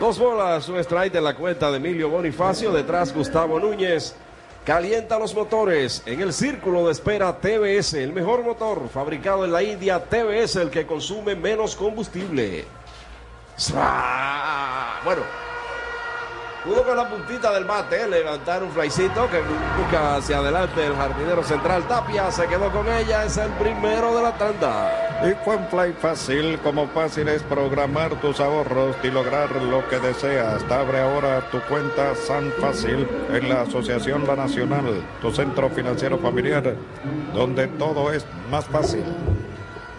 Dos 0.00 0.18
bolas, 0.18 0.66
un 0.70 0.78
strike 0.78 1.16
en 1.16 1.24
la 1.24 1.36
cuenta 1.36 1.70
de 1.70 1.76
Emilio 1.76 2.08
Bonifacio. 2.08 2.72
Detrás 2.72 3.14
Gustavo 3.14 3.60
Núñez. 3.60 4.16
Calienta 4.64 5.18
los 5.18 5.34
motores 5.34 6.02
en 6.04 6.20
el 6.20 6.34
círculo 6.34 6.86
de 6.86 6.92
espera 6.92 7.38
TBS, 7.40 7.94
el 7.94 8.12
mejor 8.12 8.44
motor 8.44 8.88
fabricado 8.92 9.44
en 9.46 9.52
la 9.52 9.62
India. 9.62 10.04
TBS, 10.04 10.56
el 10.56 10.70
que 10.70 10.86
consume 10.86 11.34
menos 11.34 11.74
combustible. 11.74 12.66
Bueno, 15.04 15.22
Pudo 16.64 16.84
con 16.84 16.94
la 16.94 17.08
puntita 17.08 17.54
del 17.54 17.64
bate 17.64 18.06
levantar 18.06 18.62
un 18.62 18.70
flycito 18.70 19.30
que 19.30 19.40
busca 19.78 20.16
hacia 20.16 20.38
adelante 20.38 20.84
el 20.84 20.94
jardinero 20.94 21.42
central 21.42 21.84
Tapia. 21.84 22.30
Se 22.30 22.46
quedó 22.46 22.70
con 22.70 22.86
ella, 22.86 23.24
es 23.24 23.38
el 23.38 23.50
primero 23.52 24.14
de 24.14 24.22
la 24.22 24.32
tanda. 24.32 25.22
Y 25.24 25.32
fue 25.42 25.56
un 25.56 25.66
fly 25.68 25.94
fácil, 25.94 26.58
como 26.58 26.86
fácil 26.88 27.28
es 27.28 27.42
programar 27.44 28.10
tus 28.20 28.40
ahorros 28.40 28.94
y 29.02 29.10
lograr 29.10 29.50
lo 29.56 29.88
que 29.88 30.00
deseas. 30.00 30.62
Abre 30.70 31.00
ahora 31.00 31.40
tu 31.50 31.60
cuenta 31.62 32.14
San 32.14 32.52
Fácil 32.60 33.08
en 33.32 33.48
la 33.48 33.62
Asociación 33.62 34.26
La 34.26 34.36
Nacional, 34.36 35.02
tu 35.22 35.30
centro 35.30 35.70
financiero 35.70 36.18
familiar, 36.18 36.74
donde 37.32 37.68
todo 37.68 38.12
es 38.12 38.26
más 38.50 38.66
fácil. 38.66 39.04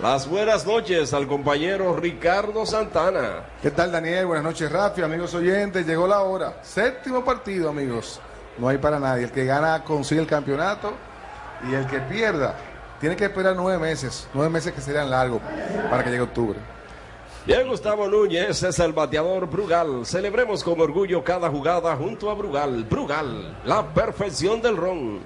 Las 0.01 0.27
buenas 0.27 0.65
noches 0.65 1.13
al 1.13 1.27
compañero 1.27 1.95
Ricardo 1.95 2.65
Santana. 2.65 3.43
¿Qué 3.61 3.69
tal, 3.69 3.91
Daniel? 3.91 4.25
Buenas 4.25 4.43
noches, 4.43 4.71
Rafi, 4.71 5.03
amigos 5.03 5.31
oyentes. 5.35 5.85
Llegó 5.85 6.07
la 6.07 6.21
hora. 6.21 6.57
Séptimo 6.63 7.23
partido, 7.23 7.69
amigos. 7.69 8.19
No 8.57 8.67
hay 8.67 8.79
para 8.79 8.99
nadie. 8.99 9.25
El 9.25 9.31
que 9.31 9.45
gana 9.45 9.83
consigue 9.83 10.19
el 10.19 10.25
campeonato 10.25 10.93
y 11.69 11.75
el 11.75 11.85
que 11.85 11.99
pierda 11.99 12.55
tiene 12.99 13.15
que 13.15 13.25
esperar 13.25 13.55
nueve 13.55 13.77
meses. 13.77 14.27
Nueve 14.33 14.49
meses 14.49 14.73
que 14.73 14.81
serían 14.81 15.07
largos 15.07 15.39
para 15.87 16.03
que 16.03 16.09
llegue 16.09 16.23
octubre. 16.23 16.57
Bien, 17.45 17.67
Gustavo 17.67 18.07
Núñez 18.07 18.63
es 18.63 18.79
el 18.79 18.93
bateador 18.93 19.47
Brugal. 19.47 20.03
Celebremos 20.07 20.63
con 20.63 20.81
orgullo 20.81 21.23
cada 21.23 21.47
jugada 21.47 21.95
junto 21.95 22.31
a 22.31 22.33
Brugal. 22.33 22.85
Brugal, 22.85 23.55
la 23.65 23.85
perfección 23.93 24.63
del 24.63 24.77
ron. 24.77 25.19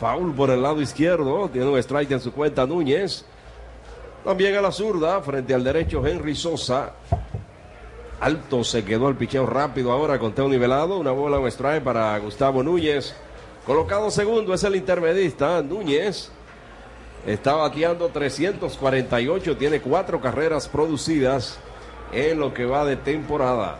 Foul 0.00 0.34
por 0.34 0.50
el 0.50 0.62
lado 0.62 0.82
izquierdo. 0.82 1.48
Tiene 1.48 1.68
un 1.68 1.78
strike 1.78 2.10
en 2.10 2.20
su 2.20 2.32
cuenta 2.32 2.66
Núñez. 2.66 3.24
También 4.26 4.56
a 4.56 4.60
la 4.60 4.72
zurda, 4.72 5.22
frente 5.22 5.54
al 5.54 5.62
derecho 5.62 6.04
Henry 6.04 6.34
Sosa. 6.34 6.94
Alto 8.18 8.64
se 8.64 8.84
quedó 8.84 9.08
el 9.08 9.14
picheo 9.14 9.46
rápido 9.46 9.92
ahora 9.92 10.18
con 10.18 10.32
Teo 10.32 10.48
nivelado. 10.48 10.98
Una 10.98 11.12
bola, 11.12 11.38
un 11.38 11.46
strike 11.46 11.84
para 11.84 12.18
Gustavo 12.18 12.60
Núñez. 12.60 13.14
Colocado 13.64 14.10
segundo 14.10 14.52
es 14.52 14.64
el 14.64 14.74
intermedista 14.74 15.62
Núñez. 15.62 16.32
Está 17.24 17.54
bateando 17.54 18.08
348, 18.08 19.56
tiene 19.56 19.80
cuatro 19.80 20.20
carreras 20.20 20.66
producidas 20.66 21.60
en 22.10 22.40
lo 22.40 22.52
que 22.52 22.64
va 22.64 22.84
de 22.84 22.96
temporada. 22.96 23.78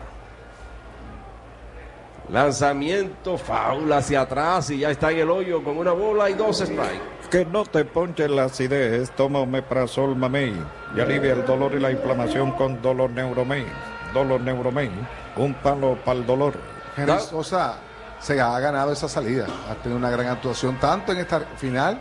Lanzamiento, 2.31 3.37
faula 3.37 3.97
hacia 3.97 4.21
atrás 4.21 4.69
y 4.69 4.79
ya 4.79 4.91
está 4.91 5.11
en 5.11 5.19
el 5.19 5.29
hoyo 5.29 5.61
con 5.61 5.77
una 5.77 5.91
bola 5.91 6.29
y 6.29 6.35
dos 6.35 6.59
strikes. 6.59 7.16
Que 7.31 7.45
no 7.45 7.65
te 7.65 7.83
ponche 7.83 8.29
la 8.29 8.45
acidez, 8.45 9.11
toma 9.11 9.39
Omeprazol 9.39 10.15
Mamey 10.15 10.55
y 10.95 10.99
alivia 11.01 11.33
el 11.33 11.45
dolor 11.45 11.73
y 11.73 11.79
la 11.79 11.91
inflamación 11.91 12.53
con 12.53 12.81
Dolor 12.81 13.09
Neuromey. 13.09 13.65
Dolor 14.13 14.39
Neuromey, 14.39 14.89
un 15.35 15.53
palo 15.55 15.97
para 16.05 16.19
el 16.19 16.25
dolor. 16.25 16.53
Henry 16.95 17.19
Sosa 17.19 17.79
se 18.21 18.39
ha 18.39 18.57
ganado 18.61 18.93
esa 18.93 19.09
salida. 19.09 19.45
Ha 19.69 19.75
tenido 19.75 19.97
una 19.97 20.09
gran 20.09 20.27
actuación 20.27 20.79
tanto 20.79 21.11
en 21.11 21.17
esta 21.17 21.41
final 21.57 21.99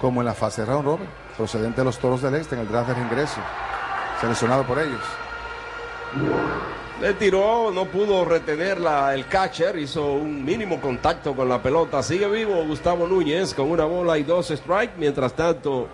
como 0.00 0.22
en 0.22 0.26
la 0.26 0.34
fase 0.34 0.62
de 0.62 0.68
round 0.68 0.86
robin, 0.86 1.08
procedente 1.36 1.82
de 1.82 1.84
los 1.84 1.98
Toros 1.98 2.22
del 2.22 2.34
Este 2.34 2.54
en 2.54 2.62
el 2.62 2.68
draft 2.68 2.90
de 2.90 3.02
ingreso, 3.02 3.40
seleccionado 4.20 4.64
por 4.64 4.78
ellos. 4.78 5.02
Le 7.02 7.14
tiró, 7.14 7.72
no 7.72 7.86
pudo 7.86 8.24
retenerla 8.24 9.12
el 9.12 9.26
catcher, 9.26 9.76
hizo 9.76 10.12
un 10.12 10.44
mínimo 10.44 10.80
contacto 10.80 11.34
con 11.34 11.48
la 11.48 11.60
pelota. 11.60 12.00
Sigue 12.00 12.28
vivo 12.28 12.64
Gustavo 12.64 13.08
Núñez 13.08 13.54
con 13.54 13.72
una 13.72 13.86
bola 13.86 14.18
y 14.18 14.22
dos 14.22 14.50
strikes. 14.50 14.92
Mientras 14.98 15.32
tanto, 15.32 15.88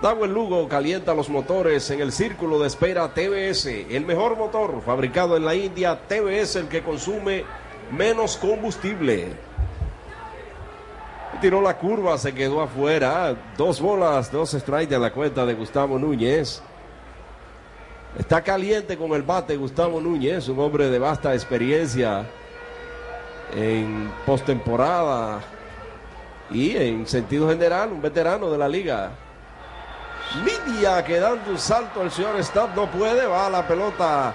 Dawel 0.00 0.32
Lugo 0.32 0.66
calienta 0.66 1.12
los 1.12 1.28
motores 1.28 1.90
en 1.90 2.00
el 2.00 2.10
círculo 2.10 2.58
de 2.58 2.68
espera 2.68 3.12
TBS. 3.12 3.66
El 3.66 4.06
mejor 4.06 4.38
motor 4.38 4.80
fabricado 4.80 5.36
en 5.36 5.44
la 5.44 5.54
India, 5.54 6.00
TBS, 6.08 6.56
el 6.56 6.68
que 6.68 6.82
consume 6.82 7.44
menos 7.92 8.38
combustible. 8.38 9.34
Tiró 11.42 11.60
la 11.60 11.76
curva, 11.76 12.16
se 12.16 12.32
quedó 12.32 12.62
afuera. 12.62 13.36
Dos 13.58 13.78
bolas, 13.78 14.32
dos 14.32 14.52
strikes 14.52 14.86
de 14.94 14.98
la 14.98 15.12
cuenta 15.12 15.44
de 15.44 15.52
Gustavo 15.52 15.98
Núñez. 15.98 16.62
Está 18.18 18.42
caliente 18.42 18.96
con 18.96 19.12
el 19.12 19.22
bate 19.22 19.56
Gustavo 19.56 20.00
Núñez, 20.00 20.48
un 20.48 20.58
hombre 20.58 20.88
de 20.88 20.98
vasta 20.98 21.34
experiencia 21.34 22.24
en 23.54 24.10
postemporada 24.24 25.40
y 26.50 26.74
en 26.76 27.06
sentido 27.06 27.48
general, 27.50 27.92
un 27.92 28.00
veterano 28.00 28.50
de 28.50 28.56
la 28.56 28.68
liga. 28.68 29.10
Media 30.42 31.04
quedando 31.04 31.50
un 31.50 31.58
salto, 31.58 32.02
el 32.02 32.10
señor 32.10 32.42
Stab 32.42 32.74
no 32.74 32.90
puede, 32.90 33.26
va 33.26 33.46
a 33.46 33.50
la 33.50 33.68
pelota 33.68 34.34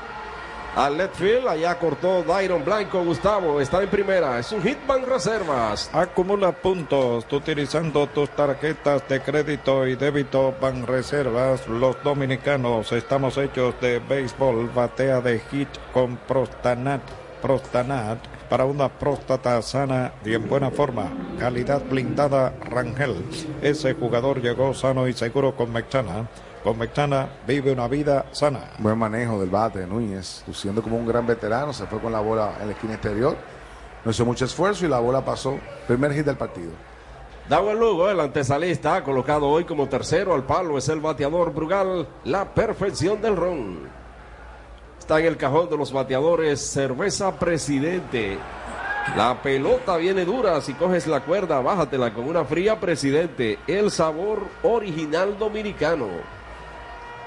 al 0.76 0.98
left 0.98 1.16
field, 1.16 1.48
allá 1.48 1.78
cortó 1.78 2.24
Dairon 2.24 2.64
Blanco, 2.64 3.04
Gustavo, 3.04 3.60
está 3.60 3.82
en 3.84 3.90
primera, 3.90 4.40
es 4.40 4.52
un 4.52 4.62
hitman 4.62 5.06
reservas. 5.06 5.90
Acumula 5.94 6.52
puntos 6.52 7.26
utilizando 7.32 8.08
tus 8.08 8.30
tarjetas 8.30 9.08
de 9.08 9.22
crédito 9.22 9.88
y 9.88 9.96
débito 9.96 10.54
Ban 10.62 10.88
Reservas. 10.88 11.68
Los 11.68 12.02
dominicanos 12.04 12.92
estamos 12.92 13.38
hechos 13.38 13.76
de 13.82 14.00
béisbol, 14.00 14.70
batea 14.74 15.22
de 15.22 15.40
hit 15.40 15.70
con 15.94 16.18
Prostanat. 16.18 17.02
Prostanat 17.42 18.20
para 18.52 18.66
una 18.66 18.90
próstata 18.90 19.62
sana 19.62 20.12
y 20.26 20.34
en 20.34 20.48
buena 20.48 20.72
forma. 20.72 21.10
Calidad 21.40 21.82
blindada 21.90 22.54
Rangel. 22.70 23.16
Ese 23.62 23.94
jugador 23.94 24.42
llegó 24.42 24.74
sano 24.74 25.08
y 25.08 25.14
seguro 25.14 25.56
con 25.56 25.72
Mexana. 25.72 26.28
Con 26.64 26.78
Mexana 26.78 27.28
vive 27.48 27.72
una 27.72 27.88
vida 27.88 28.26
sana. 28.32 28.60
Buen 28.78 28.96
manejo 28.96 29.40
del 29.40 29.50
bate 29.50 29.80
de 29.80 29.88
Núñez, 29.88 30.44
luciendo 30.46 30.84
como 30.84 30.96
un 30.96 31.08
gran 31.08 31.26
veterano, 31.26 31.74
se 31.74 31.88
fue 31.88 32.00
con 32.00 32.12
la 32.12 32.20
bola 32.20 32.54
en 32.62 32.68
la 32.68 32.74
esquina 32.74 32.94
exterior. 32.94 33.36
No 34.06 34.12
hizo 34.12 34.26
mucho 34.26 34.46
esfuerzo 34.46 34.86
y 34.86 34.90
la 34.90 35.00
bola 35.00 35.26
pasó. 35.26 35.58
Primer 35.88 36.14
hit 36.14 36.24
del 36.24 36.38
partido. 36.38 36.70
Dawel 37.50 37.80
Lugo, 37.80 38.12
el 38.12 38.20
antesalista, 38.20 39.04
colocado 39.04 39.48
hoy 39.48 39.66
como 39.66 39.90
tercero 39.90 40.36
al 40.36 40.44
palo, 40.44 40.78
es 40.78 40.88
el 40.90 41.00
bateador 41.00 41.52
Brugal, 41.52 42.08
la 42.26 42.54
perfección 42.54 43.20
del 43.24 43.36
ron. 43.36 43.80
Está 45.00 45.20
en 45.20 45.26
el 45.26 45.38
cajón 45.38 45.68
de 45.68 45.78
los 45.78 45.92
bateadores, 45.92 46.62
cerveza 46.62 47.40
presidente. 47.40 48.38
La 49.18 49.42
pelota 49.42 49.98
viene 49.98 50.26
dura, 50.26 50.62
si 50.62 50.76
coges 50.76 51.08
la 51.08 51.22
cuerda, 51.22 51.60
bájatela 51.60 52.14
con 52.14 52.28
una 52.28 52.46
fría 52.46 52.80
presidente. 52.80 53.58
El 53.66 53.90
sabor 53.90 54.44
original 54.62 55.40
dominicano. 55.40 56.41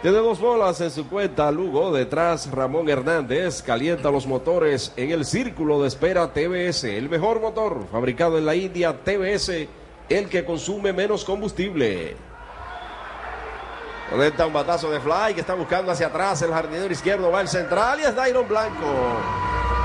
Tiene 0.05 0.19
dos 0.19 0.39
bolas 0.39 0.83
en 0.83 0.91
su 0.91 1.09
cuenta 1.09 1.51
Lugo, 1.51 1.91
detrás 1.91 2.51
Ramón 2.51 2.91
Hernández, 2.91 3.63
calienta 3.63 4.11
los 4.11 4.27
motores 4.27 4.93
en 4.99 5.11
el 5.11 5.25
círculo 5.25 5.81
de 5.81 5.89
espera 5.89 6.31
TBS, 6.31 6.85
el 6.85 7.09
mejor 7.09 7.41
motor 7.41 7.87
fabricado 7.91 8.37
en 8.37 8.45
la 8.45 8.55
India, 8.55 9.03
TBS, 9.03 9.67
el 10.11 10.29
que 10.29 10.45
consume 10.45 10.93
menos 10.93 11.25
combustible. 11.25 12.17
Conecta 14.11 14.47
un 14.47 14.53
batazo 14.53 14.91
de 14.91 15.01
fly 15.01 15.35
que 15.35 15.41
está 15.41 15.55
buscando 15.55 15.91
hacia 15.91 16.09
atrás 16.09 16.41
el 16.43 16.53
jardinero 16.53 16.93
izquierdo, 16.93 17.31
va 17.31 17.41
el 17.41 17.49
central 17.49 17.99
y 18.01 18.03
es 18.05 18.15
Dairon 18.15 18.47
Blanco. 18.47 19.21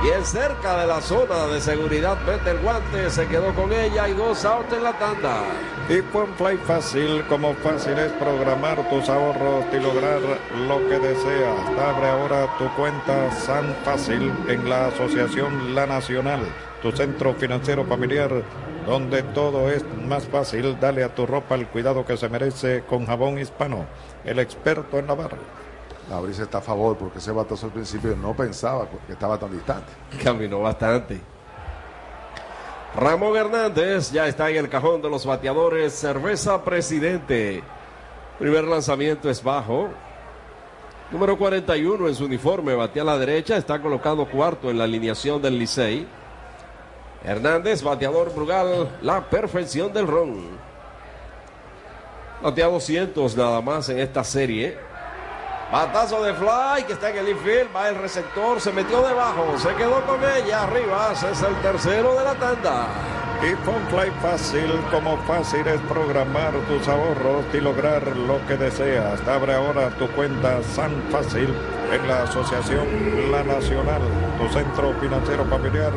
Bien 0.02 0.24
cerca 0.24 0.78
de 0.78 0.88
la 0.88 1.02
zona 1.02 1.48
de 1.48 1.60
seguridad, 1.60 2.18
mete 2.26 2.52
el 2.52 2.60
guante, 2.60 3.10
se 3.10 3.28
quedó 3.28 3.54
con 3.54 3.72
ella 3.74 4.08
y 4.08 4.14
dos 4.14 4.46
outs 4.46 4.72
en 4.72 4.84
la 4.84 4.94
tanda. 4.94 5.42
Y 5.90 6.02
con 6.04 6.28
Play 6.34 6.58
Fácil, 6.58 7.26
como 7.28 7.54
fácil 7.56 7.98
es 8.00 8.12
programar 8.14 8.78
tus 8.90 9.10
ahorros 9.10 9.66
y 9.74 9.78
lograr 9.78 10.22
lo 10.68 10.88
que 10.88 11.00
deseas. 11.00 11.60
Abre 11.78 12.10
ahora 12.10 12.48
tu 12.58 12.70
cuenta 12.76 13.30
San 13.32 13.76
Fácil 13.84 14.32
en 14.48 14.70
la 14.70 14.88
Asociación 14.88 15.76
La 15.76 15.86
Nacional, 15.86 16.42
tu 16.82 16.94
centro 16.94 17.34
financiero 17.34 17.84
familiar, 17.84 18.32
donde 18.90 19.22
todo 19.22 19.70
es 19.70 19.86
más 20.08 20.28
fácil. 20.28 20.80
Dale 20.80 21.04
a 21.04 21.14
tu 21.14 21.28
ropa 21.28 21.54
el 21.54 21.68
cuidado 21.68 22.04
que 22.04 22.18
se 22.18 22.28
merece 22.28 22.84
con 22.90 23.06
jabón 23.06 23.38
hispano, 23.38 23.86
el 24.26 24.40
experto 24.40 24.98
en 24.98 25.06
la 25.06 25.14
barra. 25.14 25.38
La 26.10 26.20
brisa 26.20 26.42
está 26.42 26.58
a 26.58 26.62
favor 26.62 26.98
porque 26.98 27.20
ese 27.20 27.32
batazo 27.32 27.68
al 27.68 27.72
principio 27.72 28.16
no 28.16 28.34
pensaba 28.34 28.88
que 29.06 29.14
estaba 29.14 29.38
tan 29.38 29.52
distante. 29.52 29.94
Caminó 30.24 30.62
bastante. 30.62 31.22
Ramón 32.96 33.38
Hernández 33.38 34.12
ya 34.12 34.28
está 34.28 34.50
en 34.50 34.58
el 34.58 34.70
cajón 34.70 35.04
de 35.04 35.10
los 35.12 35.24
bateadores. 35.24 35.94
Cerveza 35.94 36.64
Presidente. 36.64 37.62
Primer 38.40 38.64
lanzamiento 38.64 39.30
es 39.30 39.44
bajo. 39.44 39.90
Número 41.12 41.38
41 41.38 42.08
en 42.08 42.16
su 42.16 42.26
uniforme, 42.26 42.74
batea 42.74 43.04
a 43.04 43.06
la 43.06 43.18
derecha, 43.20 43.58
está 43.58 43.80
colocado 43.82 44.26
cuarto 44.26 44.72
en 44.72 44.80
la 44.80 44.86
alineación 44.86 45.42
del 45.42 45.60
Licey. 45.60 46.08
Hernández, 47.24 47.84
bateador 47.84 48.34
Brugal, 48.34 48.90
la 49.02 49.22
perfección 49.30 49.92
del 49.92 50.08
ron. 50.08 50.48
Batea 52.42 52.68
200 52.68 53.36
nada 53.36 53.62
más 53.62 53.90
en 53.90 54.00
esta 54.00 54.24
serie. 54.24 54.78
Batazo 55.72 56.24
de 56.24 56.34
fly 56.34 56.84
que 56.88 56.94
está 56.94 57.12
en 57.12 57.18
el 57.18 57.30
infield, 57.30 57.76
va 57.76 57.90
el 57.90 57.96
receptor, 57.96 58.60
se 58.60 58.72
metió 58.72 59.06
debajo, 59.06 59.56
se 59.58 59.76
quedó 59.76 60.02
con 60.06 60.20
ella 60.24 60.64
arriba, 60.64 61.12
es 61.12 61.42
el 61.44 61.56
tercero 61.62 62.16
de 62.16 62.24
la 62.24 62.34
tanda. 62.36 62.88
Y 63.42 63.54
con 63.64 63.76
Fly 63.88 64.12
Fácil, 64.22 64.70
como 64.92 65.16
fácil 65.20 65.66
es 65.66 65.80
programar 65.82 66.52
tus 66.68 66.86
ahorros 66.90 67.46
y 67.54 67.62
lograr 67.62 68.06
lo 68.18 68.46
que 68.48 68.58
deseas. 68.58 69.26
Abre 69.28 69.54
ahora 69.54 69.90
tu 69.92 70.08
cuenta 70.10 70.62
San 70.62 70.92
Fácil 71.10 71.54
en 71.90 72.08
la 72.08 72.24
Asociación 72.24 72.86
La 73.32 73.44
Nacional, 73.44 74.02
tu 74.38 74.50
centro 74.50 74.94
financiero 75.00 75.46
familiar, 75.46 75.94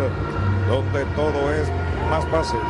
donde 0.69 1.05
todo 1.17 1.53
es 1.53 1.69
más 2.11 2.25
fácil. 2.27 2.61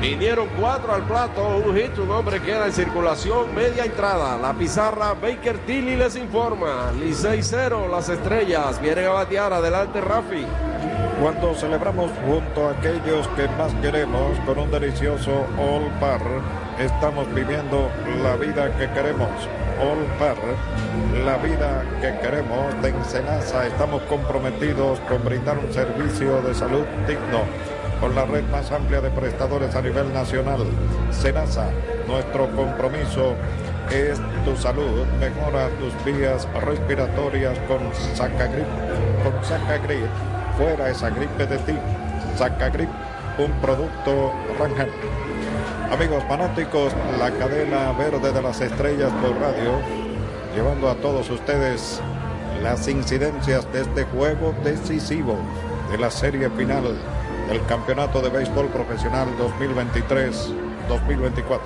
Vinieron 0.00 0.46
cuatro 0.60 0.92
al 0.92 1.02
plato, 1.04 1.56
un 1.56 1.74
hit, 1.74 1.98
un 1.98 2.10
hombre 2.10 2.40
queda 2.40 2.66
en 2.66 2.72
circulación, 2.72 3.54
media 3.54 3.84
entrada. 3.84 4.36
La 4.36 4.52
pizarra 4.52 5.14
Baker 5.14 5.58
Tilly 5.66 5.96
les 5.96 6.16
informa. 6.16 6.92
Licey 6.92 7.42
0, 7.42 7.88
las 7.90 8.08
estrellas 8.08 8.80
vienen 8.80 9.06
a 9.06 9.10
batear. 9.10 9.52
Adelante, 9.54 10.00
Rafi. 10.00 10.44
Cuando 11.20 11.54
celebramos 11.54 12.10
junto 12.26 12.68
a 12.68 12.72
aquellos 12.72 13.26
que 13.28 13.48
más 13.56 13.72
queremos 13.80 14.38
con 14.44 14.58
un 14.58 14.70
delicioso 14.70 15.46
All 15.58 15.90
Par, 15.98 16.20
estamos 16.78 17.32
viviendo 17.34 17.90
la 18.22 18.36
vida 18.36 18.76
que 18.76 18.90
queremos. 18.90 19.30
All 19.80 20.04
Par, 20.18 20.36
la 21.24 21.36
vida 21.36 21.84
que 22.00 22.18
queremos 22.20 22.80
de 22.80 22.88
Ensenasa. 22.88 23.66
Estamos 23.66 24.00
comprometidos 24.02 25.00
con 25.00 25.22
brindar 25.22 25.58
un 25.58 25.72
servicio 25.72 26.40
de 26.40 26.54
salud 26.54 26.84
digno 27.06 27.42
con 28.00 28.14
la 28.14 28.24
red 28.24 28.44
más 28.44 28.70
amplia 28.72 29.00
de 29.00 29.10
prestadores 29.10 29.74
a 29.74 29.82
nivel 29.82 30.12
nacional. 30.12 30.64
Senasa, 31.10 31.68
nuestro 32.06 32.48
compromiso 32.56 33.34
es 33.90 34.18
tu 34.44 34.56
salud. 34.56 35.06
Mejora 35.20 35.68
tus 35.78 35.92
vías 36.04 36.48
respiratorias 36.64 37.58
con 37.68 37.80
Sacagrip. 38.14 38.66
Con 39.22 39.44
Sacagrip, 39.44 40.08
fuera 40.56 40.88
esa 40.88 41.10
gripe 41.10 41.46
de 41.46 41.58
ti. 41.58 41.78
Sacagrip, 42.36 42.90
un 43.38 43.52
producto 43.60 44.32
Rangel. 44.58 44.90
Amigos 45.90 46.24
fanáticos, 46.24 46.92
la 47.16 47.30
cadena 47.30 47.92
verde 47.92 48.32
de 48.32 48.42
las 48.42 48.60
estrellas 48.60 49.12
por 49.22 49.38
radio, 49.38 49.78
llevando 50.54 50.90
a 50.90 50.96
todos 50.96 51.30
ustedes 51.30 52.00
las 52.60 52.88
incidencias 52.88 53.72
de 53.72 53.82
este 53.82 54.02
juego 54.04 54.52
decisivo 54.64 55.36
de 55.90 55.98
la 55.98 56.10
serie 56.10 56.50
final 56.50 56.82
del 57.48 57.64
Campeonato 57.66 58.20
de 58.20 58.30
Béisbol 58.30 58.66
Profesional 58.66 59.28
2023-2024. 60.88 61.60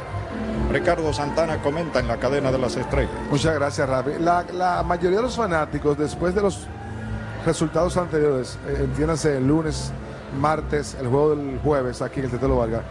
Ricardo 0.71 1.13
Santana 1.15 1.63
comenta 1.63 2.01
en 2.01 2.09
la 2.09 2.19
cadena 2.19 2.53
de 2.53 2.59
las 2.59 2.77
estrellas. 2.77 3.11
Muchas 3.31 3.55
gracias, 3.55 3.89
Rafi. 3.89 4.19
La, 4.21 4.85
mayoría 4.87 5.17
de 5.17 5.23
los 5.23 5.37
fanáticos, 5.37 5.97
después 5.97 6.35
de 6.35 6.43
los 6.43 6.67
resultados 7.47 7.97
anteriores, 7.97 8.59
eh, 8.69 8.83
entiéndase 8.85 9.39
el 9.39 9.47
lunes, 9.47 9.95
martes, 10.39 10.97
el 11.01 11.09
juego 11.09 11.35
del 11.37 11.59
jueves 11.63 12.03
aquí 12.03 12.21
en 12.21 12.27
el 12.27 12.31
Tetelo 12.33 12.57
Vargas, 12.57 12.83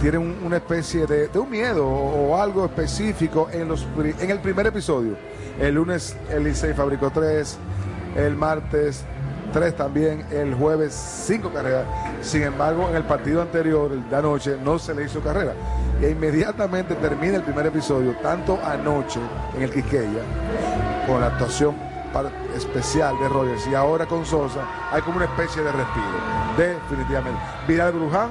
tienen 0.00 0.20
un- 0.22 0.38
una 0.44 0.56
especie 0.56 1.06
de, 1.06 1.28
un 1.38 1.50
miedo 1.50 1.86
o, 1.86 2.40
algo 2.40 2.64
específico 2.64 3.48
en, 3.52 3.68
los, 3.68 3.86
en 4.18 4.30
el 4.30 4.38
primer 4.40 4.66
episodio. 4.66 5.14
El 5.60 5.74
lunes 5.74 6.16
el 6.30 6.44
Licey 6.44 6.72
fabricó 6.72 7.10
tres, 7.10 7.58
el 8.16 8.34
martes 8.36 9.04
tres 9.52 9.76
también, 9.76 10.24
el 10.30 10.54
jueves 10.54 10.94
cinco 10.94 11.50
carreras. 11.52 11.84
Sin 12.22 12.42
embargo, 12.44 12.88
en 12.88 12.96
el 12.96 13.02
partido 13.02 13.42
anterior, 13.42 13.90
el 13.92 14.08
de 14.08 14.16
anoche, 14.16 14.56
no 14.64 14.78
se 14.78 14.94
le 14.94 15.04
hizo 15.04 15.20
carrera. 15.20 15.52
E 16.00 16.10
inmediatamente 16.10 16.94
termina 16.94 17.36
el 17.36 17.42
primer 17.42 17.66
episodio, 17.66 18.14
tanto 18.22 18.58
anoche 18.64 19.20
en 19.56 19.62
el 19.62 19.70
Quisqueya, 19.70 20.22
con 21.06 21.20
la 21.20 21.26
actuación 21.26 21.74
especial 22.56 23.14
de 23.20 23.28
Rogers 23.28 23.66
y 23.66 23.74
ahora 23.74 24.06
con 24.06 24.24
Sosa, 24.24 24.60
hay 24.92 25.02
como 25.02 25.16
una 25.16 25.26
especie 25.26 25.62
de 25.62 25.70
respiro. 25.72 26.06
Definitivamente. 26.60 27.40
Vidal 27.66 27.92
Bruján 27.92 28.28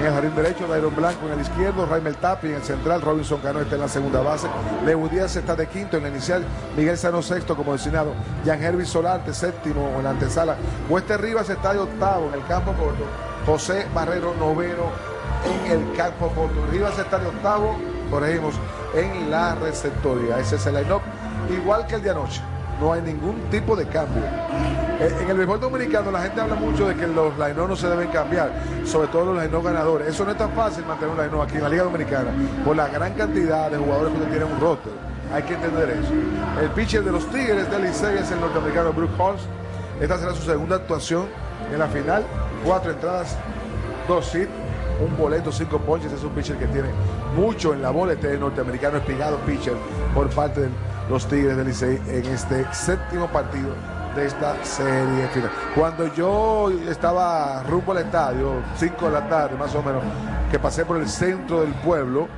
en 0.00 0.06
el 0.06 0.12
jardín 0.12 0.34
derecho, 0.34 0.66
Dairon 0.66 0.94
Blanco 0.94 1.26
en 1.26 1.34
el 1.34 1.40
izquierdo, 1.40 1.86
Raimel 1.86 2.16
Tapi 2.16 2.48
en 2.48 2.54
el 2.54 2.62
central, 2.62 3.00
Robinson 3.00 3.40
Cano 3.40 3.60
está 3.60 3.76
en 3.76 3.80
la 3.82 3.88
segunda 3.88 4.20
base, 4.22 4.48
Leo 4.84 5.08
Díaz 5.08 5.36
está 5.36 5.54
de 5.54 5.66
quinto 5.66 5.96
en 5.96 6.04
la 6.04 6.08
inicial, 6.08 6.44
Miguel 6.76 6.96
Sano 6.96 7.22
sexto 7.22 7.56
como 7.56 7.72
designado, 7.72 8.12
Jan 8.44 8.62
Hervis 8.62 8.88
Solarte 8.88 9.32
séptimo 9.32 9.92
en 9.96 10.04
la 10.04 10.10
antesala, 10.10 10.56
Wester 10.88 11.20
Rivas 11.20 11.48
está 11.48 11.72
de 11.72 11.80
octavo 11.80 12.28
en 12.28 12.40
el 12.40 12.46
campo 12.46 12.72
corto, 12.72 13.04
José 13.46 13.86
Barrero 13.94 14.34
noveno 14.34 14.90
en 15.44 15.72
el 15.72 15.96
campo 15.96 16.28
corto, 16.28 16.66
Rivas 16.70 16.98
está 16.98 17.18
de 17.18 17.26
octavo, 17.26 17.76
corregimos, 18.10 18.54
en 18.94 19.30
la 19.30 19.54
receptoría, 19.56 20.38
ese 20.38 20.56
es 20.56 20.66
el 20.66 20.74
line-up, 20.74 21.02
igual 21.50 21.86
que 21.86 21.96
el 21.96 22.02
de 22.02 22.10
anoche, 22.10 22.40
no 22.80 22.92
hay 22.92 23.02
ningún 23.02 23.40
tipo 23.50 23.76
de 23.76 23.86
cambio. 23.86 24.22
En 25.00 25.30
el 25.30 25.36
béisbol 25.36 25.60
dominicano 25.60 26.10
la 26.10 26.22
gente 26.22 26.40
habla 26.40 26.56
mucho 26.56 26.88
de 26.88 26.96
que 26.96 27.06
los 27.06 27.32
line 27.38 27.54
no 27.54 27.76
se 27.76 27.88
deben 27.88 28.08
cambiar, 28.08 28.50
sobre 28.84 29.06
todo 29.06 29.32
los 29.32 29.44
line 29.44 29.62
ganadores. 29.62 30.08
Eso 30.08 30.24
no 30.24 30.32
es 30.32 30.36
tan 30.36 30.50
fácil 30.50 30.84
mantener 30.86 31.14
un 31.14 31.20
line 31.22 31.40
aquí 31.40 31.54
en 31.54 31.62
la 31.62 31.68
Liga 31.68 31.84
Dominicana, 31.84 32.30
por 32.64 32.74
la 32.74 32.88
gran 32.88 33.14
cantidad 33.14 33.70
de 33.70 33.76
jugadores 33.76 34.12
que 34.12 34.18
usted 34.18 34.30
tiene 34.30 34.46
en 34.46 34.52
un 34.52 34.60
roster. 34.60 34.92
Hay 35.32 35.44
que 35.44 35.54
entender 35.54 35.90
eso. 35.90 36.12
El 36.60 36.70
pitcher 36.70 37.04
de 37.04 37.12
los 37.12 37.24
Tigres 37.30 37.70
del 37.70 37.82
Licey 37.82 38.18
es 38.18 38.28
el 38.32 38.40
norteamericano 38.40 38.92
Brooke 38.92 39.22
Halls. 39.22 39.42
Esta 40.00 40.18
será 40.18 40.34
su 40.34 40.42
segunda 40.42 40.76
actuación 40.76 41.26
en 41.72 41.78
la 41.78 41.86
final. 41.86 42.24
Cuatro 42.64 42.90
entradas, 42.90 43.36
dos 44.08 44.34
hits, 44.34 44.50
un 45.00 45.16
boleto, 45.16 45.52
cinco 45.52 45.78
ponches. 45.78 46.10
Es 46.10 46.24
un 46.24 46.30
pitcher 46.30 46.56
que 46.56 46.66
tiene 46.66 46.88
mucho 47.36 47.72
en 47.72 47.82
la 47.82 47.90
bola. 47.90 48.14
Este 48.14 48.36
norteamericano 48.36 48.96
espigado 48.96 49.36
pitcher 49.46 49.74
por 50.12 50.28
parte 50.30 50.62
de 50.62 50.68
los 51.08 51.24
Tigres 51.28 51.56
del 51.56 51.68
Licey 51.68 52.00
en 52.08 52.24
este 52.26 52.66
séptimo 52.72 53.28
partido 53.28 53.97
esta 54.18 54.62
serie 54.64 55.28
final. 55.28 55.50
Cuando 55.74 56.12
yo 56.14 56.70
estaba 56.88 57.62
rumbo 57.64 57.92
al 57.92 57.98
estadio, 57.98 58.62
5 58.76 59.06
de 59.06 59.12
la 59.12 59.28
tarde 59.28 59.56
más 59.56 59.74
o 59.74 59.82
menos, 59.82 60.02
que 60.50 60.58
pasé 60.58 60.84
por 60.84 60.96
el 60.96 61.08
centro 61.08 61.60
del 61.62 61.72
pueblo, 61.74 62.28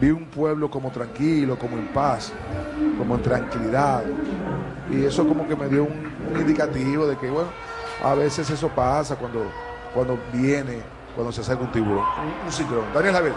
vi 0.00 0.10
un 0.10 0.26
pueblo 0.26 0.70
como 0.70 0.90
tranquilo, 0.90 1.58
como 1.58 1.76
en 1.76 1.88
paz, 1.88 2.32
como 2.98 3.16
en 3.16 3.22
tranquilidad. 3.22 4.02
Y 4.90 5.04
eso 5.04 5.26
como 5.26 5.46
que 5.46 5.56
me 5.56 5.68
dio 5.68 5.84
un, 5.84 6.12
un 6.32 6.40
indicativo 6.40 7.06
de 7.06 7.16
que, 7.16 7.30
bueno, 7.30 7.48
a 8.02 8.14
veces 8.14 8.48
eso 8.50 8.68
pasa 8.68 9.16
cuando, 9.16 9.46
cuando 9.94 10.18
viene, 10.32 10.82
cuando 11.14 11.32
se 11.32 11.40
acerca 11.40 11.64
un 11.64 11.72
tiburón, 11.72 11.98
un, 11.98 12.46
un 12.46 12.52
ciclón. 12.52 12.84
Daniel 12.92 13.14
Javier. 13.14 13.34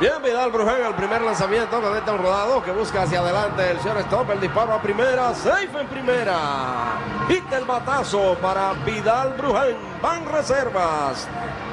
Bien, 0.00 0.20
Vidal 0.24 0.50
Bruján, 0.50 0.82
el 0.82 0.94
primer 0.94 1.22
lanzamiento, 1.22 1.80
cadeta 1.80 2.12
un 2.12 2.18
rodado 2.18 2.60
que 2.64 2.72
busca 2.72 3.02
hacia 3.02 3.20
adelante 3.20 3.70
el 3.70 3.78
shortstop, 3.78 4.28
el 4.32 4.40
disparo 4.40 4.74
a 4.74 4.82
primera, 4.82 5.32
safe 5.34 5.70
en 5.80 5.86
primera. 5.86 6.98
Hit 7.28 7.52
el 7.52 7.64
batazo 7.64 8.36
para 8.42 8.72
Vidal 8.84 9.34
Bruján, 9.38 9.76
van 10.02 10.26
reservas. 10.26 11.28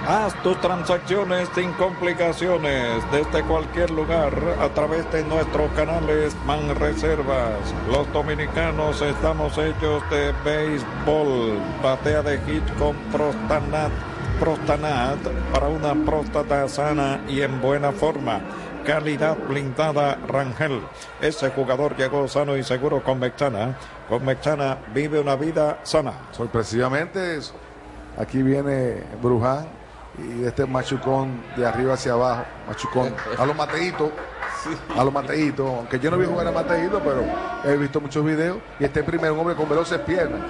Haz 0.07 0.36
tus 0.43 0.59
transacciones 0.61 1.49
sin 1.55 1.74
complicaciones 1.74 3.03
desde 3.11 3.43
cualquier 3.43 3.89
lugar 3.89 4.34
a 4.59 4.69
través 4.69 5.11
de 5.11 5.24
nuestros 5.24 5.72
canales 5.72 6.36
Man 6.45 6.76
Reservas. 6.76 7.74
Los 7.91 8.11
dominicanos 8.13 9.01
estamos 9.01 9.57
hechos 9.57 10.07
de 10.11 10.32
béisbol. 10.43 11.59
Batea 11.84 12.22
de 12.22 12.39
hit 12.41 12.78
con 12.78 12.95
Prostanat. 13.11 14.11
Prostanat 14.42 15.20
para 15.54 15.68
una 15.68 15.94
próstata 15.94 16.68
sana 16.68 17.22
y 17.28 17.42
en 17.42 17.62
buena 17.62 17.92
forma. 17.92 18.42
Calidad 18.84 19.38
blindada 19.48 20.18
Rangel. 20.28 20.82
Ese 21.22 21.52
jugador 21.52 21.96
llegó 21.96 22.28
sano 22.28 22.58
y 22.58 22.64
seguro 22.64 23.04
con 23.04 23.20
Mexana. 23.20 23.78
Con 24.10 24.26
Mexana 24.26 24.80
vive 24.96 25.20
una 25.20 25.36
vida 25.36 25.78
sana. 25.84 26.14
Sorpresivamente, 26.32 27.38
eso. 27.38 27.54
aquí 28.18 28.42
viene 28.42 29.04
Bruján 29.22 29.68
y 30.18 30.44
este 30.44 30.66
machucón 30.66 31.44
de 31.56 31.68
arriba 31.68 31.94
hacia 31.94 32.14
abajo, 32.14 32.44
machucón, 32.68 33.14
a 33.38 33.46
los 33.46 33.56
mateitos, 33.56 34.10
a 34.98 35.04
los 35.04 35.14
mateitos, 35.14 35.68
aunque 35.68 36.00
yo 36.00 36.10
no 36.10 36.18
vi 36.18 36.26
jugar 36.26 36.48
a 36.48 36.52
Mateito, 36.52 37.00
pero 37.00 37.24
he 37.64 37.78
visto 37.78 38.02
muchos 38.02 38.26
videos 38.26 38.58
y 38.80 38.86
este 38.86 39.04
primer 39.04 39.32
un 39.34 39.39
hombre 39.42 39.56
con 39.56 39.70
veloces 39.70 40.00
piernas. 40.00 40.42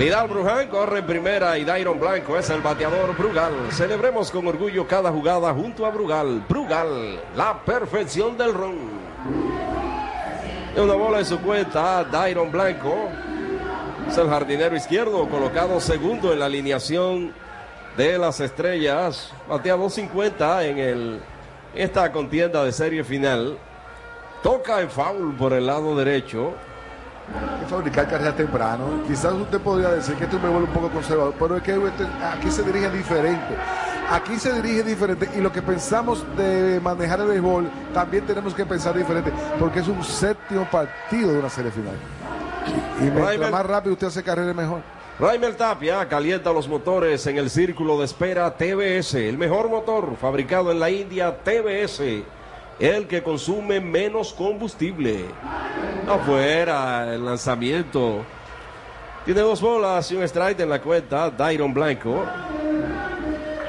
Vidal 0.00 0.28
Bruján 0.28 0.68
corre 0.68 1.00
en 1.00 1.06
primera 1.06 1.58
y 1.58 1.64
Dairon 1.66 2.00
Blanco 2.00 2.38
es 2.38 2.48
el 2.48 2.62
bateador 2.62 3.14
Brugal. 3.18 3.52
Celebremos 3.70 4.30
con 4.30 4.46
orgullo 4.46 4.88
cada 4.88 5.12
jugada 5.12 5.52
junto 5.52 5.84
a 5.84 5.90
Brugal. 5.90 6.42
Brugal, 6.48 7.20
la 7.36 7.62
perfección 7.62 8.38
del 8.38 8.54
ron. 8.54 8.78
De 10.74 10.80
una 10.80 10.94
bola 10.94 11.18
en 11.18 11.26
su 11.26 11.38
cuenta, 11.40 12.02
Dairon 12.04 12.50
Blanco 12.50 13.10
es 14.08 14.16
el 14.16 14.30
jardinero 14.30 14.74
izquierdo, 14.74 15.28
colocado 15.28 15.78
segundo 15.80 16.32
en 16.32 16.38
la 16.38 16.46
alineación 16.46 17.34
de 17.98 18.16
las 18.16 18.40
estrellas. 18.40 19.34
Batea 19.50 19.76
250 19.76 20.64
en 20.64 20.78
el, 20.78 21.20
esta 21.74 22.10
contienda 22.10 22.64
de 22.64 22.72
serie 22.72 23.04
final. 23.04 23.58
Toca 24.42 24.80
en 24.80 24.88
foul 24.88 25.36
por 25.36 25.52
el 25.52 25.66
lado 25.66 25.94
derecho. 25.94 26.54
Que 27.60 27.66
fabricar 27.66 28.08
carreras 28.08 28.36
temprano. 28.36 29.02
Quizás 29.06 29.32
usted 29.32 29.60
podría 29.60 29.90
decir 29.90 30.14
que 30.16 30.24
esto 30.24 30.38
me 30.38 30.48
vuelve 30.48 30.66
un 30.66 30.74
poco 30.74 30.90
conservador, 30.90 31.34
pero 31.38 31.56
es 31.56 31.62
que 31.62 31.72
aquí 31.72 32.50
se 32.50 32.62
dirige 32.62 32.90
diferente. 32.90 33.54
Aquí 34.10 34.38
se 34.38 34.52
dirige 34.60 34.82
diferente 34.82 35.28
y 35.36 35.40
lo 35.40 35.52
que 35.52 35.62
pensamos 35.62 36.24
de 36.36 36.80
manejar 36.80 37.20
el 37.20 37.28
béisbol 37.28 37.70
también 37.94 38.26
tenemos 38.26 38.54
que 38.54 38.66
pensar 38.66 38.96
diferente, 38.96 39.32
porque 39.58 39.78
es 39.78 39.88
un 39.88 40.02
séptimo 40.02 40.68
partido 40.68 41.32
de 41.32 41.38
una 41.38 41.48
serie 41.48 41.70
final. 41.70 41.94
Y 43.00 43.04
mientras 43.04 43.50
más 43.52 43.66
rápido 43.66 43.92
usted 43.92 44.08
hace 44.08 44.22
carrera, 44.24 44.52
mejor. 44.52 44.80
Raimel 45.20 45.54
Tapia 45.54 46.08
calienta 46.08 46.52
los 46.52 46.66
motores 46.66 47.26
en 47.26 47.36
el 47.36 47.50
círculo 47.50 47.98
de 47.98 48.06
espera 48.06 48.56
TBS, 48.56 49.14
el 49.14 49.36
mejor 49.38 49.68
motor 49.68 50.16
fabricado 50.16 50.72
en 50.72 50.80
la 50.80 50.90
India 50.90 51.36
TBS, 51.44 52.24
el 52.80 53.06
que 53.06 53.22
consume 53.22 53.78
menos 53.80 54.32
combustible. 54.32 55.26
Afuera 56.08 57.14
el 57.14 57.24
lanzamiento 57.24 58.24
Tiene 59.24 59.42
dos 59.42 59.60
bolas 59.60 60.10
y 60.10 60.16
un 60.16 60.22
strike 60.22 60.60
en 60.60 60.70
la 60.70 60.80
cuenta. 60.80 61.30
Dairon 61.30 61.72
Blanco. 61.74 62.24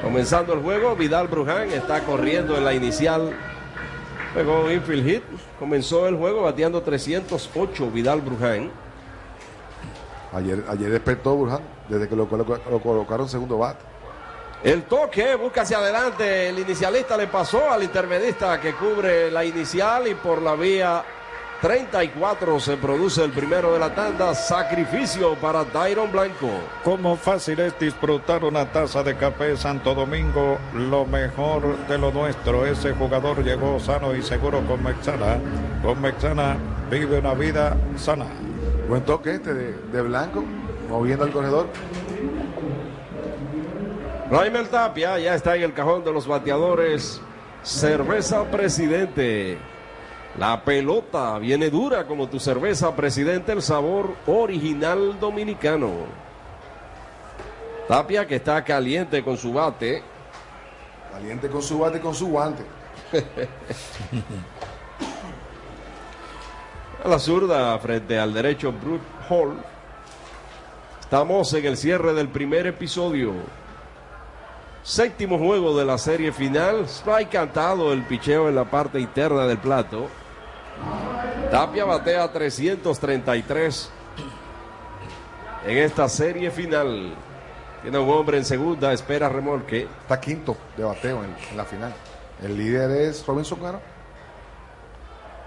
Comenzando 0.02 0.54
el 0.54 0.62
juego, 0.62 0.96
Vidal 0.96 1.28
Bruján 1.28 1.70
está 1.72 2.00
corriendo 2.02 2.58
en 2.58 2.66
la 2.66 2.74
inicial. 2.74 3.32
Pegó 4.34 4.72
infield 4.72 5.06
hit. 5.06 5.24
Comenzó 5.60 6.08
el 6.08 6.16
juego 6.16 6.44
bateando 6.44 6.82
308 6.82 7.92
Vidal 7.92 8.22
Bruján. 8.22 8.72
Ayer, 10.34 10.64
ayer 10.70 10.90
despertó 10.90 11.36
Burhan 11.36 11.60
desde 11.90 12.08
que 12.08 12.16
lo, 12.16 12.26
lo 12.26 12.80
colocaron 12.80 13.28
segundo 13.28 13.58
bate. 13.58 13.91
El 14.64 14.84
toque 14.84 15.36
busca 15.36 15.62
hacia 15.62 15.80
adelante. 15.80 16.50
El 16.50 16.60
inicialista 16.60 17.18
le 17.18 17.26
pasó 17.28 17.72
al 17.72 17.82
intermedista 17.82 18.62
que 18.62 18.74
cubre 18.74 19.32
la 19.32 19.44
inicial 19.44 20.08
y 20.08 20.14
por 20.14 20.40
la 20.40 20.54
vía 20.54 21.04
34 21.62 22.60
se 22.60 22.78
produce 22.78 23.24
el 23.24 23.32
primero 23.32 23.74
de 23.74 23.80
la 23.80 23.94
tanda. 23.96 24.36
Sacrificio 24.36 25.34
para 25.36 25.64
Dairon 25.64 26.12
Blanco. 26.12 26.50
Como 26.84 27.16
fácil 27.16 27.60
es 27.60 27.78
disfrutar 27.80 28.44
una 28.44 28.72
taza 28.72 29.02
de 29.02 29.16
café 29.16 29.58
Santo 29.58 29.96
Domingo, 29.96 30.60
lo 30.76 31.06
mejor 31.08 31.88
de 31.88 31.98
lo 31.98 32.12
nuestro. 32.12 32.66
Ese 32.68 32.94
jugador 32.94 33.44
llegó 33.44 33.80
sano 33.80 34.16
y 34.16 34.22
seguro 34.22 34.62
con 34.68 34.84
Mexana. 34.84 35.40
Con 35.84 36.00
Mexana 36.02 36.58
vive 36.92 37.18
una 37.18 37.34
vida 37.34 37.76
sana. 37.96 38.26
Buen 38.88 39.04
toque 39.06 39.36
este 39.36 39.56
de, 39.56 39.74
de 39.92 40.02
Blanco, 40.02 40.44
moviendo 40.88 41.26
al 41.26 41.32
corredor. 41.32 41.68
Raimel 44.32 44.70
Tapia 44.70 45.20
ya 45.20 45.36
está 45.36 45.58
en 45.58 45.64
el 45.64 45.74
cajón 45.74 46.06
de 46.06 46.14
los 46.14 46.26
bateadores. 46.26 47.20
Cerveza 47.64 48.50
Presidente. 48.50 49.58
La 50.40 50.64
pelota 50.64 51.38
viene 51.38 51.70
dura 51.70 52.08
como 52.08 52.30
tu 52.30 52.40
cerveza 52.40 52.96
Presidente, 52.96 53.52
el 53.52 53.62
sabor 53.62 54.16
original 54.28 55.20
dominicano. 55.20 55.92
Tapia 57.90 58.26
que 58.26 58.38
está 58.38 58.64
caliente 58.64 59.22
con 59.22 59.36
su 59.36 59.52
bate. 59.52 60.02
Caliente 61.12 61.50
con 61.50 61.62
su 61.62 61.80
bate 61.80 62.00
con 62.00 62.16
su 62.16 62.30
guante. 62.30 62.64
A 67.04 67.08
la 67.10 67.20
zurda 67.20 67.78
frente 67.80 68.18
al 68.18 68.34
derecho 68.34 68.72
Brute 68.72 69.04
Hall. 69.28 69.58
Estamos 71.02 71.54
en 71.54 71.66
el 71.66 71.76
cierre 71.76 72.14
del 72.14 72.30
primer 72.30 72.66
episodio. 72.68 73.34
Séptimo 74.84 75.38
juego 75.38 75.78
de 75.78 75.86
la 75.86 75.98
serie 75.98 76.32
final. 76.32 76.86
Strike 76.88 77.30
cantado 77.30 77.94
el 77.94 78.04
picheo 78.04 78.50
en 78.50 78.56
la 78.56 78.66
parte 78.66 79.00
interna 79.00 79.46
del 79.46 79.60
plato. 79.60 80.08
Tapia 81.52 81.86
batea 81.86 82.32
333 82.32 83.92
en 85.68 85.78
esta 85.78 86.10
serie 86.10 86.50
final. 86.50 87.14
Tiene 87.84 88.00
un 88.00 88.10
hombre 88.10 88.38
en 88.38 88.46
segunda, 88.46 88.92
espera 88.92 89.30
remolque. 89.30 89.88
Está 90.02 90.20
quinto 90.20 90.58
de 90.76 90.84
bateo 90.84 91.24
en, 91.24 91.36
en 91.52 91.58
la 91.58 91.66
final. 91.66 91.94
El 92.42 92.58
líder 92.58 92.90
es 92.92 93.26
Robinson 93.26 93.60
Cano. 93.60 93.80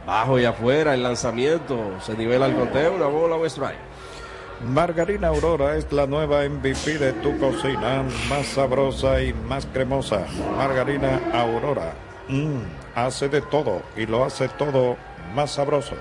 Bajo 0.07 0.39
y 0.39 0.45
afuera 0.45 0.95
el 0.95 1.03
lanzamiento. 1.03 2.01
Se 2.01 2.16
nivela 2.16 2.47
el 2.47 2.55
conteo, 2.55 2.95
una 2.95 3.07
bola, 3.07 3.37
un 3.37 3.47
strike. 3.47 3.93
Margarina 4.62 5.28
Aurora 5.28 5.76
es 5.76 5.90
la 5.92 6.07
nueva 6.07 6.42
MVP 6.48 6.98
de 6.98 7.12
tu 7.14 7.36
cocina, 7.38 8.02
más 8.30 8.46
sabrosa 8.46 9.20
y 9.20 9.32
más 9.34 9.66
cremosa. 9.66 10.26
Margarina 10.57 11.20
Aurora. 11.32 11.92
Mm, 12.28 12.62
hace 12.94 13.28
de 13.28 13.42
todo 13.42 13.82
y 13.96 14.07
lo 14.07 14.24
hace 14.24 14.48
todo 14.48 14.96
más 15.34 15.50
sabroso. 15.52 15.94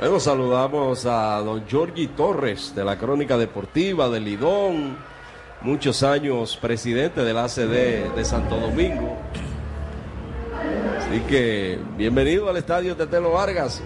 Bueno, 0.00 0.18
saludamos 0.18 1.06
a 1.06 1.38
don 1.40 1.66
Giorgi 1.66 2.08
Torres 2.08 2.74
de 2.74 2.84
la 2.84 2.96
Crónica 2.98 3.36
Deportiva 3.36 4.08
de 4.08 4.20
Lidón, 4.20 4.96
muchos 5.60 6.02
años 6.02 6.56
presidente 6.56 7.22
del 7.22 7.38
ACD 7.38 8.14
de 8.16 8.24
Santo 8.24 8.58
Domingo. 8.58 9.16
Así 10.98 11.20
que 11.20 11.78
bienvenido 11.96 12.48
al 12.48 12.56
estadio 12.56 12.96
Tetelo 12.96 13.32
Vargas, 13.32 13.80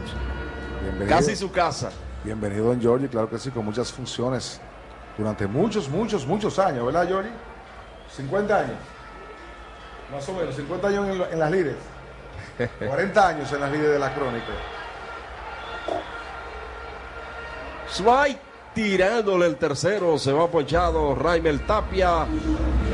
Bienvenido. 0.82 1.08
casi 1.16 1.36
su 1.36 1.50
casa. 1.50 1.90
Bienvenido, 2.24 2.66
don 2.66 2.80
Giorgi, 2.80 3.08
claro 3.08 3.28
que 3.28 3.36
sí, 3.36 3.50
con 3.50 3.64
muchas 3.64 3.90
funciones 3.90 4.60
durante 5.18 5.44
muchos, 5.48 5.88
muchos, 5.88 6.24
muchos 6.24 6.56
años, 6.60 6.86
¿verdad, 6.86 7.08
Giorgi? 7.08 7.30
50 8.16 8.58
años. 8.58 8.76
Más 10.12 10.28
o 10.28 10.32
menos, 10.32 10.54
50 10.54 10.86
años 10.86 11.28
en, 11.32 11.38
las 11.38 11.50
líderes. 11.50 11.76
40 12.78 13.28
años 13.28 13.52
en 13.52 13.60
las 13.60 13.72
líderes 13.72 13.92
de 13.94 13.98
la 13.98 14.14
crónica. 14.14 14.46
Sway 17.88 18.38
tirándole 18.74 19.46
el 19.46 19.56
tercero, 19.56 20.18
se 20.18 20.32
va 20.32 20.48
ponchado 20.48 21.14
Raimel 21.14 21.66
Tapia, 21.66 22.26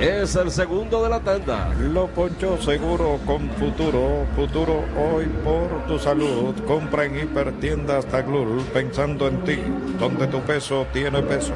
es 0.00 0.34
el 0.36 0.50
segundo 0.50 1.02
de 1.02 1.08
la 1.08 1.20
tanda. 1.20 1.72
Lo 1.78 2.06
poncho 2.08 2.60
seguro 2.60 3.18
con 3.24 3.48
futuro, 3.50 4.26
futuro 4.34 4.84
hoy 4.96 5.26
por 5.44 5.86
tu 5.86 5.98
salud. 5.98 6.54
Compra 6.66 7.04
en 7.04 7.18
hipertiendas 7.18 8.06
Taglul 8.06 8.62
pensando 8.72 9.28
en 9.28 9.44
ti, 9.44 9.58
donde 9.98 10.26
tu 10.26 10.40
peso 10.40 10.86
tiene 10.92 11.22
peso. 11.22 11.52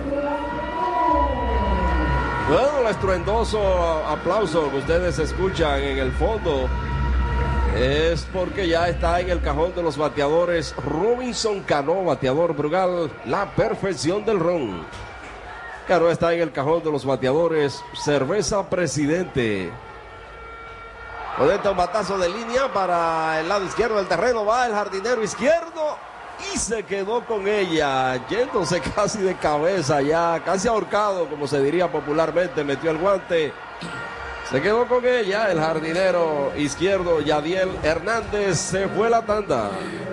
Bueno, 2.48 2.80
el 2.80 2.86
estruendoso 2.88 3.60
aplauso 4.06 4.70
que 4.70 4.78
ustedes 4.78 5.18
escuchan 5.18 5.80
en 5.80 5.98
el 5.98 6.12
fondo 6.12 6.68
es 7.76 8.26
porque 8.32 8.68
ya 8.68 8.88
está 8.88 9.20
en 9.20 9.30
el 9.30 9.40
cajón 9.40 9.74
de 9.74 9.82
los 9.82 9.96
bateadores 9.96 10.74
Robinson 10.76 11.60
Cano, 11.60 12.04
bateador 12.04 12.54
Brugal, 12.54 13.10
la 13.24 13.46
perfección 13.54 14.24
del 14.24 14.38
ron. 14.38 14.84
Cano 15.88 16.10
está 16.10 16.32
en 16.34 16.42
el 16.42 16.52
cajón 16.52 16.82
de 16.82 16.92
los 16.92 17.04
bateadores 17.04 17.82
Cerveza 17.94 18.68
Presidente. 18.68 19.70
Conecta 21.36 21.70
un 21.70 21.76
batazo 21.76 22.18
de 22.18 22.28
línea 22.28 22.72
para 22.72 23.40
el 23.40 23.48
lado 23.48 23.64
izquierdo 23.64 23.96
del 23.96 24.06
terreno. 24.06 24.44
Va 24.44 24.66
el 24.66 24.72
jardinero 24.72 25.22
izquierdo 25.22 25.96
y 26.52 26.58
se 26.58 26.82
quedó 26.82 27.24
con 27.24 27.48
ella, 27.48 28.26
yéndose 28.28 28.80
casi 28.94 29.18
de 29.18 29.34
cabeza 29.36 30.02
ya, 30.02 30.42
casi 30.44 30.68
ahorcado, 30.68 31.26
como 31.28 31.46
se 31.46 31.62
diría 31.62 31.90
popularmente. 31.90 32.62
Metió 32.62 32.90
el 32.90 32.98
guante. 32.98 33.52
Se 34.52 34.60
quedó 34.60 34.86
con 34.86 35.02
ella 35.06 35.50
el 35.50 35.58
jardinero 35.58 36.52
izquierdo 36.58 37.22
Yadiel 37.22 37.70
Hernández. 37.82 38.58
Se 38.58 38.86
fue 38.86 39.08
la 39.08 39.22
tanda. 39.22 39.70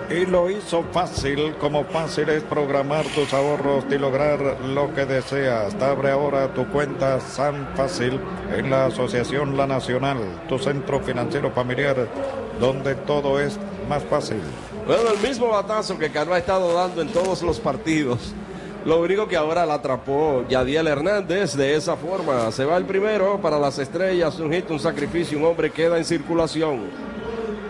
Y 0.08 0.24
lo 0.24 0.48
hizo 0.48 0.82
fácil, 0.92 1.54
como 1.60 1.84
fácil 1.84 2.30
es 2.30 2.42
programar 2.44 3.04
tus 3.14 3.34
ahorros 3.34 3.84
y 3.90 3.98
lograr 3.98 4.40
lo 4.64 4.94
que 4.94 5.04
deseas. 5.04 5.74
Abre 5.74 6.12
ahora 6.12 6.54
tu 6.54 6.66
cuenta 6.70 7.20
San 7.20 7.68
Fácil 7.76 8.18
en 8.56 8.70
la 8.70 8.86
Asociación 8.86 9.58
La 9.58 9.66
Nacional, 9.66 10.16
tu 10.48 10.58
centro 10.58 11.00
financiero 11.00 11.50
familiar, 11.50 12.08
donde 12.58 12.94
todo 12.94 13.38
es 13.38 13.58
más 13.90 14.02
fácil. 14.04 14.40
Bueno, 14.86 15.10
el 15.12 15.18
mismo 15.18 15.48
batazo 15.48 15.98
que 15.98 16.10
Cano 16.10 16.32
ha 16.32 16.38
estado 16.38 16.72
dando 16.72 17.02
en 17.02 17.08
todos 17.12 17.42
los 17.42 17.60
partidos. 17.60 18.32
Lo 18.84 18.98
único 19.00 19.28
que 19.28 19.36
ahora 19.36 19.66
la 19.66 19.74
atrapó 19.74 20.44
Yadiel 20.48 20.86
Hernández 20.86 21.54
de 21.54 21.74
esa 21.74 21.96
forma. 21.96 22.50
Se 22.50 22.64
va 22.64 22.78
el 22.78 22.86
primero 22.86 23.38
para 23.38 23.58
las 23.58 23.78
estrellas, 23.78 24.38
un 24.40 24.52
hit, 24.52 24.70
un 24.70 24.80
sacrificio, 24.80 25.38
un 25.38 25.44
hombre 25.44 25.70
queda 25.70 25.98
en 25.98 26.04
circulación. 26.04 26.88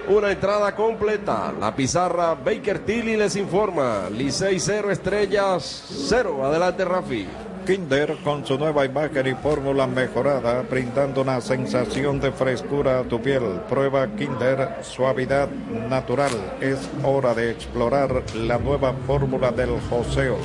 Una 0.08 0.30
entrada 0.30 0.74
completa. 0.74 1.52
La 1.58 1.74
pizarra 1.74 2.34
Baker 2.34 2.78
Tilly 2.80 3.16
les 3.16 3.34
informa. 3.36 4.08
Licey 4.10 4.60
0, 4.60 4.90
estrellas 4.90 5.84
0. 6.08 6.44
Adelante, 6.44 6.84
Rafi. 6.84 7.26
Kinder 7.66 8.16
con 8.24 8.44
su 8.46 8.58
nueva 8.58 8.84
imagen 8.84 9.26
y 9.26 9.34
fórmula 9.34 9.86
mejorada, 9.86 10.62
brindando 10.62 11.22
una 11.22 11.40
sensación 11.40 12.20
de 12.20 12.32
frescura 12.32 13.00
a 13.00 13.04
tu 13.04 13.20
piel. 13.20 13.60
Prueba 13.68 14.08
Kinder, 14.16 14.78
suavidad 14.82 15.48
natural. 15.88 16.32
Es 16.60 16.88
hora 17.04 17.34
de 17.34 17.50
explorar 17.50 18.22
la 18.34 18.58
nueva 18.58 18.94
fórmula 19.06 19.50
del 19.50 19.78
joseo. 19.88 20.38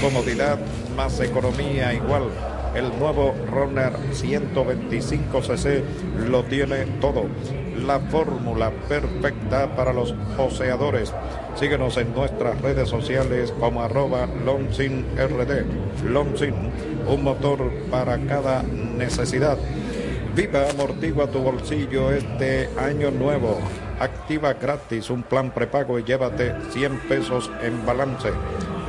Comodidad 0.00 0.58
más 0.96 1.20
economía 1.20 1.92
igual. 1.92 2.30
El 2.74 2.96
nuevo 2.98 3.34
Runner 3.50 3.92
125cc 4.12 5.82
lo 6.28 6.44
tiene 6.44 6.84
todo. 7.00 7.24
La 7.84 7.98
fórmula 7.98 8.70
perfecta 8.88 9.74
para 9.74 9.92
los 9.92 10.14
joseadores. 10.36 11.12
Síguenos 11.56 11.96
en 11.96 12.14
nuestras 12.14 12.60
redes 12.60 12.88
sociales 12.88 13.52
como 13.58 13.82
arroba 13.82 14.28
LongSinRD. 14.44 15.64
Longsin, 16.04 16.54
un 17.08 17.24
motor 17.24 17.72
para 17.90 18.18
cada 18.18 18.62
necesidad. 18.62 19.58
Viva 20.36 20.70
amortigua 20.70 21.26
tu 21.26 21.40
bolsillo 21.40 22.12
este 22.12 22.68
año 22.78 23.10
nuevo. 23.10 23.58
Activa 23.98 24.52
gratis 24.54 25.10
un 25.10 25.24
plan 25.24 25.50
prepago 25.50 25.98
y 25.98 26.04
llévate 26.04 26.54
100 26.70 27.00
pesos 27.08 27.50
en 27.62 27.84
balance. 27.84 28.30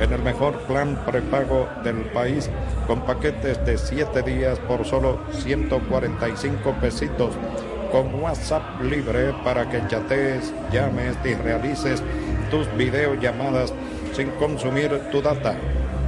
En 0.02 0.12
el 0.12 0.20
mejor 0.20 0.58
plan 0.62 0.98
prepago 1.06 1.68
del 1.84 2.06
país 2.06 2.50
con 2.88 3.02
paquetes 3.02 3.64
de 3.64 3.78
7 3.78 4.22
días 4.22 4.58
por 4.58 4.84
solo 4.84 5.20
145 5.30 6.74
pesitos. 6.80 7.34
Con 7.92 8.12
WhatsApp 8.20 8.82
libre 8.82 9.32
para 9.44 9.70
que 9.70 9.86
chatees, 9.86 10.52
llames 10.72 11.16
y 11.24 11.34
realices 11.34 12.02
tus 12.50 12.66
videollamadas 12.76 13.72
sin 14.12 14.30
consumir 14.32 14.90
tu 15.12 15.22
data. 15.22 15.54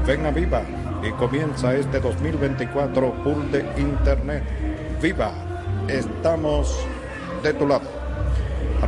Ven 0.05 0.27
a 0.27 0.33
Viva 0.33 0.63
y 1.01 1.13
comienza 1.13 1.77
este 1.77 2.01
2024 2.01 3.13
pool 3.23 3.53
de 3.53 3.61
Internet. 3.77 4.43
¡Viva! 5.01 5.31
Estamos 5.87 6.85
de 7.45 7.53
tu 7.53 7.69
lado. 7.69 7.89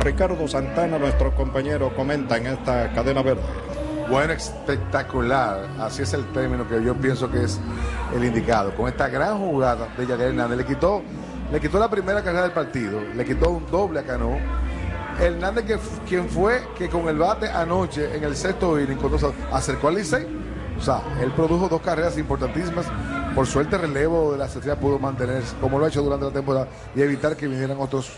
Ricardo 0.01 0.45
Santana, 0.49 0.99
nuestro 0.99 1.33
compañero, 1.33 1.95
comenta 1.95 2.35
en 2.35 2.47
esta 2.47 2.91
cadena 2.91 3.21
verde. 3.21 3.66
Bueno, 4.09 4.31
espectacular. 4.31 5.67
Así 5.79 6.01
es 6.01 6.13
el 6.13 6.25
término 6.31 6.67
que 6.67 6.81
yo 6.81 6.95
pienso 6.95 7.29
que 7.29 7.43
es 7.43 7.59
el 8.15 8.23
indicado. 8.23 8.73
Con 8.73 8.87
esta 8.87 9.09
gran 9.09 9.37
jugada 9.37 9.89
de 9.97 10.07
Yadier 10.07 10.29
Hernández, 10.29 10.59
le 10.59 10.65
quitó, 10.65 11.01
le 11.51 11.59
quitó 11.59 11.77
la 11.77 11.89
primera 11.89 12.23
carrera 12.23 12.43
del 12.43 12.53
partido, 12.53 13.01
le 13.01 13.25
quitó 13.25 13.49
un 13.49 13.69
doble 13.69 13.99
a 13.99 14.03
Cano. 14.03 14.37
Hernández, 15.19 15.65
que, 15.65 15.77
quien 16.07 16.29
fue 16.29 16.63
que 16.77 16.87
con 16.87 17.09
el 17.09 17.17
bate 17.17 17.49
anoche 17.49 18.15
en 18.15 18.23
el 18.23 18.35
sexto 18.37 18.79
inning, 18.79 18.97
cuando 18.97 19.33
acercó 19.51 19.89
al 19.89 19.95
Licey, 19.95 20.25
o 20.77 20.81
sea, 20.81 21.01
él 21.19 21.31
produjo 21.31 21.67
dos 21.67 21.81
carreras 21.81 22.17
importantísimas. 22.17 22.85
Por 23.35 23.45
suerte, 23.45 23.75
el 23.75 23.81
relevo 23.81 24.31
de 24.31 24.37
la 24.37 24.45
estrella 24.45 24.79
pudo 24.79 24.99
mantenerse, 24.99 25.53
como 25.59 25.79
lo 25.79 25.85
ha 25.85 25.89
hecho 25.89 26.01
durante 26.01 26.25
la 26.25 26.31
temporada, 26.31 26.67
y 26.95 27.01
evitar 27.01 27.35
que 27.35 27.47
vinieran 27.47 27.77
otros 27.79 28.11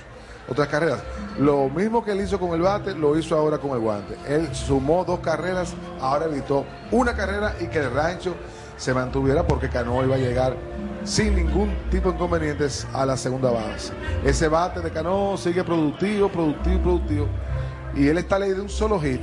otras 0.50 0.68
carreras. 0.68 1.00
Lo 1.38 1.70
mismo 1.70 2.04
que 2.04 2.12
él 2.12 2.22
hizo 2.22 2.40
con 2.40 2.54
el 2.54 2.62
bate, 2.62 2.96
lo 2.96 3.18
hizo 3.18 3.38
ahora 3.38 3.58
con 3.58 3.72
el 3.72 3.80
guante. 3.80 4.16
Él 4.28 4.54
sumó 4.54 5.06
dos 5.06 5.20
carreras, 5.20 5.74
ahora 6.02 6.26
evitó 6.26 6.66
una 6.92 7.16
carrera 7.16 7.56
y 7.60 7.68
que 7.68 7.80
el 7.80 7.92
rancho 7.92 8.36
se 8.76 8.94
mantuviera 8.94 9.46
porque 9.46 9.70
Cano 9.70 10.04
iba 10.04 10.16
a 10.16 10.20
llegar 10.20 10.56
sin 11.04 11.36
ningún 11.36 11.74
tipo 11.92 12.10
de 12.10 12.16
inconvenientes 12.16 12.88
a 12.94 13.06
la 13.06 13.16
segunda 13.16 13.52
base. 13.52 13.94
Ese 14.24 14.48
bate 14.48 14.82
de 14.82 14.92
Cano 14.92 15.38
sigue 15.38 15.64
productivo, 15.64 16.30
productivo, 16.30 16.82
productivo. 16.82 17.28
Y 17.96 18.08
él 18.08 18.18
está 18.18 18.40
ley 18.40 18.52
de 18.52 18.62
un 18.62 18.70
solo 18.70 19.00
hit, 19.00 19.22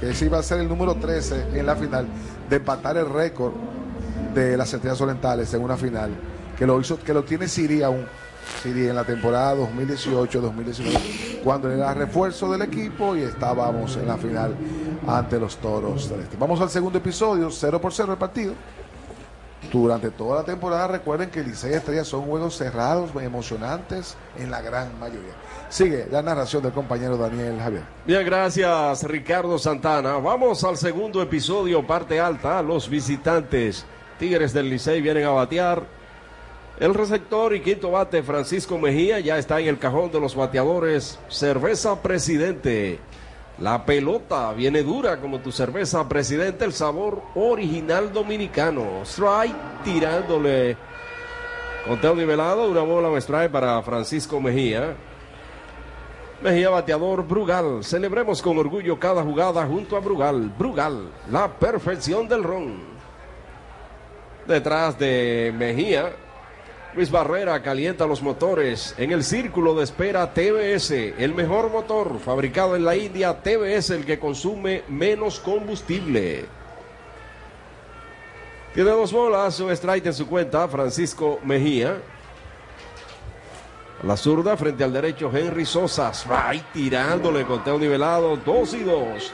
que 0.00 0.10
ese 0.10 0.26
iba 0.26 0.38
a 0.38 0.42
ser 0.42 0.60
el 0.60 0.68
número 0.68 0.94
13 0.94 1.58
en 1.58 1.66
la 1.66 1.76
final, 1.76 2.06
de 2.48 2.56
empatar 2.56 2.96
el 2.96 3.08
récord 3.08 3.52
de 4.34 4.56
las 4.56 4.72
estrellas 4.72 5.00
orientales 5.00 5.52
en 5.54 5.62
una 5.62 5.76
final, 5.76 6.10
que 6.56 6.66
lo 6.66 6.80
hizo, 6.80 6.98
que 6.98 7.14
lo 7.14 7.24
tiene 7.24 7.48
Siri 7.48 7.82
aún 7.82 8.06
en 8.64 8.94
la 8.94 9.04
temporada 9.04 9.54
2018-2019, 9.56 11.42
cuando 11.42 11.70
era 11.70 11.94
refuerzo 11.94 12.50
del 12.50 12.62
equipo 12.62 13.16
y 13.16 13.22
estábamos 13.22 13.96
en 13.96 14.08
la 14.08 14.16
final 14.16 14.54
ante 15.06 15.38
los 15.38 15.56
toros 15.56 16.08
del 16.10 16.20
este. 16.20 16.36
Vamos 16.36 16.60
al 16.60 16.70
segundo 16.70 16.98
episodio, 16.98 17.50
0 17.50 17.80
por 17.80 17.92
0 17.92 18.12
el 18.12 18.18
partido. 18.18 18.54
Durante 19.72 20.10
toda 20.10 20.40
la 20.40 20.44
temporada 20.44 20.86
recuerden 20.86 21.30
que 21.30 21.42
Licey 21.42 21.74
Estrellas 21.74 22.06
son 22.06 22.22
juegos 22.22 22.56
cerrados, 22.56 23.10
emocionantes 23.20 24.16
en 24.38 24.50
la 24.50 24.62
gran 24.62 24.98
mayoría. 24.98 25.32
Sigue 25.68 26.06
la 26.10 26.22
narración 26.22 26.62
del 26.62 26.72
compañero 26.72 27.16
Daniel 27.16 27.58
Javier. 27.60 27.82
Bien, 28.06 28.24
gracias 28.24 29.02
Ricardo 29.02 29.58
Santana. 29.58 30.14
Vamos 30.14 30.64
al 30.64 30.76
segundo 30.76 31.20
episodio, 31.20 31.86
parte 31.86 32.18
alta. 32.18 32.62
Los 32.62 32.88
visitantes 32.88 33.84
Tigres 34.18 34.52
del 34.52 34.70
Licey 34.70 35.00
vienen 35.00 35.24
a 35.24 35.30
batear 35.30 35.97
el 36.80 36.94
receptor 36.94 37.54
y 37.56 37.60
quinto 37.60 37.90
bate 37.90 38.22
Francisco 38.22 38.78
Mejía 38.78 39.18
ya 39.18 39.36
está 39.36 39.58
en 39.58 39.66
el 39.66 39.78
cajón 39.78 40.12
de 40.12 40.20
los 40.20 40.36
bateadores. 40.36 41.18
Cerveza 41.28 42.00
Presidente. 42.00 43.00
La 43.58 43.84
pelota 43.84 44.52
viene 44.52 44.84
dura 44.84 45.20
como 45.20 45.40
tu 45.40 45.50
cerveza 45.50 46.08
Presidente, 46.08 46.64
el 46.64 46.72
sabor 46.72 47.20
original 47.34 48.12
dominicano. 48.12 49.02
Strike 49.02 49.82
tirándole. 49.82 50.76
Conteo 51.84 52.14
nivelado, 52.14 52.70
una 52.70 52.82
bola 52.82 53.08
o 53.08 53.16
strike 53.16 53.50
para 53.50 53.82
Francisco 53.82 54.40
Mejía. 54.40 54.94
Mejía 56.40 56.70
bateador 56.70 57.26
Brugal. 57.26 57.82
Celebremos 57.82 58.40
con 58.40 58.56
orgullo 58.56 59.00
cada 59.00 59.24
jugada 59.24 59.66
junto 59.66 59.96
a 59.96 60.00
Brugal. 60.00 60.52
Brugal, 60.56 61.10
la 61.28 61.48
perfección 61.48 62.28
del 62.28 62.44
ron. 62.44 62.76
Detrás 64.46 64.96
de 64.96 65.52
Mejía, 65.58 66.12
Luis 66.94 67.10
Barrera 67.10 67.62
calienta 67.62 68.06
los 68.06 68.22
motores 68.22 68.94
en 68.96 69.12
el 69.12 69.22
círculo 69.22 69.74
de 69.74 69.84
espera 69.84 70.32
TBS, 70.32 70.90
el 71.18 71.34
mejor 71.34 71.70
motor 71.70 72.18
fabricado 72.18 72.76
en 72.76 72.84
la 72.84 72.96
India, 72.96 73.42
TBS, 73.42 73.90
el 73.90 74.06
que 74.06 74.18
consume 74.18 74.84
menos 74.88 75.38
combustible. 75.38 76.46
Tiene 78.74 78.90
dos 78.90 79.12
bolas, 79.12 79.60
un 79.60 79.70
strike 79.70 80.06
en 80.06 80.14
su 80.14 80.26
cuenta, 80.26 80.66
Francisco 80.66 81.38
Mejía. 81.44 82.00
la 84.02 84.16
zurda 84.16 84.56
frente 84.56 84.82
al 84.82 84.92
derecho, 84.92 85.30
Henry 85.32 85.66
Sosa. 85.66 86.10
Strike 86.12 86.72
tirándole, 86.72 87.44
conteo 87.44 87.78
nivelado, 87.78 88.36
dos 88.36 88.72
y 88.72 88.82
dos. 88.82 89.32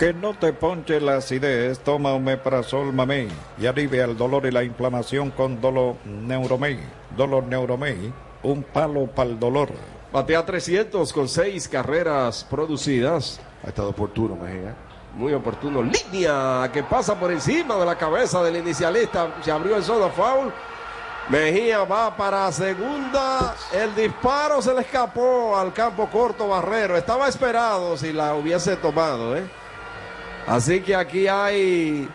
Que 0.00 0.14
no 0.14 0.32
te 0.32 0.54
ponche 0.54 0.98
la 0.98 1.16
acidez, 1.16 1.78
toma 1.80 2.14
omeprazol 2.14 2.90
mamey 2.90 3.28
y 3.58 3.66
alivia 3.66 4.06
el 4.06 4.16
dolor 4.16 4.46
y 4.46 4.50
la 4.50 4.64
inflamación 4.64 5.30
con 5.30 5.60
Dolor 5.60 5.96
Neuromey. 6.06 6.80
Dolor 7.14 7.44
Neuromey, 7.44 8.10
un 8.42 8.62
palo 8.62 9.08
para 9.08 9.28
el 9.28 9.38
dolor. 9.38 9.68
Batea 10.10 10.46
300 10.46 11.12
con 11.12 11.28
seis 11.28 11.68
carreras 11.68 12.46
producidas. 12.48 13.42
Ha 13.62 13.68
estado 13.68 13.90
oportuno, 13.90 14.36
Mejía. 14.36 14.74
Muy 15.16 15.34
oportuno. 15.34 15.82
Línea 15.82 16.70
que 16.72 16.82
pasa 16.82 17.20
por 17.20 17.30
encima 17.30 17.76
de 17.76 17.84
la 17.84 17.98
cabeza 17.98 18.42
del 18.42 18.56
inicialista. 18.56 19.34
Se 19.42 19.52
abrió 19.52 19.76
el 19.76 19.84
zona 19.84 20.08
foul. 20.08 20.50
Mejía 21.28 21.84
va 21.84 22.16
para 22.16 22.50
segunda. 22.52 23.54
El 23.70 23.94
disparo 23.94 24.62
se 24.62 24.72
le 24.72 24.80
escapó 24.80 25.58
al 25.58 25.74
campo 25.74 26.08
corto 26.10 26.48
Barrero. 26.48 26.96
Estaba 26.96 27.28
esperado 27.28 27.98
si 27.98 28.14
la 28.14 28.34
hubiese 28.34 28.76
tomado, 28.76 29.36
¿eh? 29.36 29.59
Así 30.46 30.80
que 30.80 30.96
aquí 30.96 31.28
hay 31.28 32.08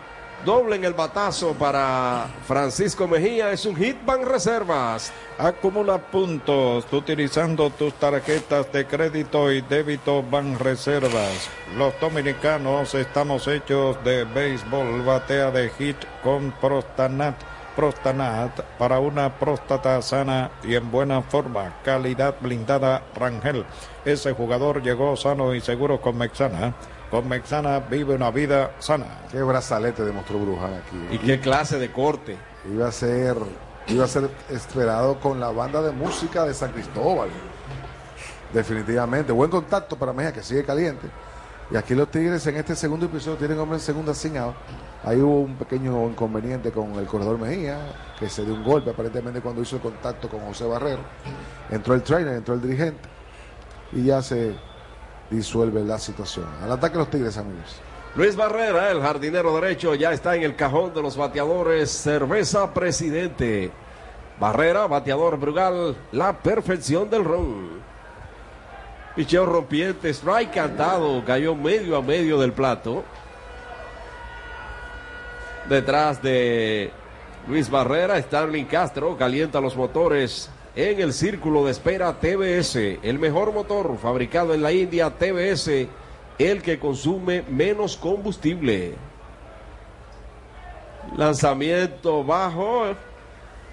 doble 0.44 0.76
en 0.76 0.84
el 0.84 0.94
batazo 0.94 1.54
para 1.54 2.26
Francisco 2.46 3.08
Mejía. 3.08 3.50
Es 3.50 3.66
un 3.66 3.76
hit 3.76 3.96
van 4.04 4.24
reservas. 4.24 5.12
Acumula 5.38 5.98
puntos 5.98 6.86
utilizando 6.92 7.70
tus 7.70 7.94
tarjetas 7.94 8.70
de 8.72 8.86
crédito 8.86 9.50
y 9.52 9.60
débito 9.62 10.22
van 10.22 10.58
reservas. 10.58 11.48
Los 11.76 11.98
dominicanos 12.00 12.94
estamos 12.94 13.46
hechos 13.48 14.02
de 14.04 14.24
béisbol. 14.24 15.02
Batea 15.02 15.50
de 15.50 15.70
hit 15.70 15.96
con 16.22 16.52
Prostanat. 16.52 17.34
Prostanat 17.74 18.58
para 18.78 19.00
una 19.00 19.38
próstata 19.38 20.00
sana 20.00 20.50
y 20.62 20.76
en 20.76 20.90
buena 20.90 21.22
forma. 21.22 21.74
Calidad 21.84 22.36
blindada 22.40 23.02
Rangel. 23.14 23.66
Ese 24.04 24.32
jugador 24.32 24.82
llegó 24.82 25.16
sano 25.16 25.54
y 25.54 25.60
seguro 25.60 26.00
con 26.00 26.16
Mexana 26.16 26.74
con 27.10 27.28
Mexana 27.28 27.80
vive 27.80 28.14
una 28.14 28.30
vida 28.30 28.72
sana. 28.78 29.06
Qué 29.30 29.42
brazalete 29.42 30.04
demostró 30.04 30.38
Bruján 30.38 30.74
aquí. 30.74 31.14
Y 31.14 31.18
qué 31.18 31.40
clase 31.40 31.78
de 31.78 31.92
corte. 31.92 32.36
Iba 32.70 32.88
a 32.88 32.92
ser, 32.92 33.36
iba 33.86 34.04
a 34.04 34.08
ser 34.08 34.28
esperado 34.50 35.20
con 35.20 35.38
la 35.38 35.50
banda 35.50 35.82
de 35.82 35.92
música 35.92 36.44
de 36.44 36.54
San 36.54 36.72
Cristóbal. 36.72 37.28
Definitivamente. 38.52 39.32
Buen 39.32 39.50
contacto 39.50 39.96
para 39.96 40.12
Mejía, 40.12 40.32
que 40.32 40.42
sigue 40.42 40.64
caliente. 40.64 41.08
Y 41.70 41.76
aquí 41.76 41.94
los 41.94 42.10
Tigres 42.10 42.46
en 42.46 42.56
este 42.56 42.76
segundo 42.76 43.06
episodio 43.06 43.36
tienen 43.36 43.58
hombre 43.58 43.76
en 43.76 43.82
segunda 43.82 44.14
sin 44.14 44.36
Ahí 45.04 45.20
hubo 45.20 45.40
un 45.40 45.56
pequeño 45.56 46.08
inconveniente 46.08 46.72
con 46.72 46.94
el 46.94 47.06
corredor 47.06 47.38
Mejía, 47.38 47.78
que 48.18 48.28
se 48.28 48.44
dio 48.44 48.54
un 48.54 48.64
golpe 48.64 48.90
aparentemente 48.90 49.40
cuando 49.40 49.62
hizo 49.62 49.76
el 49.76 49.82
contacto 49.82 50.28
con 50.28 50.40
José 50.40 50.64
Barrero. 50.64 51.02
Entró 51.70 51.94
el 51.94 52.02
trainer, 52.02 52.34
entró 52.34 52.54
el 52.54 52.62
dirigente. 52.62 53.08
Y 53.92 54.04
ya 54.04 54.22
se 54.22 54.56
disuelve 55.30 55.82
la 55.82 55.98
situación. 55.98 56.46
Al 56.62 56.72
ataque 56.72 56.98
los 56.98 57.10
Tigres, 57.10 57.36
amigos. 57.36 57.80
Luis 58.14 58.34
Barrera, 58.34 58.90
el 58.90 59.02
jardinero 59.02 59.54
derecho, 59.60 59.94
ya 59.94 60.12
está 60.12 60.36
en 60.36 60.42
el 60.42 60.56
cajón 60.56 60.94
de 60.94 61.02
los 61.02 61.16
bateadores. 61.16 61.90
Cerveza 61.90 62.72
Presidente. 62.72 63.70
Barrera, 64.40 64.86
bateador 64.86 65.38
Brugal, 65.38 65.96
la 66.12 66.32
perfección 66.38 67.08
del 67.08 67.24
ron. 67.24 67.68
Picheo 69.14 69.46
rompiente, 69.46 70.10
strike 70.10 70.52
cantado, 70.52 71.24
cayó 71.24 71.54
medio 71.54 71.96
a 71.96 72.02
medio 72.02 72.38
del 72.38 72.52
plato. 72.52 73.02
Detrás 75.68 76.22
de 76.22 76.92
Luis 77.48 77.70
Barrera, 77.70 78.20
Starling 78.20 78.66
Castro 78.66 79.16
calienta 79.16 79.60
los 79.60 79.74
motores 79.74 80.50
en 80.76 81.00
el 81.00 81.14
círculo 81.14 81.64
de 81.64 81.72
espera 81.72 82.12
TBS, 82.20 82.76
el 83.02 83.18
mejor 83.18 83.54
motor 83.54 83.96
fabricado 83.96 84.52
en 84.52 84.62
la 84.62 84.72
India, 84.72 85.10
TBS, 85.10 85.88
el 86.38 86.62
que 86.62 86.78
consume 86.78 87.42
menos 87.48 87.96
combustible. 87.96 88.94
Lanzamiento 91.16 92.22
bajo, 92.22 92.88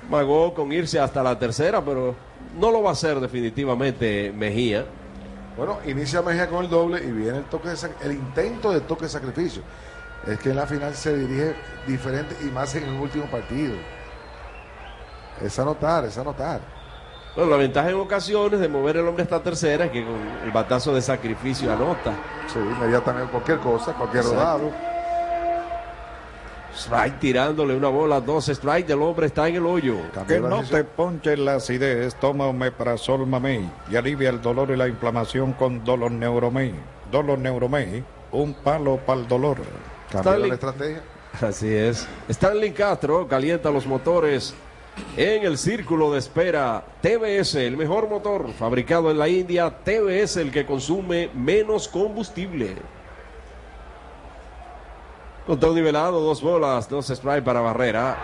magó 0.09 0.53
con 0.53 0.71
irse 0.71 0.97
hasta 0.97 1.21
la 1.21 1.37
tercera, 1.37 1.83
pero 1.83 2.15
no 2.57 2.71
lo 2.71 2.81
va 2.81 2.91
a 2.91 2.93
hacer 2.93 3.19
definitivamente 3.19 4.31
Mejía. 4.31 4.85
Bueno, 5.57 5.79
inicia 5.85 6.21
Mejía 6.21 6.47
con 6.47 6.63
el 6.63 6.69
doble 6.69 7.03
y 7.03 7.11
viene 7.11 7.39
el 7.39 7.45
toque 7.45 7.69
el 8.01 8.11
intento 8.13 8.71
de 8.71 8.79
toque 8.79 9.03
de 9.03 9.09
sacrificio. 9.09 9.61
Es 10.25 10.39
que 10.39 10.51
en 10.51 10.55
la 10.55 10.65
final 10.65 10.95
se 10.95 11.17
dirige 11.17 11.53
diferente 11.85 12.33
y 12.41 12.45
más 12.45 12.73
en 12.75 12.85
el 12.85 12.95
último 12.95 13.25
partido. 13.25 13.75
Es 15.41 15.59
anotar, 15.59 16.05
es 16.05 16.17
anotar. 16.17 16.61
Bueno, 17.35 17.49
la 17.49 17.57
ventaja 17.57 17.89
en 17.89 17.95
ocasiones 17.95 18.59
de 18.59 18.67
mover 18.67 18.97
el 18.97 19.07
hombre 19.07 19.23
hasta 19.23 19.41
tercera 19.41 19.85
es 19.85 19.91
que 19.91 20.03
con 20.05 20.15
el 20.43 20.51
batazo 20.51 20.93
de 20.93 21.01
sacrificio 21.01 21.71
anota. 21.73 22.13
Sí, 22.51 22.59
inmediatamente 22.59 23.31
cualquier 23.31 23.57
cosa, 23.59 23.93
cualquier 23.93 24.23
rodado. 24.25 24.71
Strike 26.75 27.19
tirándole 27.19 27.75
una 27.75 27.89
bola, 27.89 28.19
dos 28.19 28.49
strike, 28.49 28.89
el 28.89 29.01
hombre 29.01 29.27
está 29.27 29.47
en 29.47 29.55
el 29.57 29.65
hoyo. 29.65 29.95
Que 30.27 30.39
no 30.39 30.63
te 30.63 30.83
ponches 30.83 31.37
la 31.37 31.55
acidez, 31.55 32.15
toma 32.15 32.47
Omeprazol 32.47 33.27
Mamey 33.27 33.69
y 33.91 33.95
alivia 33.95 34.29
el 34.31 34.41
dolor 34.41 34.71
y 34.71 34.75
la 34.75 34.87
inflamación 34.87 35.53
con 35.53 35.83
Dolor 35.83 36.11
Neuromey. 36.11 36.73
Dolor 37.11 37.37
Neuromey, 37.37 38.03
un 38.31 38.55
palo 38.55 38.97
para 38.97 39.21
el 39.21 39.27
dolor. 39.27 39.57
Stanley- 40.11 40.49
Así 41.41 41.71
es. 41.73 42.07
Stanley 42.27 42.71
Castro 42.71 43.27
calienta 43.27 43.69
los 43.69 43.85
motores 43.85 44.53
en 45.17 45.43
el 45.45 45.57
círculo 45.57 46.11
de 46.11 46.19
espera. 46.19 46.83
TBS, 47.01 47.55
el 47.55 47.77
mejor 47.77 48.09
motor 48.09 48.51
fabricado 48.53 49.11
en 49.11 49.19
la 49.19 49.27
India. 49.27 49.69
TBS, 49.83 50.37
el 50.37 50.51
que 50.51 50.65
consume 50.65 51.29
menos 51.33 51.87
combustible. 51.87 52.75
Con 55.45 55.59
todo 55.59 55.73
nivelado, 55.73 56.21
dos 56.21 56.41
bolas, 56.41 56.87
dos 56.89 57.09
strike 57.09 57.43
para 57.43 57.61
Barrera. 57.61 58.17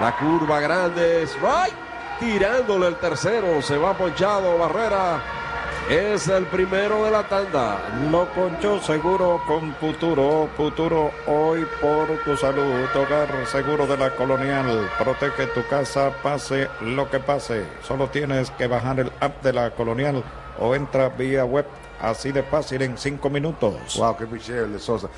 La 0.00 0.16
curva 0.16 0.60
grande, 0.60 1.22
strike. 1.22 1.74
Tirándole 2.18 2.88
el 2.88 2.96
tercero, 2.96 3.60
se 3.60 3.76
va 3.76 3.96
ponchado 3.96 4.58
Barrera. 4.58 5.43
Es 5.90 6.28
el 6.28 6.46
primero 6.46 7.04
de 7.04 7.10
la 7.10 7.28
tanda. 7.28 7.78
Lo 8.10 8.24
ponchó 8.32 8.80
seguro 8.80 9.40
con 9.46 9.74
Futuro. 9.74 10.48
Futuro 10.56 11.10
hoy 11.26 11.66
por 11.80 12.06
tu 12.24 12.36
salud. 12.38 12.86
Hogar 12.94 13.28
seguro 13.46 13.86
de 13.86 13.98
la 13.98 14.10
colonial. 14.16 14.88
Protege 14.98 15.46
tu 15.48 15.66
casa, 15.68 16.10
pase 16.22 16.68
lo 16.80 17.10
que 17.10 17.20
pase. 17.20 17.66
Solo 17.82 18.08
tienes 18.08 18.50
que 18.52 18.66
bajar 18.66 18.98
el 19.00 19.12
app 19.20 19.42
de 19.42 19.52
la 19.52 19.70
colonial 19.72 20.24
o 20.58 20.74
entra 20.74 21.10
vía 21.10 21.44
web. 21.44 21.66
Así 22.00 22.32
de 22.32 22.42
fácil 22.42 22.80
en 22.82 22.96
cinco 22.96 23.28
minutos. 23.28 23.96
Wow, 23.98 24.16
qué 24.16 24.26
picheo 24.26 24.64
el 24.64 24.72
de 24.72 24.78
Sosa. 24.78 25.08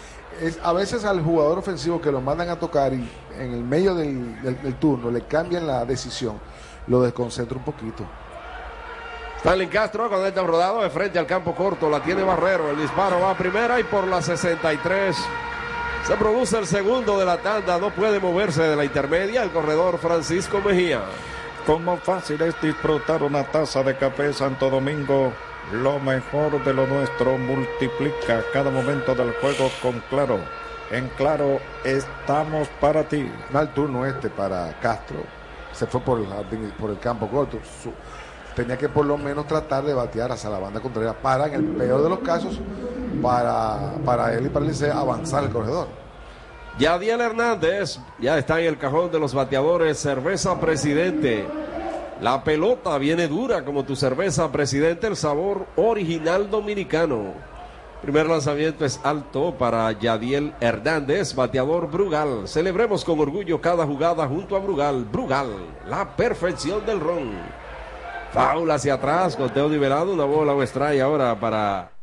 A 0.62 0.72
veces 0.72 1.04
al 1.04 1.22
jugador 1.22 1.58
ofensivo 1.58 2.00
que 2.00 2.10
lo 2.12 2.20
mandan 2.20 2.48
a 2.50 2.56
tocar 2.58 2.92
y 2.92 3.08
en 3.38 3.54
el 3.54 3.62
medio 3.62 3.94
del- 3.94 4.40
del 4.42 4.74
turno 4.74 5.10
le 5.10 5.22
cambian 5.22 5.66
la 5.66 5.84
decisión, 5.84 6.38
lo 6.88 7.00
desconcentra 7.02 7.56
un 7.56 7.64
poquito. 7.64 8.04
Stanley 9.46 9.68
Castro 9.68 10.08
con 10.08 10.26
este 10.26 10.42
rodado 10.42 10.82
de 10.82 10.90
frente 10.90 11.20
al 11.20 11.26
campo 11.26 11.54
corto. 11.54 11.88
La 11.88 12.00
tiene 12.02 12.24
Barrero. 12.24 12.68
El 12.68 12.78
disparo 12.78 13.20
va 13.20 13.30
a 13.30 13.38
primera 13.38 13.78
y 13.78 13.84
por 13.84 14.08
la 14.08 14.20
63. 14.20 15.16
Se 16.04 16.16
produce 16.16 16.58
el 16.58 16.66
segundo 16.66 17.16
de 17.16 17.24
la 17.26 17.38
tanda. 17.38 17.78
No 17.78 17.90
puede 17.90 18.18
moverse 18.18 18.64
de 18.64 18.74
la 18.74 18.84
intermedia 18.84 19.44
el 19.44 19.52
corredor 19.52 19.98
Francisco 19.98 20.60
Mejía. 20.60 21.02
Como 21.64 21.96
fácil 21.96 22.42
es 22.42 22.60
disfrutar 22.60 23.22
una 23.22 23.44
taza 23.44 23.84
de 23.84 23.96
café 23.96 24.32
Santo 24.32 24.68
Domingo. 24.68 25.32
Lo 25.70 26.00
mejor 26.00 26.64
de 26.64 26.74
lo 26.74 26.88
nuestro 26.88 27.38
multiplica 27.38 28.42
cada 28.52 28.72
momento 28.72 29.14
del 29.14 29.32
juego 29.34 29.70
con 29.80 30.00
Claro. 30.10 30.40
En 30.90 31.06
Claro 31.10 31.60
estamos 31.84 32.66
para 32.80 33.04
ti. 33.04 33.30
Mal 33.52 33.72
turno 33.72 34.04
este 34.06 34.28
para 34.28 34.76
Castro. 34.80 35.18
Se 35.70 35.86
fue 35.86 36.00
por 36.00 36.18
el, 36.18 36.26
por 36.80 36.90
el 36.90 36.98
campo 36.98 37.28
corto. 37.28 37.58
Su- 37.80 37.92
tenía 38.56 38.78
que 38.78 38.88
por 38.88 39.04
lo 39.04 39.18
menos 39.18 39.46
tratar 39.46 39.84
de 39.84 39.94
batear 39.94 40.32
hacia 40.32 40.48
la 40.48 40.58
banda 40.58 40.80
contraria 40.80 41.12
para, 41.12 41.46
en 41.46 41.54
el 41.54 41.64
peor 41.76 42.02
de 42.02 42.08
los 42.08 42.20
casos, 42.20 42.58
para, 43.22 43.92
para 44.04 44.32
él 44.34 44.46
y 44.46 44.48
para 44.48 44.64
el 44.64 44.72
Licey 44.72 44.90
avanzar 44.90 45.44
el 45.44 45.50
corredor. 45.50 45.86
Yadiel 46.78 47.20
Hernández 47.20 48.00
ya 48.18 48.36
está 48.38 48.58
en 48.60 48.66
el 48.66 48.78
cajón 48.78 49.10
de 49.12 49.20
los 49.20 49.34
bateadores. 49.34 49.98
Cerveza 49.98 50.58
Presidente. 50.58 51.46
La 52.20 52.42
pelota 52.44 52.96
viene 52.98 53.28
dura 53.28 53.64
como 53.64 53.84
tu 53.84 53.94
cerveza 53.94 54.50
Presidente. 54.50 55.06
El 55.06 55.16
sabor 55.16 55.66
original 55.76 56.50
dominicano. 56.50 57.34
Primer 58.02 58.26
lanzamiento 58.26 58.84
es 58.84 59.00
alto 59.04 59.54
para 59.58 59.90
Yadiel 59.92 60.54
Hernández, 60.60 61.34
bateador 61.34 61.90
Brugal. 61.90 62.46
Celebremos 62.46 63.04
con 63.04 63.20
orgullo 63.20 63.60
cada 63.60 63.86
jugada 63.86 64.26
junto 64.28 64.54
a 64.54 64.60
Brugal. 64.60 65.04
Brugal, 65.04 65.48
la 65.88 66.14
perfección 66.14 66.84
del 66.84 67.00
ron. 67.00 67.65
Foul 68.36 68.70
hacia 68.70 68.92
atrás, 68.92 69.34
conteo 69.34 69.66
nivelado, 69.66 70.12
una 70.12 70.26
bola 70.26 70.52
o 70.52 70.62
strike 70.62 71.00
ahora 71.00 71.40
para 71.40 71.95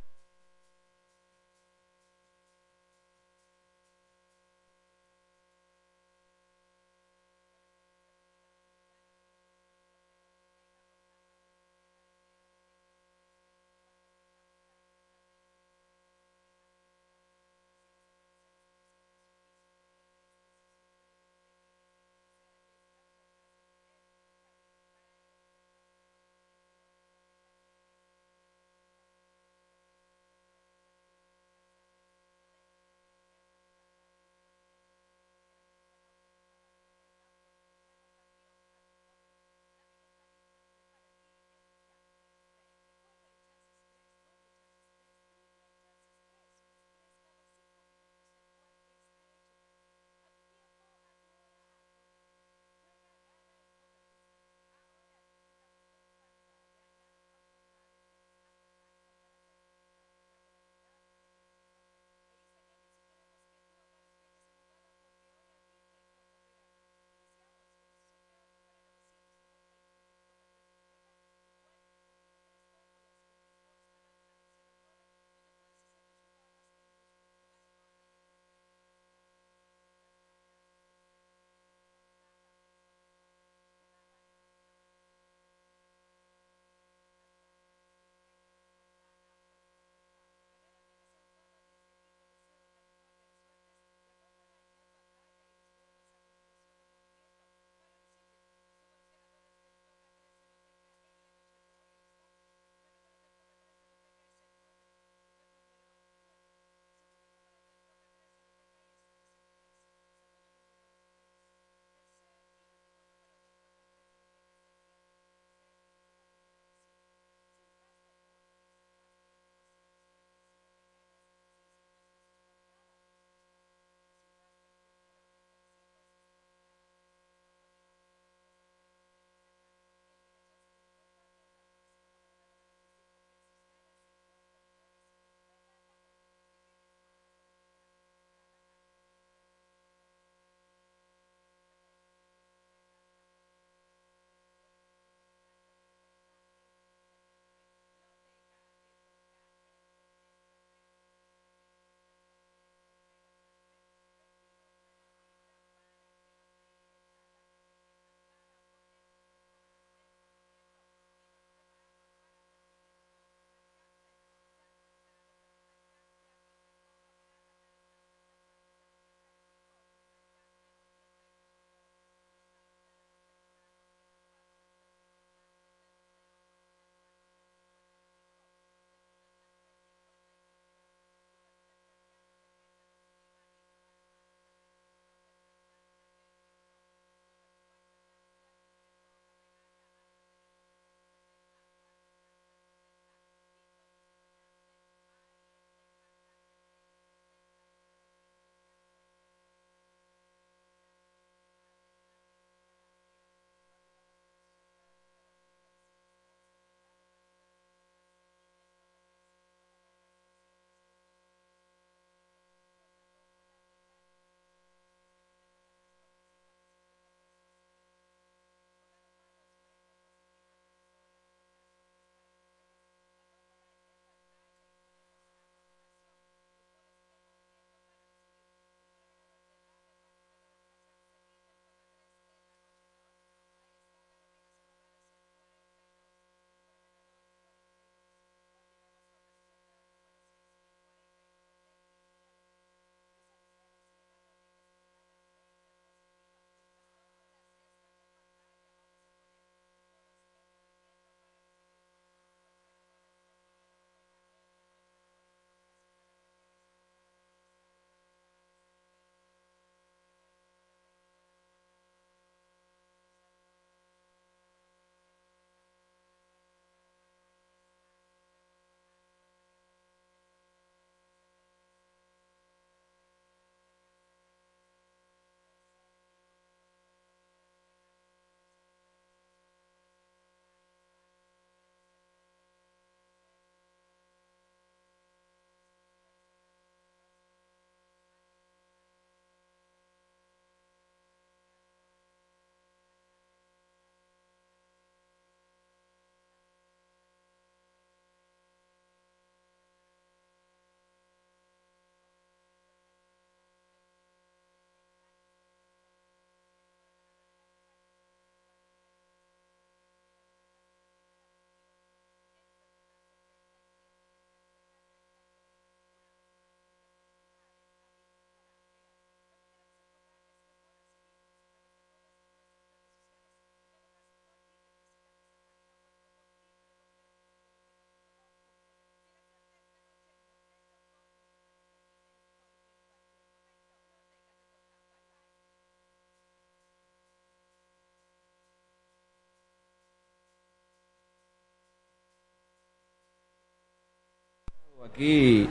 Aquí 344.85 345.47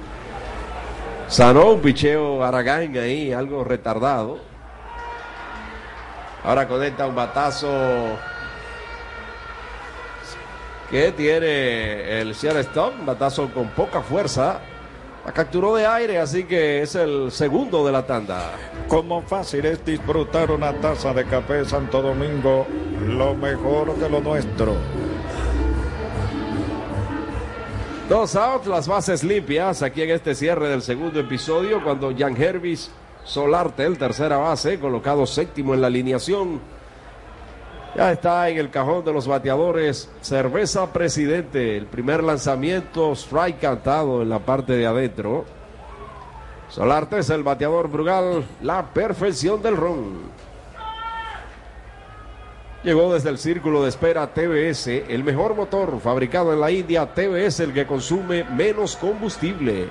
sanó 1.26 1.72
un 1.72 1.80
picheo 1.80 2.44
Aragán 2.44 2.94
ahí, 2.98 3.32
algo 3.32 3.64
retardado. 3.64 4.38
Ahora 6.44 6.68
conecta 6.68 7.06
un 7.06 7.14
batazo 7.14 8.18
que 10.90 11.12
tiene 11.12 12.20
el 12.20 12.32
Stop, 12.32 13.00
un 13.00 13.06
batazo 13.06 13.48
con 13.54 13.68
poca 13.68 14.02
fuerza. 14.02 14.60
La 15.24 15.32
capturó 15.32 15.76
de 15.76 15.86
aire, 15.86 16.18
así 16.18 16.44
que 16.44 16.82
es 16.82 16.94
el 16.94 17.32
segundo 17.32 17.86
de 17.86 17.92
la 17.92 18.04
tanda. 18.04 18.50
Como 18.86 19.22
fácil 19.22 19.64
es 19.64 19.82
disfrutar 19.84 20.50
una 20.50 20.74
taza 20.74 21.14
de 21.14 21.24
café 21.24 21.64
Santo 21.64 22.02
Domingo, 22.02 22.66
lo 23.06 23.34
mejor 23.34 23.96
de 23.96 24.10
lo 24.10 24.20
nuestro. 24.20 24.76
Dos 28.08 28.36
outs, 28.36 28.66
las 28.66 28.88
bases 28.88 29.22
limpias 29.22 29.82
aquí 29.82 30.02
en 30.02 30.10
este 30.10 30.34
cierre 30.34 30.68
del 30.68 30.82
segundo 30.82 31.20
episodio 31.20 31.82
cuando 31.82 32.12
Jan 32.16 32.36
Hervis 32.36 32.90
Solarte, 33.24 33.84
el 33.84 33.96
tercera 33.96 34.36
base, 34.36 34.80
colocado 34.80 35.24
séptimo 35.26 35.74
en 35.74 35.80
la 35.80 35.86
alineación. 35.86 36.60
Ya 37.96 38.10
está 38.10 38.48
en 38.48 38.58
el 38.58 38.70
cajón 38.70 39.04
de 39.04 39.12
los 39.12 39.28
bateadores. 39.28 40.10
Cerveza 40.20 40.92
Presidente, 40.92 41.76
el 41.76 41.86
primer 41.86 42.24
lanzamiento, 42.24 43.12
strike 43.12 43.60
cantado 43.60 44.22
en 44.22 44.30
la 44.30 44.40
parte 44.40 44.72
de 44.72 44.86
adentro. 44.86 45.44
Solarte 46.68 47.18
es 47.18 47.30
el 47.30 47.44
bateador 47.44 47.88
Brugal, 47.88 48.44
la 48.62 48.92
perfección 48.92 49.62
del 49.62 49.76
ron. 49.76 50.31
Llegó 52.84 53.14
desde 53.14 53.30
el 53.30 53.38
círculo 53.38 53.84
de 53.84 53.90
espera 53.90 54.34
TBS, 54.34 54.88
el 54.88 55.22
mejor 55.22 55.54
motor 55.54 56.00
fabricado 56.00 56.52
en 56.52 56.60
la 56.60 56.72
India. 56.72 57.14
TBS, 57.14 57.60
el 57.60 57.72
que 57.72 57.86
consume 57.86 58.42
menos 58.42 58.96
combustible. 58.96 59.86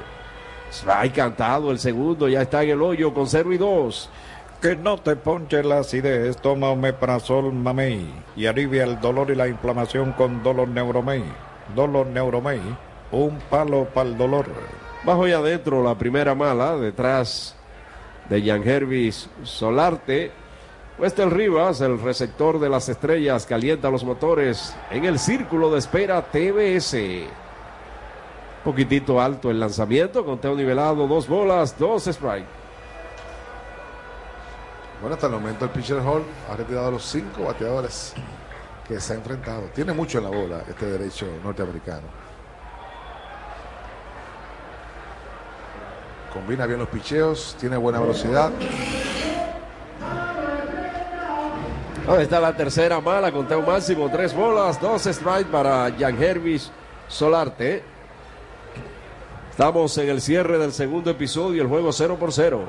Strike 0.69 1.15
cantado, 1.15 1.71
el 1.71 1.79
segundo 1.79 2.27
ya 2.27 2.41
está 2.41 2.63
en 2.63 2.71
el 2.71 2.81
hoyo 2.81 3.13
con 3.13 3.27
0 3.27 3.53
y 3.53 3.57
2. 3.57 4.09
Que 4.61 4.75
no 4.75 4.97
te 4.97 5.15
ponche 5.15 5.63
la 5.63 5.79
acidez, 5.79 6.35
toma 6.35 6.69
omeprazol 6.69 7.53
mamey 7.53 8.13
y 8.35 8.45
alivia 8.45 8.83
el 8.83 8.99
dolor 8.99 9.31
y 9.31 9.35
la 9.35 9.47
inflamación 9.47 10.11
con 10.11 10.43
Dolor 10.43 10.67
Neuromey. 10.67 11.23
Dolor 11.73 12.07
Neuromey, 12.07 12.59
un 13.13 13.39
palo 13.49 13.85
para 13.85 14.09
el 14.09 14.17
dolor. 14.17 14.47
Bajo 15.05 15.29
y 15.29 15.31
adentro 15.31 15.81
la 15.81 15.97
primera 15.97 16.35
mala, 16.35 16.75
detrás 16.75 17.55
de 18.29 18.41
Jan 18.41 18.67
Hervis 18.67 19.29
Solarte. 19.43 20.40
Wester 20.97 21.33
Rivas, 21.33 21.81
el 21.81 21.99
receptor 21.99 22.59
de 22.59 22.69
las 22.69 22.87
estrellas, 22.89 23.45
calienta 23.45 23.89
los 23.89 24.03
motores 24.03 24.75
en 24.91 25.05
el 25.05 25.17
círculo 25.17 25.71
de 25.71 25.79
espera 25.79 26.21
TBS. 26.21 26.95
Poquitito 28.63 29.19
alto 29.19 29.49
el 29.49 29.59
lanzamiento, 29.59 30.23
conteo 30.23 30.55
nivelado, 30.55 31.07
dos 31.07 31.27
bolas, 31.27 31.77
dos 31.79 32.05
strike. 32.05 32.45
Bueno, 34.99 35.15
hasta 35.15 35.25
el 35.25 35.33
momento 35.33 35.65
el 35.65 35.71
pitcher 35.71 35.97
Hall 35.97 36.23
ha 36.47 36.55
retirado 36.55 36.89
a 36.89 36.91
los 36.91 37.03
cinco 37.03 37.45
bateadores 37.45 38.13
que 38.87 38.99
se 38.99 39.13
ha 39.13 39.15
enfrentado. 39.15 39.63
Tiene 39.73 39.93
mucho 39.93 40.19
en 40.19 40.25
la 40.25 40.29
bola 40.29 40.63
este 40.69 40.85
derecho 40.85 41.25
norteamericano. 41.43 42.07
Combina 46.31 46.67
bien 46.67 46.79
los 46.79 46.89
picheos, 46.89 47.57
tiene 47.59 47.77
buena 47.77 47.99
velocidad. 47.99 48.51
Ahí 52.07 52.23
está 52.23 52.39
la 52.39 52.55
tercera 52.55 52.99
mala, 52.99 53.31
conteo 53.31 53.61
máximo, 53.61 54.09
tres 54.09 54.33
bolas, 54.33 54.81
dos 54.81 55.03
strikes 55.03 55.51
para 55.51 55.91
Jan 55.97 56.21
Hervis 56.21 56.71
Solarte. 57.07 57.83
Estamos 59.51 59.95
en 59.99 60.09
el 60.09 60.19
cierre 60.19 60.57
del 60.57 60.73
segundo 60.73 61.11
episodio, 61.11 61.61
el 61.61 61.69
juego 61.69 61.91
0 61.91 62.17
por 62.19 62.33
0. 62.33 62.67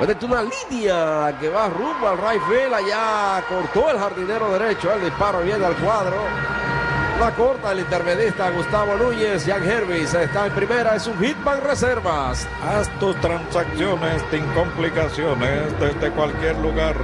Mete 0.00 0.26
una 0.26 0.42
línea 0.42 1.36
que 1.40 1.48
va 1.48 1.68
rumbo 1.68 2.06
al 2.06 2.18
right 2.18 2.42
field. 2.48 2.72
Allá 2.72 3.44
cortó 3.48 3.90
el 3.90 3.98
jardinero 3.98 4.52
derecho. 4.52 4.92
El 4.92 5.02
disparo 5.02 5.42
viene 5.42 5.66
al 5.66 5.74
cuadro. 5.74 6.16
La 7.18 7.34
corta 7.34 7.72
el 7.72 7.80
intermedista 7.80 8.48
Gustavo 8.50 8.94
Núñez. 8.96 9.44
Jan 9.44 9.68
Hervis 9.68 10.14
está 10.14 10.46
en 10.46 10.52
primera. 10.52 10.94
Es 10.94 11.08
un 11.08 11.18
hitman 11.18 11.60
reservas. 11.62 12.46
Haz 12.62 12.88
tus 13.00 13.20
transacciones 13.20 14.22
sin 14.30 14.46
complicaciones 14.52 15.80
desde 15.80 16.12
cualquier 16.12 16.56
lugar. 16.58 16.96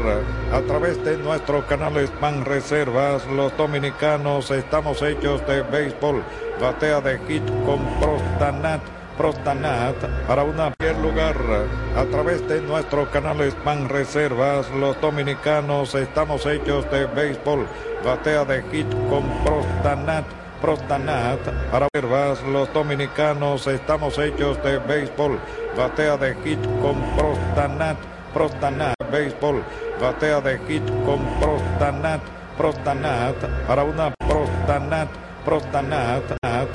A 0.53 0.61
través 0.61 1.03
de 1.05 1.19
nuestros 1.19 1.65
canales 1.65 2.11
Pan 2.21 2.45
Reservas, 2.45 3.27
los 3.27 3.57
dominicanos 3.57 4.53
estamos 4.53 5.03
hechos 5.03 5.45
de 5.49 5.63
béisbol. 5.63 6.23
Batea 6.61 7.01
de 7.01 7.19
hit 7.27 7.45
con 7.67 7.85
Prostanat. 7.99 9.04
Prostanat 9.17 9.95
para 10.27 10.43
una 10.43 10.71
primer 10.73 10.99
lugar 10.99 11.37
a 11.97 12.05
través 12.07 12.47
de 12.49 12.61
nuestros 12.61 13.09
canales 13.09 13.55
Pan 13.65 13.89
Reservas. 13.89 14.69
Los 14.71 15.01
dominicanos 15.01 15.95
estamos 15.95 16.45
hechos 16.47 16.91
de 16.91 17.07
béisbol. 17.07 17.67
Batea 18.05 18.45
de 18.45 18.63
hit 18.71 18.87
con 19.09 19.23
Prostanat 19.45 20.25
Prostanat 20.61 21.39
para 21.71 21.89
reservas. 21.93 22.43
Los 22.43 22.73
dominicanos 22.73 23.67
estamos 23.67 24.19
hechos 24.19 24.63
de 24.65 24.79
béisbol. 24.79 25.39
Batea 25.77 26.17
de 26.17 26.35
hit 26.43 26.61
con 26.83 27.01
Prostanat 27.17 27.97
Prostanat 28.33 28.95
béisbol. 29.13 29.63
Batea 30.01 30.41
de 30.41 30.59
hit 30.67 30.85
con 31.07 31.21
Prostanat 31.41 32.21
Prostanat 32.59 33.37
para 33.67 33.85
una 33.85 34.13
Prostanat 34.27 35.09
Prostanat 35.45 36.23